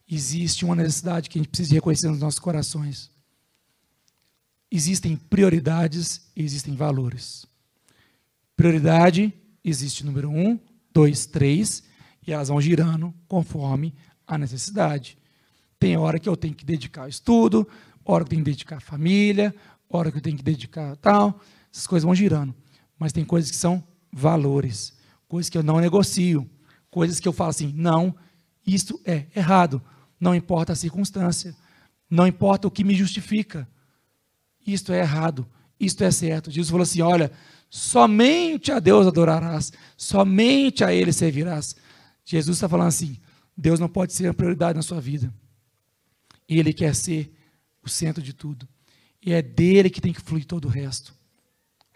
existe 0.08 0.64
uma 0.64 0.74
necessidade 0.74 1.28
que 1.28 1.38
a 1.38 1.40
gente 1.40 1.50
precisa 1.50 1.74
reconhecer 1.74 2.08
nos 2.08 2.20
nossos 2.20 2.40
corações. 2.40 3.10
Existem 4.70 5.16
prioridades 5.16 6.22
e 6.34 6.42
existem 6.42 6.74
valores. 6.74 7.46
Prioridade 8.56 9.32
existe 9.64 10.04
número 10.04 10.30
um, 10.30 10.58
dois, 10.92 11.26
três, 11.26 11.82
e 12.26 12.32
elas 12.32 12.48
vão 12.48 12.60
girando 12.60 13.14
conforme 13.28 13.94
a 14.26 14.38
necessidade. 14.38 15.18
Tem 15.78 15.96
hora 15.96 16.18
que 16.18 16.28
eu 16.28 16.36
tenho 16.36 16.54
que 16.54 16.64
dedicar 16.64 17.02
ao 17.02 17.08
estudo, 17.08 17.68
hora 18.04 18.24
que 18.24 18.28
eu 18.28 18.30
tenho 18.30 18.44
que 18.44 18.50
dedicar 18.50 18.76
à 18.76 18.80
família, 18.80 19.54
hora 19.88 20.10
que 20.10 20.18
eu 20.18 20.22
tenho 20.22 20.36
que 20.36 20.42
dedicar 20.42 20.96
tal. 20.96 21.40
Essas 21.72 21.86
coisas 21.86 22.04
vão 22.04 22.14
girando. 22.14 22.54
Mas 22.98 23.12
tem 23.12 23.24
coisas 23.24 23.50
que 23.50 23.56
são 23.56 23.82
valores, 24.12 24.92
coisas 25.26 25.48
que 25.48 25.56
eu 25.56 25.62
não 25.62 25.80
negocio, 25.80 26.48
coisas 26.90 27.18
que 27.18 27.26
eu 27.26 27.32
falo 27.32 27.50
assim, 27.50 27.72
não, 27.74 28.14
isso 28.66 29.00
é 29.04 29.26
errado. 29.34 29.82
Não 30.20 30.34
importa 30.34 30.72
a 30.72 30.76
circunstância, 30.76 31.56
não 32.08 32.26
importa 32.26 32.68
o 32.68 32.70
que 32.70 32.84
me 32.84 32.94
justifica. 32.94 33.66
Isto 34.64 34.92
é 34.92 35.00
errado, 35.00 35.46
isto 35.80 36.04
é 36.04 36.10
certo. 36.10 36.50
Jesus 36.50 36.70
falou 36.70 36.82
assim: 36.82 37.00
olha, 37.00 37.32
somente 37.68 38.70
a 38.70 38.78
Deus 38.78 39.06
adorarás, 39.06 39.72
somente 39.96 40.84
a 40.84 40.92
Ele 40.92 41.12
servirás. 41.12 41.74
Jesus 42.24 42.58
está 42.58 42.68
falando 42.68 42.88
assim: 42.88 43.18
Deus 43.56 43.80
não 43.80 43.88
pode 43.88 44.12
ser 44.12 44.28
a 44.28 44.34
prioridade 44.34 44.76
na 44.76 44.82
sua 44.82 45.00
vida. 45.00 45.32
Ele 46.48 46.72
quer 46.72 46.94
ser 46.94 47.34
o 47.82 47.88
centro 47.88 48.22
de 48.22 48.32
tudo. 48.32 48.68
E 49.24 49.32
é 49.32 49.42
dele 49.42 49.90
que 49.90 50.00
tem 50.00 50.12
que 50.12 50.20
fluir 50.20 50.44
todo 50.44 50.66
o 50.66 50.68
resto. 50.68 51.14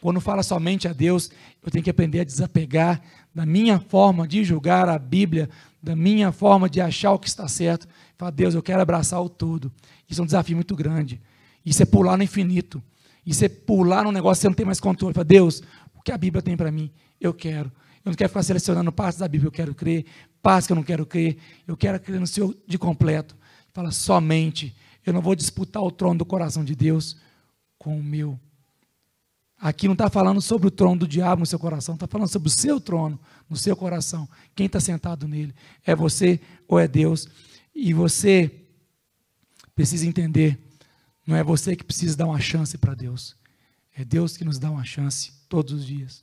Quando 0.07 0.20
fala 0.20 0.44
somente 0.44 0.86
a 0.86 0.92
Deus, 0.92 1.32
eu 1.61 1.68
tenho 1.68 1.82
que 1.82 1.90
aprender 1.90 2.20
a 2.20 2.24
desapegar 2.24 3.02
da 3.34 3.44
minha 3.44 3.80
forma 3.80 4.24
de 4.24 4.44
julgar 4.44 4.88
a 4.88 4.96
Bíblia, 5.00 5.50
da 5.82 5.96
minha 5.96 6.30
forma 6.30 6.70
de 6.70 6.80
achar 6.80 7.11
o 7.11 7.18
que 7.18 7.26
está 7.26 7.48
certo. 7.48 7.88
Falar, 8.16 8.30
Deus, 8.30 8.54
eu 8.54 8.62
quero 8.62 8.80
abraçar 8.80 9.20
o 9.20 9.28
todo. 9.28 9.72
Isso 10.09 10.20
é 10.20 10.22
um 10.22 10.26
desafio 10.26 10.54
muito 10.54 10.76
grande. 10.76 11.20
Isso 11.64 11.82
é 11.82 11.84
pular 11.84 12.16
no 12.16 12.22
infinito. 12.22 12.80
Isso 13.26 13.44
é 13.44 13.48
pular 13.48 14.04
num 14.04 14.12
negócio 14.12 14.38
que 14.38 14.42
você 14.42 14.48
não 14.48 14.54
tem 14.54 14.64
mais 14.64 14.78
controle. 14.78 15.12
Fala, 15.12 15.24
Deus, 15.24 15.61
o 15.92 16.00
que 16.00 16.12
a 16.12 16.16
Bíblia 16.16 16.40
tem 16.40 16.57
para 16.57 16.70
mim? 16.70 16.88
Eu 17.20 17.34
quero. 17.34 17.72
Eu 18.04 18.11
não 18.11 18.14
quero 18.14 18.28
ficar 18.28 18.44
selecionando 18.44 18.92
partes 18.92 19.18
da 19.18 19.26
Bíblia, 19.26 19.48
eu 19.48 19.52
quero 19.52 19.74
crer, 19.74 20.04
partes 20.40 20.68
que 20.68 20.72
eu 20.72 20.76
não 20.76 20.84
quero 20.84 21.04
crer. 21.04 21.36
Eu 21.66 21.76
quero 21.76 21.98
crer 21.98 22.20
no 22.20 22.28
Senhor 22.28 22.57
de 22.64 22.78
completo. 22.78 23.36
Fala, 23.72 23.90
somente 23.90 24.72
eu 25.04 25.12
não 25.12 25.20
vou 25.20 25.34
disputar 25.34 25.82
o 25.82 25.90
trono 25.90 26.16
do 26.16 26.24
coração 26.24 26.64
de 26.64 26.76
Deus 26.76 27.16
com 27.76 27.98
o 27.98 28.02
meu. 28.04 28.38
Aqui 29.59 29.86
não 29.86 29.94
está 29.94 30.11
falando 30.11 30.40
sobre 30.40 30.68
o 30.68 30.70
trono 30.70 31.00
do 31.00 31.09
diabo 31.09 31.40
no 31.40 31.46
seu 31.46 31.59
coração, 31.59 31.94
está 31.94 32.07
falando 32.07 32.28
sobre 32.28 32.48
o 32.48 32.50
seu 32.50 32.78
trono 32.80 33.18
no 33.48 33.57
seu 33.57 33.74
coração. 33.74 34.28
Quem 34.54 34.66
está 34.66 34.78
sentado 34.78 35.26
nele? 35.26 35.54
É 35.84 35.94
você 35.94 36.40
ou 36.68 36.78
é 36.78 36.86
Deus? 36.86 37.26
E 37.74 37.94
você 37.94 38.50
precisa 39.74 40.07
entender, 40.07 40.59
não 41.26 41.36
é 41.36 41.42
você 41.42 41.74
que 41.74 41.84
precisa 41.84 42.16
dar 42.16 42.26
uma 42.26 42.40
chance 42.40 42.76
para 42.76 42.94
Deus. 42.94 43.36
É 43.94 44.04
Deus 44.04 44.36
que 44.36 44.44
nos 44.44 44.59
dá 44.59 44.70
uma 44.70 44.84
chance 44.84 45.32
todos 45.48 45.72
os 45.72 45.86
dias. 45.86 46.22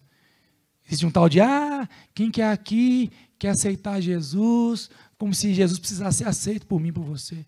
Existe 0.86 1.06
um 1.06 1.12
tal 1.12 1.28
de, 1.28 1.40
ah, 1.40 1.88
quem 2.14 2.30
quer 2.30 2.52
aqui 2.52 3.12
quer 3.40 3.50
aceitar 3.50 4.00
Jesus, 4.00 4.90
como 5.18 5.34
se 5.34 5.54
Jesus 5.54 5.80
precisasse 5.80 6.20
ser 6.20 6.28
aceito 6.28 6.66
por 6.66 6.80
mim, 6.80 6.94
por 6.94 7.04
você. 7.04 7.46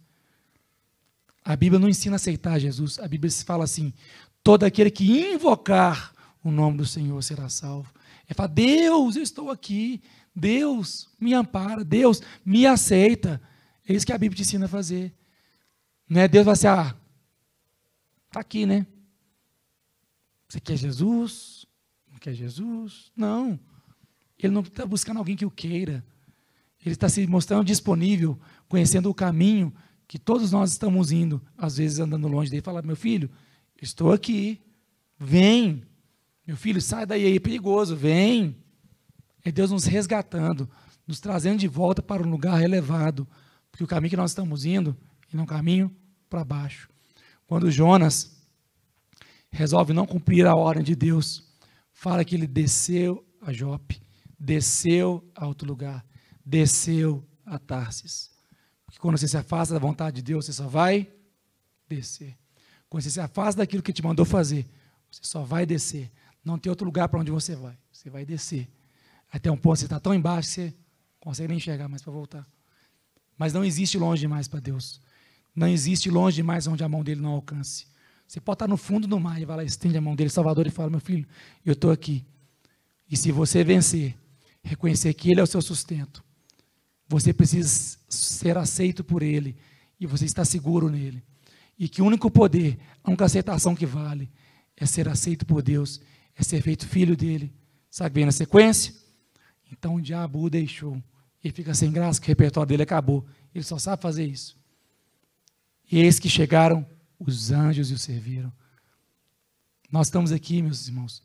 A 1.43 1.55
Bíblia 1.55 1.79
não 1.79 1.87
ensina 1.87 2.15
a 2.15 2.17
aceitar 2.17 2.59
Jesus. 2.59 2.97
A 2.99 3.07
Bíblia 3.07 3.31
fala 3.31 3.63
assim: 3.63 3.93
todo 4.45 4.63
aquele 4.63 4.91
que 4.91 5.33
invocar 5.33 6.13
o 6.43 6.51
nome 6.51 6.77
do 6.77 6.85
Senhor 6.85 7.19
será 7.23 7.49
salvo. 7.49 7.91
É 8.29 8.33
falar, 8.35 8.49
Deus, 8.49 9.15
eu 9.15 9.23
estou 9.23 9.49
aqui. 9.49 9.99
Deus 10.35 11.09
me 11.19 11.33
ampara. 11.33 11.83
Deus 11.83 12.21
me 12.45 12.67
aceita. 12.67 13.41
É 13.89 13.93
isso 13.93 14.05
que 14.05 14.13
a 14.13 14.17
Bíblia 14.19 14.35
te 14.35 14.43
ensina 14.43 14.65
a 14.65 14.69
fazer. 14.69 15.11
Não 16.07 16.21
é 16.21 16.27
Deus 16.27 16.45
vai 16.45 16.53
assim, 16.53 16.67
ah, 16.67 16.95
está 18.27 18.39
aqui, 18.39 18.67
né? 18.67 18.85
Você 20.47 20.59
quer 20.59 20.77
Jesus? 20.77 21.65
Não 22.11 22.19
quer 22.19 22.35
Jesus? 22.35 23.11
Não. 23.17 23.59
Ele 24.37 24.53
não 24.53 24.61
está 24.61 24.85
buscando 24.85 25.17
alguém 25.17 25.35
que 25.35 25.45
o 25.45 25.49
queira. 25.49 26.05
Ele 26.85 26.93
está 26.93 27.09
se 27.09 27.25
mostrando 27.25 27.65
disponível, 27.65 28.39
conhecendo 28.69 29.09
o 29.09 29.13
caminho 29.15 29.73
que 30.07 30.19
todos 30.19 30.51
nós 30.51 30.71
estamos 30.71 31.11
indo, 31.11 31.41
às 31.57 31.77
vezes 31.77 31.97
andando 31.97 32.27
longe 32.27 32.51
dele, 32.51 32.61
falar: 32.61 32.83
meu 32.83 32.95
filho, 32.95 33.27
estou 33.85 34.11
aqui, 34.11 34.61
vem, 35.17 35.83
meu 36.45 36.57
filho, 36.57 36.81
sai 36.81 37.05
daí, 37.05 37.25
aí 37.25 37.35
é 37.35 37.39
perigoso, 37.39 37.95
vem. 37.95 38.55
É 39.43 39.51
Deus 39.51 39.71
nos 39.71 39.85
resgatando, 39.85 40.69
nos 41.07 41.19
trazendo 41.19 41.59
de 41.59 41.67
volta 41.67 42.01
para 42.01 42.23
um 42.23 42.29
lugar 42.29 42.61
elevado, 42.63 43.27
porque 43.71 43.83
o 43.83 43.87
caminho 43.87 44.09
que 44.09 44.17
nós 44.17 44.31
estamos 44.31 44.65
indo 44.65 44.97
é 45.31 45.39
um 45.39 45.45
caminho 45.45 45.95
para 46.29 46.43
baixo. 46.43 46.89
Quando 47.45 47.69
Jonas 47.69 48.43
resolve 49.51 49.93
não 49.93 50.05
cumprir 50.05 50.47
a 50.47 50.55
ordem 50.55 50.83
de 50.83 50.95
Deus, 50.95 51.43
fala 51.93 52.25
que 52.25 52.35
ele 52.35 52.47
desceu 52.47 53.23
a 53.41 53.53
Jope, 53.53 54.01
desceu 54.39 55.23
a 55.35 55.45
outro 55.45 55.67
lugar, 55.67 56.03
desceu 56.43 57.23
a 57.45 57.59
Tarsis. 57.59 58.31
Porque 58.85 58.99
quando 58.99 59.17
você 59.17 59.27
se 59.27 59.37
afasta 59.37 59.73
da 59.73 59.79
vontade 59.79 60.17
de 60.17 60.23
Deus, 60.23 60.45
você 60.45 60.53
só 60.53 60.67
vai 60.67 61.11
descer. 61.87 62.35
Quando 62.89 63.03
você 63.03 63.09
se 63.09 63.19
afasta 63.19 63.61
daquilo 63.61 63.83
que 63.83 63.93
te 63.93 64.03
mandou 64.03 64.25
fazer, 64.25 64.65
você 65.11 65.21
só 65.23 65.43
vai 65.43 65.65
descer. 65.65 66.11
Não 66.43 66.57
tem 66.57 66.69
outro 66.69 66.85
lugar 66.85 67.09
para 67.09 67.19
onde 67.19 67.31
você 67.31 67.55
vai. 67.55 67.77
Você 67.91 68.09
vai 68.09 68.25
descer. 68.25 68.67
Até 69.31 69.51
um 69.51 69.57
ponto 69.57 69.79
você 69.79 69.85
está 69.85 69.99
tão 69.99 70.13
embaixo 70.13 70.49
que 70.49 70.53
você 70.55 70.73
consegue 71.19 71.49
nem 71.49 71.57
enxergar 71.57 71.87
mais 71.87 72.01
para 72.01 72.11
voltar. 72.11 72.47
Mas 73.37 73.51
não 73.51 73.65
existe 73.65 73.97
longe 73.97 74.21
demais 74.21 74.47
para 74.47 74.59
Deus. 74.59 75.01
Não 75.55 75.67
existe 75.67 76.09
longe 76.09 76.35
demais 76.37 76.67
onde 76.67 76.83
a 76.83 76.89
mão 76.89 77.03
dele 77.03 77.21
não 77.21 77.31
alcance. 77.31 77.87
Você 78.27 78.39
pode 78.39 78.55
estar 78.55 78.67
no 78.67 78.77
fundo 78.77 79.07
do 79.07 79.19
mar 79.19 79.41
e 79.41 79.45
vai 79.45 79.57
lá, 79.57 79.63
estende 79.63 79.97
a 79.97 80.01
mão 80.01 80.15
dele, 80.15 80.29
Salvador, 80.29 80.65
e 80.67 80.71
fala: 80.71 80.89
Meu 80.89 80.99
filho, 80.99 81.27
eu 81.65 81.73
estou 81.73 81.91
aqui. 81.91 82.25
E 83.09 83.15
se 83.15 83.31
você 83.31 83.63
vencer, 83.63 84.15
reconhecer 84.63 85.13
que 85.13 85.29
Ele 85.31 85.39
é 85.39 85.43
o 85.43 85.47
seu 85.47 85.61
sustento, 85.61 86.23
você 87.07 87.33
precisa 87.33 87.97
ser 88.09 88.57
aceito 88.57 89.03
por 89.03 89.21
Ele 89.21 89.55
e 89.99 90.07
você 90.07 90.25
está 90.25 90.43
seguro 90.43 90.89
nele. 90.89 91.23
E 91.77 91.89
que 91.89 92.01
o 92.01 92.05
único 92.05 92.31
poder, 92.31 92.77
a 93.03 93.09
única 93.09 93.25
aceitação 93.25 93.75
que 93.75 93.85
vale, 93.85 94.31
é 94.77 94.85
ser 94.85 95.07
aceito 95.07 95.45
por 95.45 95.61
Deus, 95.61 96.01
é 96.35 96.43
ser 96.43 96.61
feito 96.61 96.87
filho 96.87 97.15
dele. 97.15 97.53
Sabe 97.89 98.15
bem 98.15 98.25
na 98.25 98.31
sequência? 98.31 98.93
Então 99.71 99.95
o 99.95 100.01
diabo 100.01 100.41
o 100.41 100.49
deixou. 100.49 101.01
Ele 101.43 101.53
fica 101.53 101.73
sem 101.73 101.91
graça, 101.91 102.19
que 102.19 102.27
o 102.27 102.29
repertório 102.29 102.67
dele 102.67 102.83
acabou. 102.83 103.25
Ele 103.53 103.63
só 103.63 103.77
sabe 103.77 104.01
fazer 104.01 104.25
isso. 104.25 104.57
E 105.91 105.99
eis 105.99 106.19
que 106.19 106.29
chegaram 106.29 106.85
os 107.19 107.51
anjos 107.51 107.91
o 107.91 107.97
serviram. 107.97 108.51
Nós 109.91 110.07
estamos 110.07 110.31
aqui, 110.31 110.61
meus 110.61 110.87
irmãos. 110.87 111.23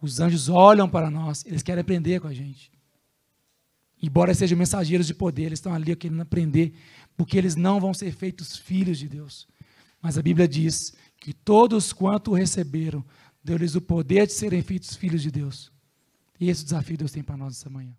Os 0.00 0.20
anjos 0.20 0.48
olham 0.48 0.88
para 0.88 1.10
nós, 1.10 1.44
eles 1.46 1.62
querem 1.62 1.80
aprender 1.80 2.20
com 2.20 2.26
a 2.26 2.34
gente. 2.34 2.72
Embora 4.02 4.34
sejam 4.34 4.58
mensageiros 4.58 5.06
de 5.06 5.14
poder, 5.14 5.44
eles 5.44 5.60
estão 5.60 5.72
ali 5.72 5.94
querendo 5.94 6.22
aprender, 6.22 6.74
porque 7.16 7.38
eles 7.38 7.54
não 7.54 7.78
vão 7.78 7.94
ser 7.94 8.12
feitos 8.12 8.56
filhos 8.56 8.98
de 8.98 9.08
Deus. 9.08 9.46
Mas 10.02 10.18
a 10.18 10.22
Bíblia 10.22 10.48
diz 10.48 10.92
que 11.16 11.32
todos 11.32 11.92
quanto 11.92 12.32
o 12.32 12.34
receberam, 12.34 13.04
deu-lhes 13.42 13.76
o 13.76 13.80
poder 13.80 14.26
de 14.26 14.32
serem 14.32 14.60
feitos 14.60 14.96
filhos 14.96 15.22
de 15.22 15.30
Deus. 15.30 15.70
E 16.40 16.50
esse 16.50 16.62
é 16.62 16.64
desafio 16.64 16.98
Deus 16.98 17.12
tem 17.12 17.22
para 17.22 17.36
nós 17.36 17.56
essa 17.56 17.70
manhã. 17.70 17.94